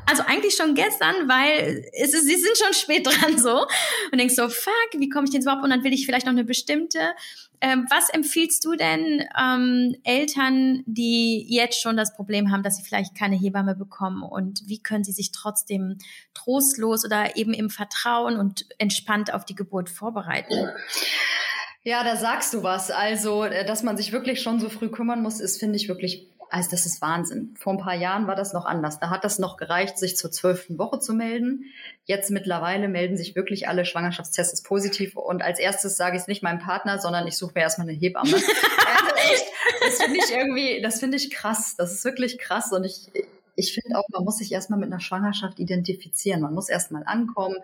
also 0.06 0.24
eigentlich 0.26 0.56
schon 0.56 0.74
gestern, 0.74 1.28
weil 1.28 1.86
es 2.02 2.14
ist, 2.14 2.26
sie 2.26 2.38
sind 2.38 2.58
schon 2.58 2.74
spät 2.74 3.06
dran 3.06 3.38
so 3.38 3.66
und 4.14 4.20
denkst 4.20 4.36
so, 4.36 4.48
fuck, 4.48 4.90
wie 4.98 5.10
komme 5.10 5.26
ich 5.26 5.32
denn 5.32 5.42
überhaupt? 5.42 5.66
Und 5.66 5.70
dann 5.72 5.84
will 5.84 5.92
ich 5.92 6.06
vielleicht 6.06 6.28
noch 6.28 6.32
eine 6.32 6.46
bestimmte 6.46 7.00
ähm, 7.62 7.88
was 7.90 8.10
empfiehlst 8.10 8.64
du 8.64 8.76
denn 8.76 9.26
ähm, 9.40 9.96
Eltern, 10.04 10.84
die 10.86 11.46
jetzt 11.48 11.82
schon 11.82 11.98
das 11.98 12.16
Problem 12.16 12.52
haben, 12.52 12.64
dass 12.64 12.78
sie 12.78 12.84
vielleicht 12.84 13.16
keine 13.16 13.36
Hebamme 13.36 13.76
bekommen? 13.76 14.24
Und 14.24 14.62
wie 14.66 14.82
können 14.82 15.04
sie 15.04 15.12
sich 15.12 15.32
trotzdem 15.32 15.98
trostlos 16.34 17.04
oder 17.04 17.36
eben 17.36 17.54
im 17.54 17.70
Vertrauen 17.70 18.38
und 18.38 18.66
entspannt 18.78 19.34
auf 19.34 19.46
die 19.46 19.56
Geburt 19.56 19.90
vorbereiten? 19.90 20.70
Ja, 21.84 22.04
da 22.04 22.16
sagst 22.16 22.54
du 22.54 22.64
was. 22.64 22.92
Also, 22.92 23.44
äh, 23.44 23.66
dass 23.66 23.84
man 23.84 23.98
sich 23.98 24.12
wirklich 24.12 24.42
schon 24.42 24.60
so 24.60 24.70
früh 24.70 24.90
kümmern 24.90 25.22
muss, 25.22 25.40
ist, 25.40 25.60
finde 25.60 25.78
ich, 25.78 25.88
wirklich 25.88 26.29
also 26.50 26.70
das 26.72 26.86
ist 26.86 27.02
Wahnsinn. 27.02 27.54
Vor 27.58 27.74
ein 27.74 27.80
paar 27.80 27.96
Jahren 27.96 28.28
war 28.28 28.36
das 28.36 28.54
noch 28.54 28.66
anders. 28.66 29.00
Da 29.00 29.10
hat 29.10 29.24
das 29.24 29.40
noch 29.40 29.58
gereicht, 29.58 29.98
sich 29.98 30.18
zur 30.18 30.32
zwölften 30.32 30.78
Woche 30.80 31.00
zu 31.00 31.14
melden. 31.14 31.66
Jetzt 32.06 32.32
mittlerweile 32.32 32.88
melden 32.88 33.18
sich 33.18 33.36
wirklich 33.36 33.68
alle 33.68 33.86
Schwangerschaftstests 33.86 34.64
positiv. 34.64 35.16
Und 35.16 35.44
als 35.44 35.60
erstes 35.60 35.96
sage 35.96 36.16
ich 36.16 36.24
es 36.24 36.28
nicht 36.28 36.42
meinem 36.42 36.60
Partner, 36.60 37.00
sondern 37.00 37.28
ich 37.28 37.38
suche 37.38 37.54
mir 37.56 37.62
erstmal 37.62 37.88
eine 37.88 37.98
Hebamme. 37.98 38.34
also 38.34 38.46
echt, 39.34 39.46
das 39.82 40.02
finde 40.02 40.20
ich 40.20 40.36
irgendwie, 40.36 40.82
das 40.82 41.00
finde 41.00 41.18
ich 41.18 41.30
krass. 41.30 41.76
Das 41.78 41.94
ist 41.94 42.04
wirklich 42.04 42.40
krass. 42.40 42.72
Und 42.72 42.84
ich, 42.84 43.12
ich 43.56 43.74
finde 43.74 44.00
auch, 44.00 44.06
man 44.10 44.24
muss 44.24 44.40
sich 44.40 44.52
erstmal 44.52 44.80
mit 44.80 44.92
einer 44.92 45.02
Schwangerschaft 45.02 45.60
identifizieren. 45.60 46.42
Man 46.42 46.54
muss 46.54 46.70
erstmal 46.70 47.04
ankommen. 47.06 47.58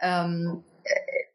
Ähm, 0.00 0.64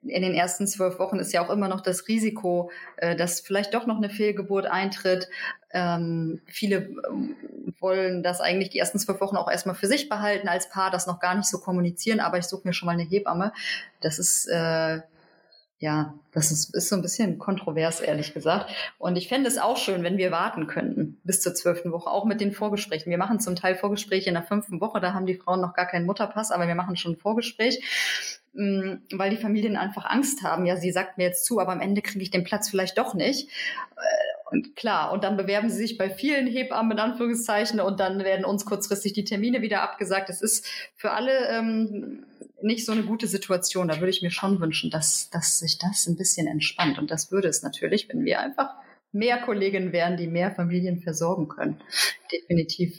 in 0.01 0.21
den 0.21 0.33
ersten 0.33 0.67
zwölf 0.67 0.99
Wochen 0.99 1.17
ist 1.19 1.33
ja 1.33 1.45
auch 1.45 1.49
immer 1.49 1.67
noch 1.67 1.81
das 1.81 2.07
Risiko, 2.07 2.71
äh, 2.97 3.15
dass 3.15 3.41
vielleicht 3.41 3.73
doch 3.73 3.85
noch 3.85 3.97
eine 3.97 4.09
Fehlgeburt 4.09 4.65
eintritt. 4.65 5.29
Ähm, 5.71 6.41
viele 6.45 6.77
ähm, 7.09 7.35
wollen 7.79 8.23
das 8.23 8.41
eigentlich 8.41 8.69
die 8.69 8.79
ersten 8.79 8.99
zwölf 8.99 9.19
Wochen 9.21 9.35
auch 9.35 9.49
erstmal 9.49 9.75
für 9.75 9.87
sich 9.87 10.09
behalten 10.09 10.47
als 10.47 10.69
Paar, 10.69 10.91
das 10.91 11.07
noch 11.07 11.19
gar 11.19 11.35
nicht 11.35 11.49
so 11.49 11.59
kommunizieren, 11.59 12.19
aber 12.19 12.37
ich 12.37 12.45
suche 12.45 12.67
mir 12.67 12.73
schon 12.73 12.87
mal 12.87 12.93
eine 12.93 13.03
Hebamme. 13.03 13.53
Das 14.01 14.19
ist 14.19 14.47
äh, 14.47 15.01
ja, 15.79 16.15
das 16.31 16.51
ist, 16.51 16.75
ist 16.75 16.89
so 16.89 16.95
ein 16.95 17.03
bisschen 17.03 17.37
kontrovers, 17.37 17.99
ehrlich 17.99 18.33
gesagt. 18.33 18.71
Und 18.97 19.15
ich 19.15 19.27
fände 19.27 19.47
es 19.47 19.59
auch 19.59 19.77
schön, 19.77 20.03
wenn 20.03 20.17
wir 20.17 20.31
warten 20.31 20.65
könnten 20.65 21.19
bis 21.23 21.41
zur 21.41 21.53
zwölften 21.53 21.91
Woche, 21.91 22.09
auch 22.09 22.25
mit 22.25 22.41
den 22.41 22.51
Vorgesprächen. 22.51 23.11
Wir 23.11 23.19
machen 23.19 23.39
zum 23.39 23.55
Teil 23.55 23.75
Vorgespräche 23.75 24.29
in 24.29 24.33
der 24.33 24.43
fünften 24.43 24.81
Woche, 24.81 24.99
da 24.99 25.13
haben 25.13 25.27
die 25.27 25.35
Frauen 25.35 25.61
noch 25.61 25.75
gar 25.75 25.85
keinen 25.85 26.07
Mutterpass, 26.07 26.51
aber 26.51 26.67
wir 26.67 26.73
machen 26.73 26.95
schon 26.95 27.13
ein 27.13 27.17
Vorgespräch, 27.17 27.83
mm, 28.53 28.93
weil 29.11 29.29
die 29.29 29.37
Familien 29.37 29.77
einfach 29.77 30.05
Angst 30.05 30.41
haben. 30.41 30.65
Ja, 30.65 30.77
sie 30.77 30.91
sagt 30.91 31.19
mir 31.19 31.25
jetzt 31.25 31.45
zu, 31.45 31.59
aber 31.59 31.73
am 31.73 31.81
Ende 31.81 32.01
kriege 32.01 32.23
ich 32.23 32.31
den 32.31 32.43
Platz 32.43 32.69
vielleicht 32.69 32.97
doch 32.97 33.13
nicht. 33.13 33.47
Äh, 33.95 34.49
und 34.49 34.75
klar, 34.75 35.11
und 35.11 35.23
dann 35.23 35.37
bewerben 35.37 35.69
sie 35.69 35.77
sich 35.77 35.97
bei 35.97 36.09
vielen 36.09 36.47
Hebammen 36.47 36.93
in 36.93 36.99
Anführungszeichen 36.99 37.79
und 37.79 37.99
dann 37.99 38.23
werden 38.23 38.45
uns 38.45 38.65
kurzfristig 38.65 39.13
die 39.13 39.25
Termine 39.25 39.61
wieder 39.61 39.81
abgesagt. 39.81 40.29
Das 40.29 40.41
ist 40.41 40.65
für 40.95 41.11
alle 41.11 41.49
ähm, 41.49 42.23
nicht 42.61 42.85
so 42.85 42.91
eine 42.91 43.03
gute 43.03 43.27
Situation. 43.27 43.87
Da 43.87 43.99
würde 43.99 44.09
ich 44.09 44.21
mir 44.21 44.31
schon 44.31 44.59
wünschen, 44.59 44.89
dass, 44.89 45.29
dass 45.29 45.59
sich 45.59 45.77
das 45.77 46.07
ein 46.07 46.17
bisschen 46.17 46.47
entspannt. 46.47 46.97
Und 46.97 47.11
das 47.11 47.31
würde 47.31 47.47
es 47.47 47.61
natürlich, 47.61 48.09
wenn 48.09 48.25
wir 48.25 48.39
einfach 48.39 48.73
mehr 49.11 49.37
Kolleginnen 49.39 49.91
wären, 49.91 50.17
die 50.17 50.27
mehr 50.27 50.51
Familien 50.51 50.99
versorgen 50.99 51.47
können. 51.47 51.81
Definitiv. 52.31 52.93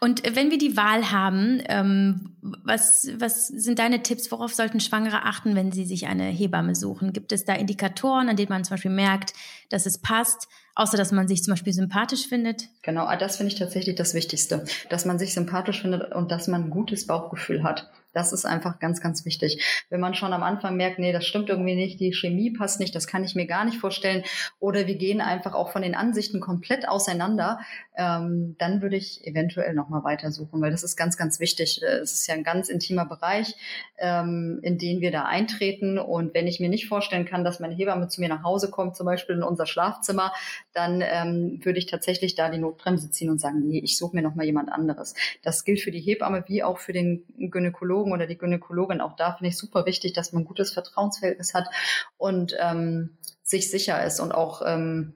Und 0.00 0.22
wenn 0.36 0.50
wir 0.50 0.58
die 0.58 0.76
Wahl 0.76 1.10
haben, 1.10 1.60
ähm, 1.68 2.36
was, 2.40 3.08
was 3.18 3.48
sind 3.48 3.78
deine 3.78 4.02
Tipps? 4.02 4.30
Worauf 4.30 4.54
sollten 4.54 4.80
Schwangere 4.80 5.24
achten, 5.24 5.56
wenn 5.56 5.72
sie 5.72 5.84
sich 5.84 6.06
eine 6.06 6.24
Hebamme 6.24 6.74
suchen? 6.74 7.12
Gibt 7.12 7.32
es 7.32 7.44
da 7.44 7.54
Indikatoren, 7.54 8.28
an 8.28 8.36
denen 8.36 8.48
man 8.48 8.64
zum 8.64 8.74
Beispiel 8.74 8.92
merkt, 8.92 9.32
dass 9.70 9.86
es 9.86 9.98
passt? 9.98 10.48
Außer 10.74 10.96
dass 10.96 11.10
man 11.10 11.26
sich 11.26 11.42
zum 11.42 11.52
Beispiel 11.52 11.72
sympathisch 11.72 12.28
findet? 12.28 12.68
Genau, 12.82 13.08
das 13.16 13.38
finde 13.38 13.52
ich 13.52 13.58
tatsächlich 13.58 13.96
das 13.96 14.14
Wichtigste, 14.14 14.64
dass 14.90 15.06
man 15.06 15.18
sich 15.18 15.32
sympathisch 15.32 15.80
findet 15.80 16.14
und 16.14 16.30
dass 16.30 16.48
man 16.48 16.64
ein 16.64 16.70
gutes 16.70 17.06
Bauchgefühl 17.06 17.62
hat. 17.62 17.90
Das 18.16 18.32
ist 18.32 18.46
einfach 18.46 18.78
ganz, 18.78 19.02
ganz 19.02 19.26
wichtig. 19.26 19.84
Wenn 19.90 20.00
man 20.00 20.14
schon 20.14 20.32
am 20.32 20.42
Anfang 20.42 20.74
merkt, 20.74 20.98
nee, 20.98 21.12
das 21.12 21.26
stimmt 21.26 21.50
irgendwie 21.50 21.74
nicht, 21.74 22.00
die 22.00 22.14
Chemie 22.14 22.50
passt 22.50 22.80
nicht, 22.80 22.94
das 22.94 23.06
kann 23.06 23.22
ich 23.24 23.34
mir 23.34 23.46
gar 23.46 23.66
nicht 23.66 23.76
vorstellen, 23.78 24.24
oder 24.58 24.86
wir 24.86 24.94
gehen 24.94 25.20
einfach 25.20 25.52
auch 25.52 25.70
von 25.70 25.82
den 25.82 25.94
Ansichten 25.94 26.40
komplett 26.40 26.88
auseinander, 26.88 27.60
ähm, 27.96 28.56
dann 28.58 28.82
würde 28.82 28.96
ich 28.96 29.26
eventuell 29.26 29.74
nochmal 29.74 30.04
weitersuchen, 30.04 30.60
weil 30.60 30.70
das 30.70 30.82
ist 30.82 30.96
ganz, 30.96 31.16
ganz 31.16 31.40
wichtig. 31.40 31.82
Es 31.82 32.12
ist 32.12 32.26
ja 32.26 32.34
ein 32.34 32.44
ganz 32.44 32.68
intimer 32.68 33.06
Bereich, 33.06 33.54
ähm, 33.98 34.60
in 34.62 34.78
den 34.78 35.00
wir 35.00 35.10
da 35.10 35.24
eintreten. 35.24 35.98
Und 35.98 36.34
wenn 36.34 36.46
ich 36.46 36.60
mir 36.60 36.68
nicht 36.68 36.88
vorstellen 36.88 37.24
kann, 37.24 37.44
dass 37.44 37.60
meine 37.60 37.74
Hebamme 37.74 38.08
zu 38.08 38.20
mir 38.20 38.28
nach 38.28 38.42
Hause 38.42 38.70
kommt, 38.70 38.96
zum 38.96 39.06
Beispiel 39.06 39.36
in 39.36 39.42
unser 39.42 39.66
Schlafzimmer, 39.66 40.32
dann 40.72 41.02
ähm, 41.02 41.60
würde 41.62 41.78
ich 41.78 41.86
tatsächlich 41.86 42.34
da 42.34 42.50
die 42.50 42.58
Notbremse 42.58 43.10
ziehen 43.10 43.30
und 43.30 43.40
sagen, 43.40 43.66
nee, 43.66 43.80
ich 43.80 43.96
suche 43.96 44.16
mir 44.16 44.22
nochmal 44.22 44.46
jemand 44.46 44.70
anderes. 44.70 45.14
Das 45.42 45.64
gilt 45.64 45.80
für 45.80 45.90
die 45.90 46.00
Hebamme 46.00 46.44
wie 46.46 46.62
auch 46.62 46.78
für 46.78 46.92
den 46.92 47.24
Gynäkologen 47.38 47.86
Gynäkologen 47.86 48.12
oder 48.12 48.26
die 48.26 48.38
Gynäkologin, 48.38 49.00
auch 49.00 49.16
da 49.16 49.32
finde 49.32 49.48
ich 49.48 49.58
super 49.58 49.86
wichtig, 49.86 50.12
dass 50.12 50.32
man 50.32 50.42
ein 50.42 50.46
gutes 50.46 50.72
Vertrauensverhältnis 50.72 51.54
hat 51.54 51.68
und 52.16 52.56
ähm, 52.60 53.16
sich 53.42 53.70
sicher 53.70 54.04
ist 54.04 54.20
und 54.20 54.32
auch 54.32 54.62
ähm, 54.64 55.14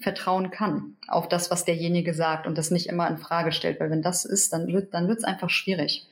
vertrauen 0.00 0.50
kann 0.50 0.96
auf 1.08 1.28
das, 1.28 1.50
was 1.50 1.64
derjenige 1.64 2.14
sagt 2.14 2.46
und 2.46 2.58
das 2.58 2.70
nicht 2.70 2.88
immer 2.88 3.08
in 3.08 3.18
Frage 3.18 3.52
stellt, 3.52 3.80
weil 3.80 3.90
wenn 3.90 4.02
das 4.02 4.24
ist, 4.24 4.52
dann 4.52 4.68
wird 4.68 4.92
dann 4.94 5.08
wird 5.08 5.18
es 5.18 5.24
einfach 5.24 5.50
schwierig. 5.50 6.06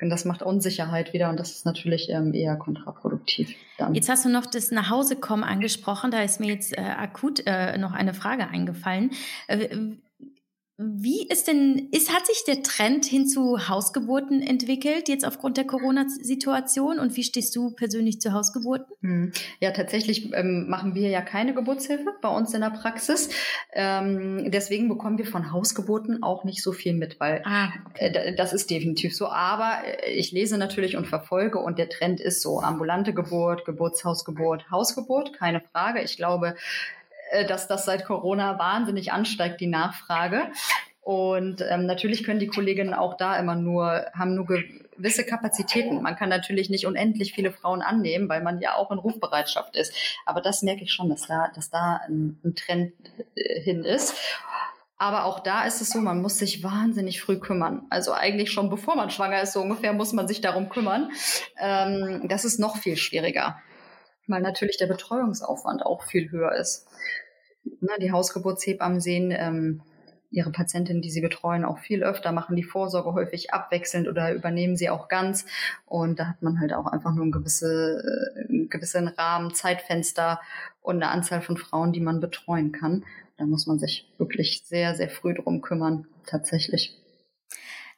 Und 0.00 0.10
das 0.10 0.26
macht 0.26 0.42
Unsicherheit 0.42 1.14
wieder 1.14 1.30
und 1.30 1.40
das 1.40 1.52
ist 1.52 1.64
natürlich 1.64 2.10
ähm, 2.10 2.34
eher 2.34 2.56
kontraproduktiv. 2.56 3.54
Dann. 3.78 3.94
Jetzt 3.94 4.10
hast 4.10 4.26
du 4.26 4.28
noch 4.28 4.44
das 4.44 4.70
Nachhausekommen 4.70 5.42
angesprochen. 5.42 6.10
Da 6.10 6.22
ist 6.22 6.38
mir 6.38 6.52
jetzt 6.52 6.76
äh, 6.76 6.82
akut 6.82 7.42
äh, 7.46 7.78
noch 7.78 7.92
eine 7.92 8.12
Frage 8.12 8.46
eingefallen. 8.48 9.12
Äh, 9.46 9.78
wie 10.78 11.26
ist 11.26 11.48
denn, 11.48 11.88
ist, 11.90 12.14
hat 12.14 12.26
sich 12.26 12.44
der 12.46 12.62
Trend 12.62 13.06
hin 13.06 13.26
zu 13.26 13.66
Hausgeburten 13.66 14.42
entwickelt, 14.42 15.08
jetzt 15.08 15.26
aufgrund 15.26 15.56
der 15.56 15.64
Corona-Situation? 15.64 16.98
Und 16.98 17.16
wie 17.16 17.22
stehst 17.22 17.56
du 17.56 17.70
persönlich 17.70 18.20
zu 18.20 18.34
Hausgeburten? 18.34 18.86
Hm. 19.00 19.32
Ja, 19.60 19.70
tatsächlich 19.70 20.34
ähm, 20.34 20.68
machen 20.68 20.94
wir 20.94 21.08
ja 21.08 21.22
keine 21.22 21.54
Geburtshilfe 21.54 22.10
bei 22.20 22.28
uns 22.28 22.52
in 22.52 22.60
der 22.60 22.70
Praxis. 22.70 23.30
Ähm, 23.72 24.50
deswegen 24.50 24.88
bekommen 24.88 25.16
wir 25.16 25.24
von 25.24 25.50
Hausgeburten 25.50 26.22
auch 26.22 26.44
nicht 26.44 26.62
so 26.62 26.72
viel 26.72 26.92
mit, 26.92 27.18
weil 27.20 27.40
ah, 27.46 27.70
okay. 27.88 28.08
äh, 28.08 28.36
das 28.36 28.52
ist 28.52 28.68
definitiv 28.70 29.16
so. 29.16 29.28
Aber 29.28 29.78
äh, 29.86 30.12
ich 30.12 30.30
lese 30.32 30.58
natürlich 30.58 30.98
und 30.98 31.06
verfolge 31.06 31.58
und 31.58 31.78
der 31.78 31.88
Trend 31.88 32.20
ist 32.20 32.42
so 32.42 32.60
ambulante 32.60 33.14
Geburt, 33.14 33.64
Geburtshausgeburt, 33.64 34.70
Hausgeburt, 34.70 35.32
keine 35.32 35.62
Frage. 35.72 36.02
Ich 36.02 36.18
glaube, 36.18 36.54
dass 37.48 37.68
das 37.68 37.84
seit 37.84 38.04
Corona 38.04 38.58
wahnsinnig 38.58 39.12
ansteigt, 39.12 39.60
die 39.60 39.66
Nachfrage. 39.66 40.50
Und 41.06 41.64
ähm, 41.70 41.86
natürlich 41.86 42.24
können 42.24 42.40
die 42.40 42.48
Kolleginnen 42.48 42.92
auch 42.92 43.16
da 43.16 43.36
immer 43.38 43.54
nur, 43.54 44.06
haben 44.12 44.34
nur 44.34 44.44
gewisse 44.46 45.24
Kapazitäten. 45.24 46.02
Man 46.02 46.16
kann 46.16 46.28
natürlich 46.28 46.68
nicht 46.68 46.84
unendlich 46.84 47.32
viele 47.32 47.52
Frauen 47.52 47.80
annehmen, 47.80 48.28
weil 48.28 48.42
man 48.42 48.60
ja 48.60 48.74
auch 48.74 48.90
in 48.90 48.98
Rufbereitschaft 48.98 49.76
ist. 49.76 49.94
Aber 50.24 50.40
das 50.40 50.62
merke 50.62 50.82
ich 50.82 50.92
schon, 50.92 51.08
dass 51.08 51.28
da, 51.28 51.52
dass 51.54 51.70
da 51.70 52.00
ein, 52.08 52.40
ein 52.44 52.56
Trend 52.56 52.92
äh, 53.36 53.60
hin 53.60 53.84
ist. 53.84 54.16
Aber 54.98 55.26
auch 55.26 55.40
da 55.40 55.64
ist 55.64 55.80
es 55.80 55.90
so, 55.90 56.00
man 56.00 56.22
muss 56.22 56.38
sich 56.38 56.64
wahnsinnig 56.64 57.20
früh 57.20 57.38
kümmern. 57.38 57.82
Also 57.90 58.12
eigentlich 58.12 58.50
schon 58.50 58.70
bevor 58.70 58.96
man 58.96 59.10
schwanger 59.10 59.42
ist, 59.42 59.52
so 59.52 59.60
ungefähr 59.60 59.92
muss 59.92 60.12
man 60.12 60.26
sich 60.26 60.40
darum 60.40 60.70
kümmern. 60.70 61.10
Ähm, 61.58 62.26
das 62.28 62.44
ist 62.44 62.58
noch 62.58 62.78
viel 62.78 62.96
schwieriger, 62.96 63.60
weil 64.26 64.42
natürlich 64.42 64.76
der 64.76 64.86
Betreuungsaufwand 64.86 65.84
auch 65.84 66.02
viel 66.02 66.30
höher 66.30 66.52
ist 66.52 66.86
ne, 67.80 67.92
die 68.00 68.12
Hausgeburtshebammen 68.12 69.00
sehen 69.00 69.32
ähm, 69.36 69.82
ihre 70.30 70.50
Patientinnen, 70.50 71.02
die 71.02 71.10
sie 71.10 71.20
betreuen, 71.20 71.64
auch 71.64 71.78
viel 71.78 72.02
öfter, 72.02 72.32
machen 72.32 72.56
die 72.56 72.64
Vorsorge 72.64 73.14
häufig 73.14 73.54
abwechselnd 73.54 74.08
oder 74.08 74.34
übernehmen 74.34 74.76
sie 74.76 74.90
auch 74.90 75.08
ganz. 75.08 75.46
Und 75.86 76.18
da 76.18 76.28
hat 76.28 76.42
man 76.42 76.60
halt 76.60 76.72
auch 76.72 76.86
einfach 76.86 77.14
nur 77.14 77.22
einen, 77.22 77.32
gewisse, 77.32 78.34
äh, 78.36 78.48
einen 78.48 78.68
gewissen 78.68 79.08
Rahmen, 79.08 79.54
Zeitfenster 79.54 80.40
und 80.82 80.96
eine 80.96 81.10
Anzahl 81.10 81.42
von 81.42 81.56
Frauen, 81.56 81.92
die 81.92 82.00
man 82.00 82.20
betreuen 82.20 82.72
kann. 82.72 83.04
Da 83.38 83.44
muss 83.44 83.66
man 83.66 83.78
sich 83.78 84.12
wirklich 84.18 84.62
sehr, 84.64 84.94
sehr 84.94 85.08
früh 85.08 85.34
drum 85.34 85.60
kümmern, 85.60 86.06
tatsächlich. 86.26 86.98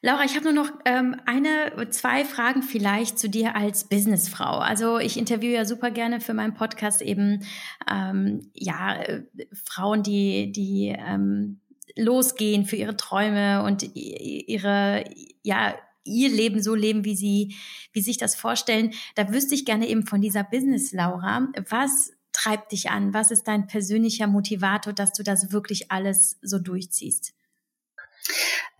Laura, 0.01 0.23
ich 0.23 0.35
habe 0.35 0.45
nur 0.45 0.53
noch 0.53 0.71
ähm, 0.85 1.17
eine, 1.25 1.89
zwei 1.89 2.23
Fragen 2.23 2.63
vielleicht 2.63 3.19
zu 3.19 3.29
dir 3.29 3.57
als 3.57 3.83
Businessfrau. 3.83 4.59
Also 4.59 4.97
ich 4.97 5.17
interviewe 5.17 5.53
ja 5.53 5.65
super 5.65 5.91
gerne 5.91 6.21
für 6.21 6.33
meinen 6.33 6.53
Podcast 6.53 7.01
eben 7.01 7.45
ähm, 7.91 8.49
ja 8.53 8.95
äh, 8.95 9.23
Frauen, 9.65 10.01
die 10.01 10.53
die 10.53 10.95
ähm, 10.97 11.59
losgehen 11.97 12.65
für 12.65 12.77
ihre 12.77 12.95
Träume 12.95 13.63
und 13.63 13.93
ihre 13.93 15.03
ja 15.43 15.75
ihr 16.05 16.29
Leben 16.29 16.63
so 16.63 16.75
leben, 16.75 17.03
wie 17.03 17.15
sie 17.15 17.55
wie 17.91 18.01
sich 18.01 18.17
das 18.17 18.35
vorstellen. 18.35 18.93
Da 19.15 19.33
wüsste 19.33 19.53
ich 19.53 19.65
gerne 19.65 19.87
eben 19.89 20.07
von 20.07 20.21
dieser 20.21 20.45
Business 20.45 20.93
Laura, 20.93 21.49
was 21.69 22.13
treibt 22.31 22.71
dich 22.71 22.89
an? 22.89 23.13
Was 23.13 23.31
ist 23.31 23.49
dein 23.49 23.67
persönlicher 23.67 24.27
Motivator, 24.27 24.93
dass 24.93 25.11
du 25.11 25.23
das 25.23 25.51
wirklich 25.51 25.91
alles 25.91 26.37
so 26.41 26.57
durchziehst? 26.57 27.33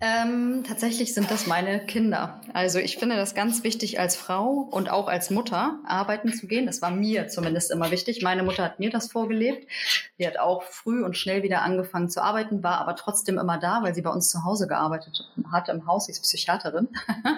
Ähm, 0.01 0.63
tatsächlich 0.65 1.13
sind 1.13 1.29
das 1.29 1.45
meine 1.45 1.85
Kinder. 1.85 2.39
Also 2.53 2.79
ich 2.79 2.97
finde 2.97 3.17
das 3.17 3.35
ganz 3.35 3.63
wichtig 3.63 3.99
als 3.99 4.15
Frau 4.15 4.67
und 4.71 4.89
auch 4.89 5.07
als 5.07 5.29
Mutter 5.29 5.79
arbeiten 5.85 6.33
zu 6.33 6.47
gehen. 6.47 6.65
Das 6.65 6.81
war 6.81 6.91
mir 6.91 7.27
zumindest 7.27 7.69
immer 7.69 7.91
wichtig. 7.91 8.21
Meine 8.21 8.43
Mutter 8.43 8.63
hat 8.63 8.79
mir 8.79 8.91
das 8.91 9.11
vorgelebt. 9.11 9.67
Sie 10.17 10.25
hat 10.25 10.37
auch 10.37 10.63
früh 10.63 11.03
und 11.03 11.17
schnell 11.17 11.43
wieder 11.43 11.63
angefangen 11.63 12.09
zu 12.09 12.21
arbeiten, 12.21 12.63
war 12.63 12.79
aber 12.79 12.95
trotzdem 12.95 13.37
immer 13.37 13.57
da, 13.57 13.83
weil 13.83 13.93
sie 13.93 14.01
bei 14.01 14.09
uns 14.09 14.29
zu 14.29 14.45
Hause 14.45 14.67
gearbeitet 14.67 15.29
hat 15.51 15.67
im 15.67 15.85
Haus. 15.85 16.05
Sie 16.05 16.13
ist 16.13 16.23
Psychiaterin 16.23 16.87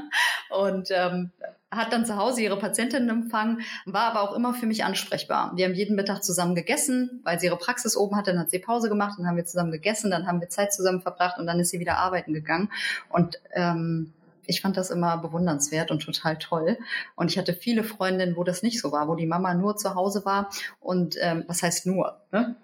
und 0.49 0.89
ähm, 0.91 1.31
hat 1.71 1.93
dann 1.93 2.05
zu 2.05 2.17
Hause 2.17 2.41
ihre 2.41 2.59
Patientinnen 2.59 3.09
empfangen, 3.09 3.61
war 3.85 4.03
aber 4.11 4.21
auch 4.21 4.35
immer 4.35 4.53
für 4.53 4.65
mich 4.65 4.83
ansprechbar. 4.83 5.53
Wir 5.55 5.65
haben 5.65 5.73
jeden 5.73 5.95
Mittag 5.95 6.23
zusammen 6.23 6.53
gegessen, 6.53 7.21
weil 7.23 7.39
sie 7.39 7.47
ihre 7.47 7.57
Praxis 7.57 7.95
oben 7.95 8.17
hatte, 8.17 8.31
dann 8.31 8.41
hat 8.41 8.51
sie 8.51 8.59
Pause 8.59 8.89
gemacht, 8.89 9.15
dann 9.17 9.27
haben 9.27 9.37
wir 9.37 9.45
zusammen 9.45 9.71
gegessen, 9.71 10.11
dann 10.11 10.27
haben 10.27 10.41
wir 10.41 10.49
Zeit 10.49 10.73
zusammen 10.73 11.01
verbracht 11.01 11.39
und 11.39 11.47
dann 11.47 11.59
ist 11.59 11.69
sie 11.69 11.79
wieder 11.79 11.97
arbeiten 11.97 12.33
gegangen. 12.33 12.69
Und 13.09 13.39
ähm, 13.53 14.13
ich 14.45 14.61
fand 14.61 14.75
das 14.75 14.89
immer 14.89 15.17
bewundernswert 15.17 15.91
und 15.91 16.03
total 16.03 16.37
toll. 16.37 16.77
Und 17.15 17.31
ich 17.31 17.37
hatte 17.37 17.53
viele 17.53 17.83
Freundinnen, 17.83 18.35
wo 18.35 18.43
das 18.43 18.63
nicht 18.63 18.81
so 18.81 18.91
war, 18.91 19.07
wo 19.07 19.15
die 19.15 19.25
Mama 19.25 19.53
nur 19.53 19.77
zu 19.77 19.95
Hause 19.95 20.25
war 20.25 20.49
und 20.81 21.15
ähm, 21.21 21.45
was 21.47 21.63
heißt 21.63 21.85
nur? 21.85 22.19
Ne? 22.31 22.55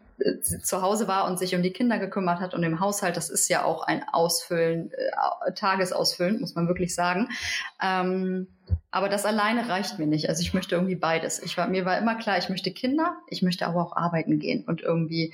Zu 0.63 0.81
Hause 0.81 1.07
war 1.07 1.27
und 1.27 1.37
sich 1.37 1.55
um 1.55 1.61
die 1.61 1.71
Kinder 1.71 1.99
gekümmert 1.99 2.39
hat 2.39 2.53
und 2.53 2.63
im 2.63 2.79
Haushalt, 2.79 3.17
das 3.17 3.29
ist 3.29 3.49
ja 3.49 3.63
auch 3.63 3.83
ein 3.83 4.03
Ausfüllen, 4.11 4.91
äh, 4.91 5.53
Tagesausfüllen, 5.53 6.39
muss 6.39 6.55
man 6.55 6.67
wirklich 6.67 6.95
sagen. 6.95 7.29
Ähm, 7.81 8.47
aber 8.91 9.09
das 9.09 9.25
alleine 9.25 9.69
reicht 9.69 9.99
mir 9.99 10.07
nicht. 10.07 10.27
Also 10.27 10.41
ich 10.41 10.53
möchte 10.53 10.75
irgendwie 10.75 10.95
beides. 10.95 11.41
Ich 11.41 11.57
war, 11.57 11.67
mir 11.67 11.85
war 11.85 11.97
immer 11.97 12.15
klar, 12.15 12.37
ich 12.37 12.49
möchte 12.49 12.71
Kinder, 12.71 13.15
ich 13.27 13.41
möchte 13.41 13.67
aber 13.67 13.81
auch 13.81 13.95
arbeiten 13.95 14.39
gehen 14.39 14.65
und 14.65 14.81
irgendwie 14.81 15.33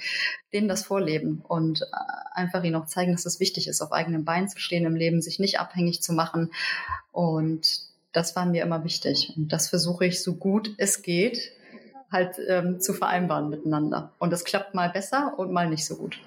denen 0.52 0.68
das 0.68 0.84
vorleben 0.84 1.44
und 1.48 1.82
äh, 1.82 1.86
einfach 2.34 2.64
ihnen 2.64 2.76
auch 2.76 2.86
zeigen, 2.86 3.14
dass 3.14 3.26
es 3.26 3.40
wichtig 3.40 3.68
ist, 3.68 3.82
auf 3.82 3.94
eigenen 3.94 4.26
Beinen 4.26 4.50
zu 4.50 4.60
stehen 4.60 4.86
im 4.86 4.96
Leben, 4.96 5.22
sich 5.22 5.40
nicht 5.40 5.60
abhängig 5.60 6.02
zu 6.02 6.14
machen 6.14 6.52
und 7.12 7.94
das 8.12 8.36
war 8.36 8.46
mir 8.46 8.64
immer 8.64 8.84
wichtig. 8.84 9.34
Und 9.36 9.52
das 9.52 9.70
versuche 9.70 10.06
ich 10.06 10.22
so 10.22 10.36
gut 10.36 10.76
es 10.78 11.02
geht 11.02 11.52
halt 12.14 12.38
ähm, 12.48 12.80
zu 12.80 12.94
vereinbaren 12.94 13.50
miteinander. 13.50 14.14
Und 14.20 14.32
das 14.32 14.46
klappt 14.46 14.74
mal 14.74 14.90
besser 14.90 15.34
und 15.38 15.52
mal 15.52 15.70
nicht 15.70 15.86
so 15.86 15.98
gut. 15.98 16.20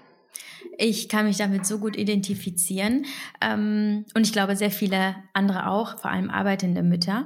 Ich 0.78 1.08
kann 1.08 1.26
mich 1.26 1.36
damit 1.38 1.64
so 1.64 1.78
gut 1.78 1.96
identifizieren 1.96 3.06
ähm, 3.40 4.04
und 4.14 4.26
ich 4.26 4.32
glaube 4.32 4.56
sehr 4.56 4.70
viele 4.70 5.16
andere 5.32 5.68
auch, 5.70 5.98
vor 5.98 6.10
allem 6.10 6.28
arbeitende 6.28 6.82
Mütter. 6.82 7.24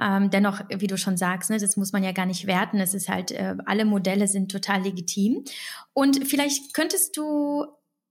Ähm, 0.00 0.30
dennoch, 0.30 0.60
wie 0.68 0.86
du 0.86 0.96
schon 0.96 1.16
sagst, 1.16 1.50
ne, 1.50 1.58
das 1.58 1.76
muss 1.76 1.92
man 1.92 2.04
ja 2.04 2.12
gar 2.12 2.26
nicht 2.26 2.46
werten. 2.46 2.78
Es 2.80 2.94
ist 2.94 3.08
halt, 3.08 3.32
äh, 3.32 3.56
alle 3.66 3.84
Modelle 3.84 4.28
sind 4.28 4.50
total 4.50 4.82
legitim. 4.82 5.44
Und 5.92 6.26
vielleicht 6.26 6.74
könntest 6.74 7.16
du 7.16 7.66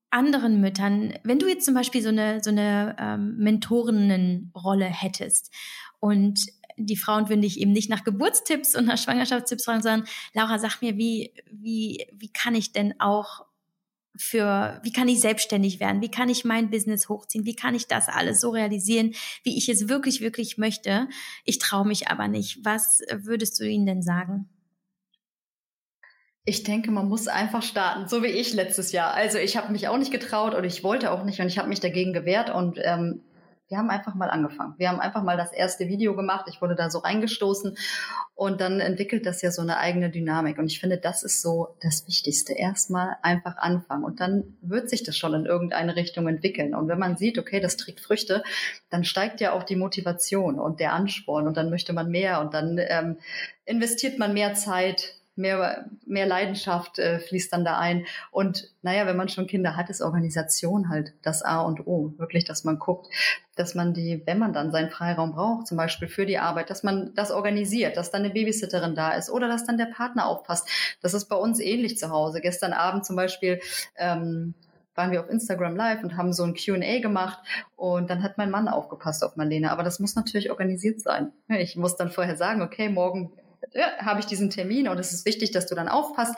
anderen 0.10 0.60
Müttern, 0.60 1.14
wenn 1.24 1.40
du 1.40 1.48
jetzt 1.48 1.66
zum 1.66 1.74
Beispiel 1.74 2.02
so 2.02 2.10
eine, 2.10 2.44
so 2.44 2.50
eine 2.50 2.96
ähm, 3.00 3.38
Mentorinnenrolle 3.38 4.86
hättest 4.86 5.52
und 6.00 6.48
die 6.78 6.98
Frauen 6.98 7.30
würden 7.30 7.42
dich 7.42 7.60
eben 7.60 7.72
nicht 7.72 7.90
nach 7.90 8.04
Geburtstipps 8.04 8.76
und 8.76 8.86
nach 8.86 8.98
Schwangerschaftstipps 8.98 9.66
fragen, 9.66 9.82
sondern 9.82 10.08
Laura, 10.34 10.60
sag 10.60 10.82
mir, 10.82 10.98
wie, 10.98 11.34
wie, 11.52 12.08
wie 12.14 12.32
kann 12.32 12.56
ich 12.56 12.72
denn 12.72 13.00
auch 13.00 13.46
für, 14.16 14.80
wie 14.84 14.92
kann 14.92 15.08
ich 15.08 15.22
selbstständig 15.22 15.80
werden? 15.80 16.02
Wie 16.02 16.12
kann 16.12 16.30
ich 16.30 16.44
mein 16.44 16.70
Business 16.70 17.10
hochziehen? 17.10 17.46
Wie 17.46 17.56
kann 17.56 17.76
ich 17.76 17.88
das 17.88 18.10
alles 18.10 18.42
so 18.42 18.50
realisieren, 18.50 19.14
wie 19.44 19.58
ich 19.58 19.70
es 19.70 19.88
wirklich, 19.88 20.22
wirklich 20.22 20.58
möchte? 20.58 21.08
Ich 21.46 21.60
traue 21.60 21.88
mich 21.88 22.10
aber 22.10 22.28
nicht. 22.28 22.60
Was 22.64 23.02
würdest 23.12 23.60
du 23.60 23.64
ihnen 23.64 23.86
denn 23.86 24.02
sagen? 24.02 24.50
Ich 26.44 26.64
denke, 26.64 26.90
man 26.92 27.08
muss 27.08 27.28
einfach 27.28 27.62
starten, 27.62 28.08
so 28.08 28.24
wie 28.24 28.28
ich 28.28 28.54
letztes 28.54 28.92
Jahr. 28.92 29.14
Also 29.14 29.38
ich 29.38 29.58
habe 29.58 29.72
mich 29.72 29.88
auch 29.88 29.98
nicht 29.98 30.12
getraut 30.12 30.56
und 30.56 30.64
ich 30.64 30.84
wollte 30.84 31.12
auch 31.12 31.24
nicht 31.24 31.40
und 31.40 31.48
ich 31.48 31.60
habe 31.60 31.70
mich 31.70 31.80
dagegen 31.80 32.14
gewehrt 32.14 32.50
und 32.50 32.80
ähm, 32.84 33.22
wir 33.72 33.78
haben 33.78 33.90
einfach 33.90 34.16
mal 34.16 34.30
angefangen. 34.30 34.76
Wir 34.78 34.90
haben 34.90 35.00
einfach 35.00 35.24
mal 35.24 35.38
das 35.38 35.54
erste 35.54 35.88
Video 35.88 36.14
gemacht. 36.14 36.46
Ich 36.50 36.62
wurde 36.62 36.76
da 36.76 36.90
so 36.90 37.00
reingestoßen 37.00 37.78
und 38.36 38.60
dann 38.60 38.82
entwickelt 38.82 39.26
das 39.26 39.42
ja 39.42 39.50
so 39.50 39.62
eine 39.62 39.78
eigene 39.78 40.10
Dynamik. 40.10 40.58
Und 40.58 40.66
ich 40.66 40.82
finde, 40.82 40.98
das 40.98 41.24
ist 41.24 41.42
so 41.42 41.78
das 41.82 42.06
Wichtigste. 42.06 42.52
Erstmal 42.52 43.16
einfach 43.22 43.56
anfangen 43.56 44.04
und 44.04 44.20
dann 44.20 44.58
wird 44.62 44.90
sich 44.90 45.04
das 45.04 45.18
schon 45.18 45.34
in 45.34 45.46
irgendeine 45.46 45.96
Richtung 45.96 46.28
entwickeln. 46.28 46.76
Und 46.76 46.90
wenn 46.90 47.00
man 47.00 47.16
sieht, 47.16 47.40
okay, 47.40 47.62
das 47.62 47.78
trägt 47.78 48.02
Früchte, 48.02 48.44
dann 48.90 49.06
steigt 49.06 49.40
ja 49.40 49.54
auch 49.54 49.64
die 49.64 49.78
Motivation 49.78 50.60
und 50.60 50.82
der 50.82 50.92
Ansporn 50.92 51.48
und 51.48 51.56
dann 51.56 51.70
möchte 51.70 51.94
man 51.94 52.12
mehr 52.12 52.42
und 52.42 52.54
dann 52.54 52.78
ähm, 52.78 53.20
investiert 53.64 54.20
man 54.20 54.34
mehr 54.34 54.54
Zeit 54.54 55.21
mehr, 55.42 55.86
mehr 56.06 56.26
Leidenschaft 56.26 57.00
äh, 57.00 57.20
fließt 57.20 57.52
dann 57.52 57.66
da 57.66 57.78
ein. 57.78 58.06
Und 58.32 58.70
naja, 58.82 59.06
wenn 59.06 59.18
man 59.18 59.30
schon 59.30 59.48
Kinder 59.48 59.76
hat, 59.76 59.90
ist 59.90 60.02
Organisation 60.02 60.90
halt 60.90 61.14
das 61.22 61.42
A 61.42 61.62
und 61.62 61.88
O. 61.88 62.14
Wirklich, 62.18 62.46
dass 62.46 62.64
man 62.64 62.80
guckt, 62.80 63.08
dass 63.56 63.76
man 63.76 63.94
die, 63.94 64.22
wenn 64.26 64.40
man 64.40 64.54
dann 64.54 64.72
seinen 64.72 64.90
Freiraum 64.90 65.34
braucht, 65.34 65.68
zum 65.68 65.78
Beispiel 65.78 66.08
für 66.08 66.26
die 66.26 66.38
Arbeit, 66.38 66.70
dass 66.70 66.84
man 66.84 67.14
das 67.16 67.32
organisiert, 67.32 67.98
dass 67.98 68.12
dann 68.12 68.24
eine 68.24 68.34
Babysitterin 68.34 68.96
da 68.96 69.12
ist 69.12 69.30
oder 69.30 69.48
dass 69.48 69.66
dann 69.66 69.78
der 69.78 69.86
Partner 69.88 70.28
aufpasst. 70.28 70.70
Das 71.02 71.14
ist 71.14 71.26
bei 71.26 71.36
uns 71.36 71.60
ähnlich 71.60 71.98
zu 71.98 72.10
Hause. 72.10 72.42
Gestern 72.42 72.74
Abend 72.74 73.06
zum 73.06 73.16
Beispiel, 73.16 73.60
ähm, 73.98 74.54
waren 74.96 75.12
wir 75.12 75.22
auf 75.22 75.30
Instagram 75.30 75.76
Live 75.76 76.04
und 76.04 76.18
haben 76.18 76.34
so 76.34 76.44
ein 76.44 76.54
Q&A 76.54 77.00
gemacht 77.00 77.40
und 77.76 78.10
dann 78.10 78.24
hat 78.24 78.38
mein 78.38 78.52
Mann 78.52 78.68
aufgepasst 78.68 79.24
auf 79.24 79.36
Marlene. 79.36 79.72
Aber 79.72 79.84
das 79.84 80.00
muss 80.00 80.16
natürlich 80.16 80.52
organisiert 80.52 81.00
sein. 81.00 81.32
Ich 81.48 81.76
muss 81.76 81.96
dann 81.96 82.12
vorher 82.12 82.36
sagen, 82.36 82.62
okay, 82.62 82.90
morgen 82.90 83.32
ja, 83.74 83.98
habe 84.00 84.20
ich 84.20 84.26
diesen 84.26 84.50
Termin 84.50 84.88
und 84.88 85.00
es 85.00 85.14
ist 85.14 85.26
wichtig, 85.26 85.52
dass 85.52 85.66
du 85.66 85.76
dann 85.76 85.88
aufpasst. 85.88 86.36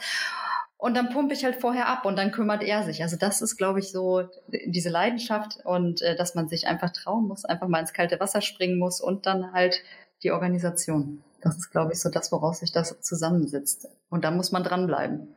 Und 0.77 0.95
dann 0.95 1.09
pumpe 1.09 1.33
ich 1.33 1.45
halt 1.45 1.61
vorher 1.61 1.87
ab 1.87 2.05
und 2.05 2.17
dann 2.17 2.31
kümmert 2.31 2.61
er 2.61 2.83
sich. 2.83 3.03
Also 3.03 3.15
das 3.15 3.41
ist, 3.41 3.55
glaube 3.55 3.79
ich, 3.79 3.91
so 3.91 4.27
diese 4.47 4.89
Leidenschaft 4.89 5.59
und 5.63 6.01
äh, 6.01 6.15
dass 6.15 6.35
man 6.35 6.49
sich 6.49 6.67
einfach 6.67 6.91
trauen 6.91 7.27
muss, 7.27 7.45
einfach 7.45 7.69
mal 7.69 7.79
ins 7.79 7.93
kalte 7.93 8.19
Wasser 8.19 8.41
springen 8.41 8.77
muss 8.79 8.99
und 8.99 9.25
dann 9.25 9.53
halt 9.53 9.81
die 10.23 10.31
Organisation. 10.31 11.23
Das 11.41 11.57
ist, 11.57 11.71
glaube 11.71 11.93
ich, 11.93 12.01
so 12.01 12.09
das, 12.09 12.33
woraus 12.33 12.59
sich 12.59 12.73
das 12.73 12.99
zusammensetzt. 13.01 13.87
Und 14.09 14.25
da 14.25 14.31
muss 14.31 14.51
man 14.51 14.63
dranbleiben 14.63 15.33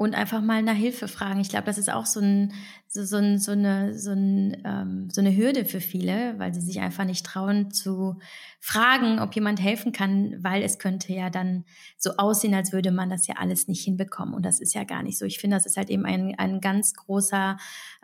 und 0.00 0.14
einfach 0.14 0.40
mal 0.40 0.62
nach 0.62 0.76
Hilfe 0.76 1.08
fragen. 1.08 1.40
Ich 1.40 1.50
glaube, 1.50 1.66
das 1.66 1.76
ist 1.76 1.92
auch 1.92 2.06
so, 2.06 2.20
ein, 2.20 2.54
so, 2.88 3.04
so, 3.04 3.18
ein, 3.18 3.38
so, 3.38 3.52
eine, 3.52 3.98
so, 3.98 4.12
ein, 4.12 4.56
ähm, 4.64 5.10
so 5.10 5.20
eine 5.20 5.36
Hürde 5.36 5.66
für 5.66 5.82
viele, 5.82 6.38
weil 6.38 6.54
sie 6.54 6.62
sich 6.62 6.80
einfach 6.80 7.04
nicht 7.04 7.26
trauen 7.26 7.70
zu 7.70 8.18
fragen, 8.60 9.18
ob 9.18 9.34
jemand 9.34 9.60
helfen 9.60 9.92
kann, 9.92 10.42
weil 10.42 10.62
es 10.62 10.78
könnte 10.78 11.12
ja 11.12 11.28
dann 11.28 11.66
so 11.98 12.12
aussehen, 12.16 12.54
als 12.54 12.72
würde 12.72 12.92
man 12.92 13.10
das 13.10 13.26
ja 13.26 13.34
alles 13.36 13.68
nicht 13.68 13.84
hinbekommen. 13.84 14.32
Und 14.32 14.46
das 14.46 14.58
ist 14.58 14.72
ja 14.72 14.84
gar 14.84 15.02
nicht 15.02 15.18
so. 15.18 15.26
Ich 15.26 15.38
finde, 15.38 15.56
das 15.56 15.66
ist 15.66 15.76
halt 15.76 15.90
eben 15.90 16.06
ein, 16.06 16.34
ein 16.38 16.62
ganz 16.62 16.94
großer, 16.94 17.58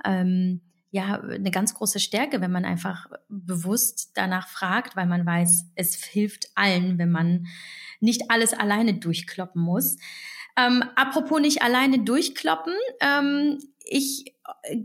ähm, 0.05 0.61
ja, 0.91 1.19
eine 1.23 1.51
ganz 1.51 1.73
große 1.73 1.99
Stärke, 1.99 2.43
wenn 2.43 2.53
man 2.53 2.67
einfach 2.67 3.07
bewusst 3.31 4.11
danach 4.17 4.49
fragt, 4.49 4.97
weil 4.97 5.07
man 5.07 5.25
weiß, 5.25 5.71
es 5.77 5.95
hilft 6.05 6.51
allen, 6.57 6.99
wenn 6.99 7.11
man 7.11 7.47
nicht 8.01 8.31
alles 8.31 8.53
alleine 8.53 8.93
durchkloppen 8.93 9.63
muss. 9.63 9.97
Ähm, 10.57 10.85
apropos 10.95 11.41
nicht 11.41 11.63
alleine 11.63 12.01
durchkloppen. 12.01 12.75
Ähm, 13.01 13.59
ich 13.85 14.35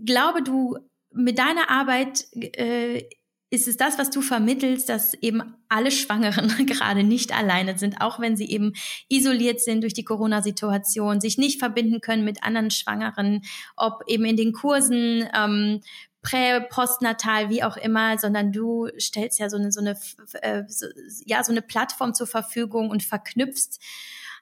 glaube, 0.05 0.43
du 0.43 0.77
mit 1.13 1.39
deiner 1.39 1.69
Arbeit 1.69 2.25
äh, 2.33 3.03
ist 3.49 3.67
es 3.67 3.75
das, 3.75 3.97
was 3.99 4.09
du 4.09 4.21
vermittelst, 4.21 4.87
dass 4.87 5.13
eben 5.15 5.55
alle 5.67 5.91
Schwangeren 5.91 6.65
gerade 6.65 7.03
nicht 7.03 7.37
alleine 7.37 7.77
sind, 7.77 7.99
auch 7.99 8.19
wenn 8.19 8.37
sie 8.37 8.49
eben 8.49 8.73
isoliert 9.09 9.59
sind 9.59 9.81
durch 9.81 9.93
die 9.93 10.05
Corona-Situation, 10.05 11.19
sich 11.19 11.37
nicht 11.37 11.59
verbinden 11.59 11.99
können 11.99 12.23
mit 12.23 12.43
anderen 12.43 12.71
Schwangeren, 12.71 13.41
ob 13.75 14.03
eben 14.07 14.23
in 14.23 14.37
den 14.37 14.53
Kursen, 14.53 15.27
ähm, 15.35 15.81
prä, 16.21 16.61
postnatal, 16.69 17.49
wie 17.49 17.63
auch 17.63 17.77
immer, 17.77 18.17
sondern 18.17 18.53
du 18.53 18.87
stellst 18.97 19.39
ja 19.39 19.49
so 19.49 19.57
eine, 19.57 19.71
so 19.71 19.81
eine, 19.81 19.97
äh, 20.41 20.63
so, 20.67 20.85
ja, 21.25 21.43
so 21.43 21.51
eine 21.51 21.61
Plattform 21.61 22.13
zur 22.13 22.27
Verfügung 22.27 22.89
und 22.89 23.03
verknüpfst 23.03 23.79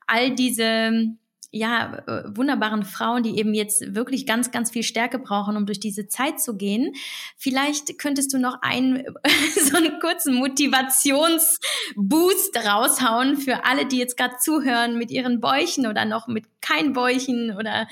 all 0.10 0.36
diese 0.36 1.16
ja, 1.52 2.04
äh, 2.06 2.26
wunderbaren 2.36 2.84
Frauen, 2.84 3.24
die 3.24 3.40
eben 3.40 3.56
jetzt 3.56 3.96
wirklich 3.96 4.28
ganz, 4.28 4.52
ganz 4.52 4.70
viel 4.70 4.84
Stärke 4.84 5.18
brauchen, 5.18 5.58
um 5.58 5.66
durch 5.66 5.80
diese 5.80 6.08
Zeit 6.08 6.40
zu 6.40 6.56
gehen. 6.56 6.94
Vielleicht 7.38 7.98
könntest 7.98 8.32
du 8.34 8.38
noch 8.38 8.62
einen, 8.62 9.04
so 9.56 9.78
einen 9.78 10.00
kurzen 10.00 10.36
Motivationsboost 10.36 12.56
raushauen 12.58 13.38
für 13.38 13.66
alle, 13.66 13.88
die 13.88 13.98
jetzt 13.98 14.16
gerade 14.16 14.38
zuhören 14.38 15.00
mit 15.00 15.10
ihren 15.10 15.42
Bäuchen 15.42 15.88
oder 15.88 16.06
noch 16.06 16.28
mit 16.28 16.46
kein 16.62 16.94
Bäuchen 16.94 17.56
oder 17.58 17.88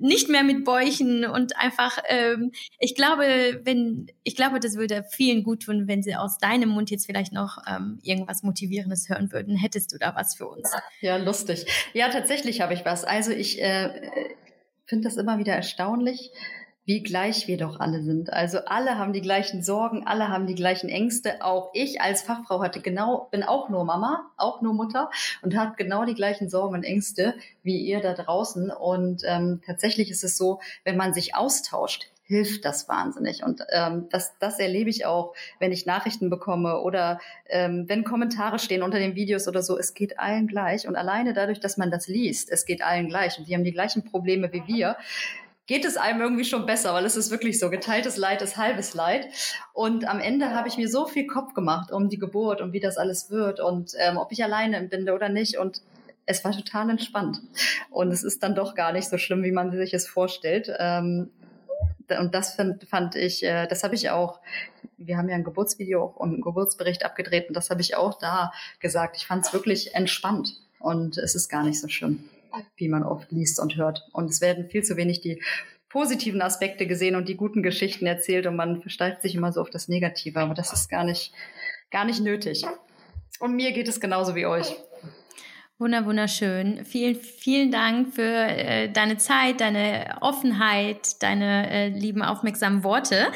nicht 0.00 0.28
mehr 0.28 0.42
mit 0.42 0.64
Bäuchen 0.64 1.24
und 1.24 1.56
einfach, 1.56 1.98
ähm, 2.08 2.52
ich 2.78 2.94
glaube, 2.94 3.60
wenn, 3.64 4.10
ich 4.24 4.36
glaube, 4.36 4.60
das 4.60 4.76
würde 4.76 5.04
vielen 5.10 5.42
gut 5.42 5.62
tun, 5.62 5.86
wenn 5.86 6.02
sie 6.02 6.16
aus 6.16 6.38
deinem 6.38 6.70
Mund 6.70 6.90
jetzt 6.90 7.06
vielleicht 7.06 7.32
noch 7.32 7.58
ähm, 7.68 7.98
irgendwas 8.02 8.42
Motivierendes 8.42 9.08
hören 9.08 9.32
würden. 9.32 9.56
Hättest 9.56 9.92
du 9.92 9.98
da 9.98 10.14
was 10.14 10.34
für 10.34 10.48
uns? 10.48 10.72
Ja, 11.00 11.16
lustig. 11.16 11.66
Ja, 11.92 12.08
tatsächlich 12.08 12.60
habe 12.60 12.74
ich 12.74 12.84
was. 12.84 13.04
Also 13.04 13.30
ich 13.30 13.62
äh, 13.62 13.90
finde 14.86 15.08
das 15.08 15.16
immer 15.16 15.38
wieder 15.38 15.54
erstaunlich, 15.54 16.32
wie 16.90 17.04
gleich 17.04 17.46
wir 17.46 17.56
doch 17.56 17.78
alle 17.78 18.02
sind. 18.02 18.32
Also 18.32 18.64
alle 18.64 18.98
haben 18.98 19.12
die 19.12 19.20
gleichen 19.20 19.62
Sorgen, 19.62 20.08
alle 20.08 20.26
haben 20.26 20.48
die 20.48 20.56
gleichen 20.56 20.88
Ängste. 20.88 21.40
Auch 21.40 21.70
ich 21.72 22.00
als 22.00 22.22
Fachfrau 22.22 22.60
hatte 22.64 22.80
genau, 22.80 23.28
bin 23.30 23.44
auch 23.44 23.68
nur 23.68 23.84
Mama, 23.84 24.28
auch 24.36 24.60
nur 24.60 24.74
Mutter 24.74 25.08
und 25.40 25.56
habe 25.56 25.76
genau 25.76 26.04
die 26.04 26.16
gleichen 26.16 26.50
Sorgen 26.50 26.74
und 26.74 26.82
Ängste 26.82 27.34
wie 27.62 27.78
ihr 27.78 28.00
da 28.00 28.14
draußen. 28.14 28.72
Und 28.72 29.22
ähm, 29.24 29.60
tatsächlich 29.64 30.10
ist 30.10 30.24
es 30.24 30.36
so, 30.36 30.58
wenn 30.82 30.96
man 30.96 31.14
sich 31.14 31.36
austauscht, 31.36 32.10
hilft 32.24 32.64
das 32.64 32.88
wahnsinnig. 32.88 33.44
Und 33.44 33.62
ähm, 33.70 34.08
das, 34.10 34.36
das 34.40 34.58
erlebe 34.58 34.90
ich 34.90 35.06
auch, 35.06 35.32
wenn 35.60 35.70
ich 35.70 35.86
Nachrichten 35.86 36.28
bekomme 36.28 36.80
oder 36.80 37.20
ähm, 37.46 37.84
wenn 37.86 38.02
Kommentare 38.02 38.58
stehen 38.58 38.82
unter 38.82 38.98
den 38.98 39.14
Videos 39.14 39.46
oder 39.46 39.62
so. 39.62 39.78
Es 39.78 39.94
geht 39.94 40.18
allen 40.18 40.48
gleich. 40.48 40.88
Und 40.88 40.96
alleine 40.96 41.34
dadurch, 41.34 41.60
dass 41.60 41.76
man 41.76 41.92
das 41.92 42.08
liest, 42.08 42.50
es 42.50 42.66
geht 42.66 42.82
allen 42.82 43.06
gleich. 43.06 43.38
Und 43.38 43.46
die 43.46 43.54
haben 43.54 43.62
die 43.62 43.72
gleichen 43.72 44.04
Probleme 44.04 44.52
wie 44.52 44.66
wir 44.66 44.96
geht 45.70 45.84
es 45.84 45.96
einem 45.96 46.20
irgendwie 46.20 46.44
schon 46.44 46.66
besser, 46.66 46.94
weil 46.94 47.04
es 47.04 47.14
ist 47.14 47.30
wirklich 47.30 47.60
so, 47.60 47.70
geteiltes 47.70 48.16
Leid 48.16 48.42
ist 48.42 48.56
halbes 48.56 48.92
Leid. 48.92 49.28
Und 49.72 50.04
am 50.04 50.18
Ende 50.18 50.50
habe 50.50 50.66
ich 50.66 50.76
mir 50.76 50.88
so 50.88 51.06
viel 51.06 51.28
Kopf 51.28 51.54
gemacht 51.54 51.92
um 51.92 52.08
die 52.08 52.18
Geburt 52.18 52.60
und 52.60 52.72
wie 52.72 52.80
das 52.80 52.96
alles 52.96 53.30
wird 53.30 53.60
und 53.60 53.92
ähm, 54.00 54.16
ob 54.16 54.32
ich 54.32 54.42
alleine 54.42 54.78
entbinde 54.78 55.14
oder 55.14 55.28
nicht. 55.28 55.58
Und 55.58 55.82
es 56.26 56.44
war 56.44 56.50
total 56.50 56.90
entspannt. 56.90 57.40
Und 57.88 58.10
es 58.10 58.24
ist 58.24 58.42
dann 58.42 58.56
doch 58.56 58.74
gar 58.74 58.90
nicht 58.92 59.08
so 59.08 59.16
schlimm, 59.16 59.44
wie 59.44 59.52
man 59.52 59.70
sich 59.70 59.94
es 59.94 60.08
vorstellt. 60.08 60.72
Ähm, 60.76 61.30
und 62.18 62.34
das 62.34 62.54
fand, 62.54 62.82
fand 62.88 63.14
ich, 63.14 63.44
äh, 63.44 63.68
das 63.68 63.84
habe 63.84 63.94
ich 63.94 64.10
auch, 64.10 64.40
wir 64.96 65.18
haben 65.18 65.28
ja 65.28 65.36
ein 65.36 65.44
Geburtsvideo 65.44 66.04
und 66.04 66.30
einen 66.30 66.40
Geburtsbericht 66.40 67.04
abgedreht 67.04 67.46
und 67.46 67.54
das 67.54 67.70
habe 67.70 67.80
ich 67.80 67.94
auch 67.94 68.18
da 68.18 68.50
gesagt. 68.80 69.16
Ich 69.18 69.24
fand 69.28 69.46
es 69.46 69.52
wirklich 69.52 69.94
entspannt 69.94 70.50
und 70.80 71.16
es 71.16 71.36
ist 71.36 71.48
gar 71.48 71.62
nicht 71.62 71.80
so 71.80 71.86
schlimm 71.86 72.28
wie 72.76 72.88
man 72.88 73.02
oft 73.02 73.30
liest 73.32 73.60
und 73.60 73.76
hört. 73.76 74.08
Und 74.12 74.30
es 74.30 74.40
werden 74.40 74.68
viel 74.68 74.82
zu 74.82 74.96
wenig 74.96 75.20
die 75.20 75.42
positiven 75.88 76.40
Aspekte 76.40 76.86
gesehen 76.86 77.16
und 77.16 77.28
die 77.28 77.36
guten 77.36 77.62
Geschichten 77.62 78.06
erzählt 78.06 78.46
und 78.46 78.56
man 78.56 78.80
versteift 78.80 79.22
sich 79.22 79.34
immer 79.34 79.52
so 79.52 79.60
auf 79.60 79.70
das 79.70 79.88
Negative, 79.88 80.38
aber 80.38 80.54
das 80.54 80.72
ist 80.72 80.88
gar 80.88 81.04
nicht, 81.04 81.32
gar 81.90 82.04
nicht 82.04 82.20
nötig. 82.20 82.64
Und 83.40 83.56
mir 83.56 83.72
geht 83.72 83.88
es 83.88 84.00
genauso 84.00 84.34
wie 84.34 84.46
euch. 84.46 84.76
Wunder, 85.78 86.04
wunderschön. 86.04 86.84
Vielen, 86.84 87.16
vielen 87.16 87.70
Dank 87.70 88.14
für 88.14 88.22
äh, 88.22 88.92
deine 88.92 89.16
Zeit, 89.16 89.62
deine 89.62 90.18
Offenheit, 90.20 91.22
deine 91.22 91.70
äh, 91.70 91.88
lieben, 91.88 92.22
aufmerksamen 92.22 92.84
Worte. 92.84 93.28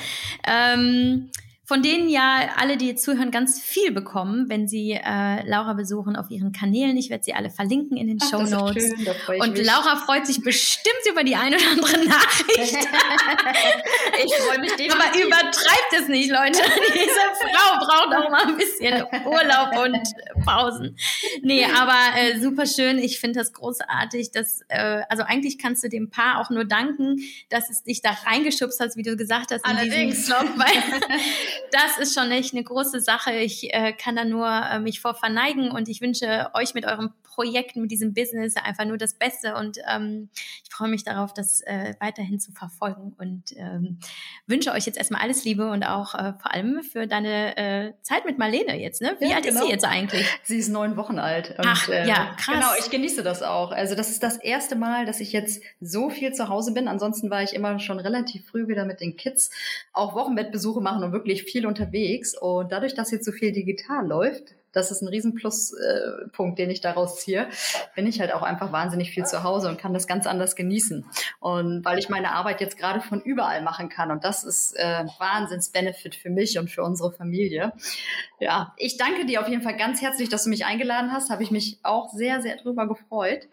Ähm, 0.47 1.31
von 1.67 1.83
denen 1.83 2.11
ja 2.11 2.51
alle, 2.57 2.77
die 2.77 2.95
zuhören, 2.95 3.31
ganz 3.31 3.59
viel 3.59 3.91
bekommen, 3.91 4.51
wenn 4.51 4.69
sie 4.69 4.93
äh, 4.93 5.49
Laura 5.49 5.73
besuchen 5.73 6.15
auf 6.15 6.31
ihren 6.31 6.53
Kanälen. 6.53 6.95
Ich 6.99 7.09
werde 7.09 7.25
sie 7.25 7.33
alle 7.33 7.49
verlinken 7.49 7.97
in 7.97 8.07
den 8.07 8.19
Ach, 8.23 8.29
Show 8.29 8.43
Notes. 8.43 8.93
Und 9.41 9.57
mich. 9.57 9.67
Laura 9.67 9.97
freut 9.97 10.27
sich 10.27 10.43
bestimmt 10.43 10.95
über 11.11 11.25
die 11.25 11.37
eine 11.37 11.57
oder 11.57 11.71
andere 11.71 12.05
Nachricht. 12.05 12.77
ich 14.25 14.35
freue 14.35 14.59
mich 14.59 14.73
definitiv. 14.77 14.95
Aber 14.95 15.19
übertreibt 15.19 15.93
es 15.99 16.09
nicht, 16.09 16.31
Leute. 16.31 16.53
Diese 16.95 17.25
Frau 17.41 17.79
braucht 17.79 18.15
auch 18.15 18.31
mal 18.31 18.47
ein 18.47 18.57
bisschen 18.59 19.03
Urlaub 19.25 19.87
und 19.87 20.45
Pausen. 20.45 20.99
Nee, 21.43 21.65
aber 21.65 22.21
äh, 22.21 22.41
super 22.41 22.67
schön. 22.67 22.99
Ich 22.99 23.21
finde 23.21 23.39
das 23.39 23.55
großartig. 23.55 24.33
Dass, 24.33 24.61
äh, 24.69 25.01
also 25.09 25.23
eigentlich 25.23 25.59
kannst 25.59 25.83
du 25.83 25.89
dem 25.89 26.11
Paar 26.11 26.41
auch 26.41 26.51
nur 26.51 26.67
danken, 26.67 27.21
dass 27.49 27.71
es 27.71 27.83
dich 27.83 28.03
da 28.03 28.11
reingeschubst 28.27 28.81
hat, 28.81 28.97
wie 28.97 29.03
du 29.03 29.17
gesagt 29.17 29.51
hast, 29.51 29.67
in 29.67 29.77
Allerdings. 29.77 30.27
Vlog, 30.27 30.47
weil 30.57 31.01
das 31.71 31.99
ist 31.99 32.15
schon 32.15 32.31
echt 32.31 32.55
eine 32.55 32.65
große 32.65 33.01
Sache. 33.01 33.33
Ich 33.33 33.73
äh, 33.75 33.93
kann 33.93 34.17
da 34.17 34.25
nur 34.25 34.49
äh, 34.49 34.79
mich 34.79 35.01
vor 35.01 35.15
verneigen 35.15 35.71
und 35.71 35.89
ich 35.89 36.01
wünsche 36.01 36.51
euch 36.55 36.75
mit 36.75 36.87
eurem 36.87 37.13
Projekt, 37.35 37.77
mit 37.77 37.91
diesem 37.91 38.15
Business 38.15 38.55
einfach 38.57 38.85
nur 38.85 38.97
das 38.97 39.15
Beste 39.15 39.57
und 39.57 39.79
ähm, 39.91 40.29
ich 40.63 40.71
freue 40.71 40.89
mich 40.89 41.03
darauf, 41.03 41.35
das 41.35 41.63
äh, 41.63 41.95
weiterhin 41.99 42.39
zu 42.39 42.53
verfolgen 42.53 43.15
und 43.19 43.53
ähm, 43.57 43.99
wünsche 44.47 44.73
euch 44.73 44.87
jetzt 44.87 44.97
erstmal 44.97 45.21
alles 45.21 45.45
Liebe 45.45 45.69
und 45.71 45.83
auch 45.83 46.15
äh, 46.15 46.33
vor 46.35 46.55
allem 46.55 46.83
für 46.85 47.07
deine 47.09 47.57
äh, 47.57 47.93
Zeit 48.03 48.25
mit 48.25 48.39
Marlene 48.39 48.81
jetzt. 48.81 49.03
Ne? 49.03 49.17
Wie 49.19 49.29
ja, 49.29 49.37
alt 49.37 49.45
genau. 49.45 49.55
ist 49.55 49.67
sie 49.67 49.73
genau. 49.73 49.73
jetzt 49.73 49.85
eigentlich? 49.85 50.27
Sie 50.45 50.59
ist 50.59 50.69
neun 50.69 50.97
Wochen 50.97 51.19
alt. 51.19 51.51
Und, 51.59 51.67
Ach, 51.67 51.89
ja, 51.89 52.35
krass. 52.37 52.55
Genau, 52.55 52.71
ich 52.79 52.91
genieße 52.91 53.23
das 53.23 53.43
auch. 53.43 53.73
Also 53.73 53.95
das 53.95 54.11
ist 54.11 54.23
das 54.23 54.37
erste 54.37 54.77
Mal, 54.77 55.05
dass 55.05 55.21
ich 55.21 55.33
jetzt 55.33 55.63
so 55.81 56.11
viel 56.11 56.33
zu 56.33 56.49
Hause 56.49 56.73
bin. 56.73 56.87
Ansonsten 56.87 57.31
war 57.31 57.43
ich 57.43 57.55
immer 57.55 57.79
schon 57.81 57.99
relativ 57.99 58.47
früh 58.47 58.69
wieder 58.69 58.85
mit 58.85 59.01
den 59.01 59.17
Kids 59.17 59.51
auch 59.93 60.15
Wochenbettbesuche 60.15 60.81
machen 60.81 61.03
und 61.03 61.13
wirklich 61.13 61.44
viel 61.45 61.67
unterwegs. 61.67 62.37
Und 62.37 62.73
dadurch, 62.73 62.95
dass 62.95 63.11
jetzt 63.11 63.25
so 63.25 63.33
viel 63.33 63.53
digital 63.53 64.07
läuft, 64.07 64.55
das 64.75 64.91
ist 64.91 65.01
ein 65.03 65.09
riesen 65.09 65.35
Pluspunkt, 65.35 66.59
äh, 66.59 66.63
den 66.63 66.71
ich 66.71 66.81
daraus 66.81 67.21
ziehe, 67.21 67.47
bin 67.95 68.07
ich 68.07 68.21
halt 68.21 68.35
auch 68.35 68.43
einfach 68.43 68.73
wahnsinnig 68.73 69.13
viel 69.13 69.25
zu 69.25 69.45
Hause 69.45 69.69
und 69.69 69.79
kann 69.79 69.95
das 69.95 70.07
ganz 70.07 70.27
anders 70.27 70.57
genießen. 70.57 71.07
Und 71.41 71.85
weil 71.85 71.99
ich 71.99 72.09
meine 72.09 72.33
Arbeit 72.33 72.61
jetzt 72.61 72.77
gerade 72.77 73.01
von 73.01 73.21
überall 73.23 73.63
machen 73.63 73.89
kann 73.89 74.11
und 74.11 74.25
das 74.25 74.45
ist 74.45 74.75
äh, 74.77 75.05
Wahnsinns-Benefit 75.19 76.17
für 76.17 76.31
mich 76.31 76.59
und 76.59 76.71
für 76.71 76.83
unsere 76.83 77.13
Familie. 77.13 77.73
Ja, 78.41 78.75
ich 78.77 78.97
danke 78.97 79.25
dir 79.27 79.41
auf 79.41 79.49
jeden 79.49 79.63
Fall 79.63 79.77
ganz 79.77 80.03
herzlich, 80.03 80.29
dass 80.29 80.45
du 80.45 80.51
mich 80.51 80.67
eingeladen 80.67 81.13
hast. 81.13 81.31
Habe 81.31 81.45
ich 81.45 81.51
mich 81.51 81.79
auch 81.85 82.13
sehr, 82.13 82.43
sehr 82.43 82.57
drüber 82.57 82.89
gefreut. 82.89 83.47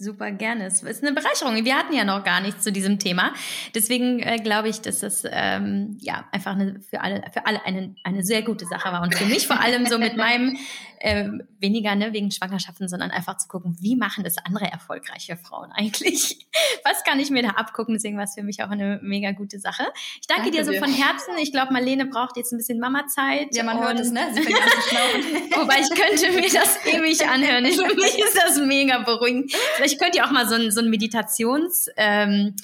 Super 0.00 0.30
gerne. 0.30 0.66
Es 0.66 0.80
ist 0.80 1.02
eine 1.02 1.12
Bereicherung. 1.12 1.64
Wir 1.64 1.74
hatten 1.74 1.92
ja 1.92 2.04
noch 2.04 2.22
gar 2.22 2.40
nichts 2.40 2.62
zu 2.62 2.70
diesem 2.70 3.00
Thema. 3.00 3.32
Deswegen 3.74 4.20
äh, 4.20 4.36
glaube 4.36 4.68
ich, 4.68 4.80
dass 4.80 5.00
das 5.00 5.24
ähm, 5.28 5.98
ja 6.00 6.24
einfach 6.30 6.52
eine, 6.52 6.80
für 6.88 7.00
alle, 7.00 7.20
für 7.32 7.46
alle 7.46 7.66
eine, 7.66 7.96
eine 8.04 8.22
sehr 8.22 8.42
gute 8.42 8.64
Sache 8.64 8.92
war. 8.92 9.02
Und 9.02 9.16
für 9.16 9.26
mich 9.26 9.48
vor 9.48 9.60
allem 9.60 9.86
so 9.86 9.98
mit 9.98 10.16
meinem 10.16 10.56
äh, 11.00 11.28
weniger 11.60 11.94
ne, 11.94 12.12
wegen 12.12 12.30
Schwangerschaften, 12.30 12.88
sondern 12.88 13.10
einfach 13.10 13.36
zu 13.36 13.48
gucken, 13.48 13.76
wie 13.80 13.96
machen 13.96 14.24
das 14.24 14.38
andere 14.38 14.70
erfolgreiche 14.70 15.36
Frauen 15.36 15.72
eigentlich? 15.72 16.46
Was 16.84 17.04
kann 17.04 17.20
ich 17.20 17.30
mir 17.30 17.42
da 17.42 17.50
abgucken? 17.50 17.94
Deswegen 17.94 18.16
war 18.16 18.24
es 18.24 18.34
für 18.34 18.42
mich 18.42 18.62
auch 18.62 18.70
eine 18.70 19.00
mega 19.02 19.32
gute 19.32 19.58
Sache. 19.58 19.84
Ich 20.20 20.26
danke, 20.26 20.50
danke 20.50 20.56
dir 20.56 20.64
so 20.64 20.72
von 20.72 20.92
Herzen. 20.92 21.34
Ich 21.40 21.52
glaube, 21.52 21.72
Marlene 21.72 22.06
braucht 22.06 22.36
jetzt 22.36 22.52
ein 22.52 22.58
bisschen 22.58 22.78
Mama-Zeit. 22.78 23.54
Ja, 23.54 23.62
man 23.62 23.80
hört 23.80 24.00
es, 24.00 24.10
ne? 24.10 24.20
Sie 24.34 24.42
fängt 24.42 24.58
an. 24.58 24.62
Wobei 25.62 25.80
ich 25.80 25.90
könnte 25.90 26.32
mir 26.32 26.50
das 26.50 26.84
ewig 26.86 27.26
anhören. 27.26 27.66
Für 27.88 27.94
mich 27.94 28.18
ist 28.18 28.36
das 28.36 28.58
mega 28.58 28.98
beruhigend. 28.98 29.52
Vielleicht 29.76 30.00
könnt 30.00 30.16
ihr 30.16 30.24
auch 30.24 30.30
mal 30.30 30.48
so 30.48 30.54
ein, 30.54 30.70
so 30.70 30.80
ein 30.80 30.88
Meditations- 30.88 31.88
ähm, 31.96 32.54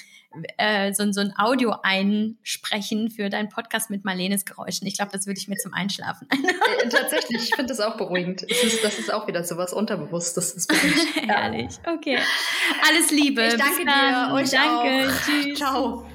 äh, 0.57 0.93
so, 0.93 1.11
so 1.11 1.21
ein 1.21 1.33
Audio 1.37 1.75
einsprechen 1.83 3.09
für 3.09 3.29
deinen 3.29 3.49
Podcast 3.49 3.89
mit 3.89 4.05
Marlenes 4.05 4.45
Geräuschen. 4.45 4.87
Ich 4.87 4.95
glaube, 4.97 5.11
das 5.11 5.27
würde 5.27 5.39
ich 5.39 5.47
mir 5.47 5.57
zum 5.57 5.73
Einschlafen. 5.73 6.27
äh, 6.31 6.89
tatsächlich, 6.89 7.43
ich 7.43 7.55
finde 7.55 7.73
das 7.73 7.79
auch 7.79 7.97
beruhigend. 7.97 8.43
Das 8.49 8.63
ist, 8.63 8.83
das 8.83 8.99
ist 8.99 9.13
auch 9.13 9.27
wieder 9.27 9.43
so 9.43 9.57
was 9.57 9.73
Unterbewusstes. 9.73 10.67
Herrlich. 11.25 11.69
Okay. 11.85 12.17
Alles 12.87 13.11
Liebe. 13.11 13.43
Ich 13.43 13.55
danke 13.55 13.85
dir. 13.85 14.33
Euch 14.33 14.49
danke. 14.49 15.09
Auch. 15.09 15.25
Tschüss. 15.25 15.57
Ciao. 15.57 16.05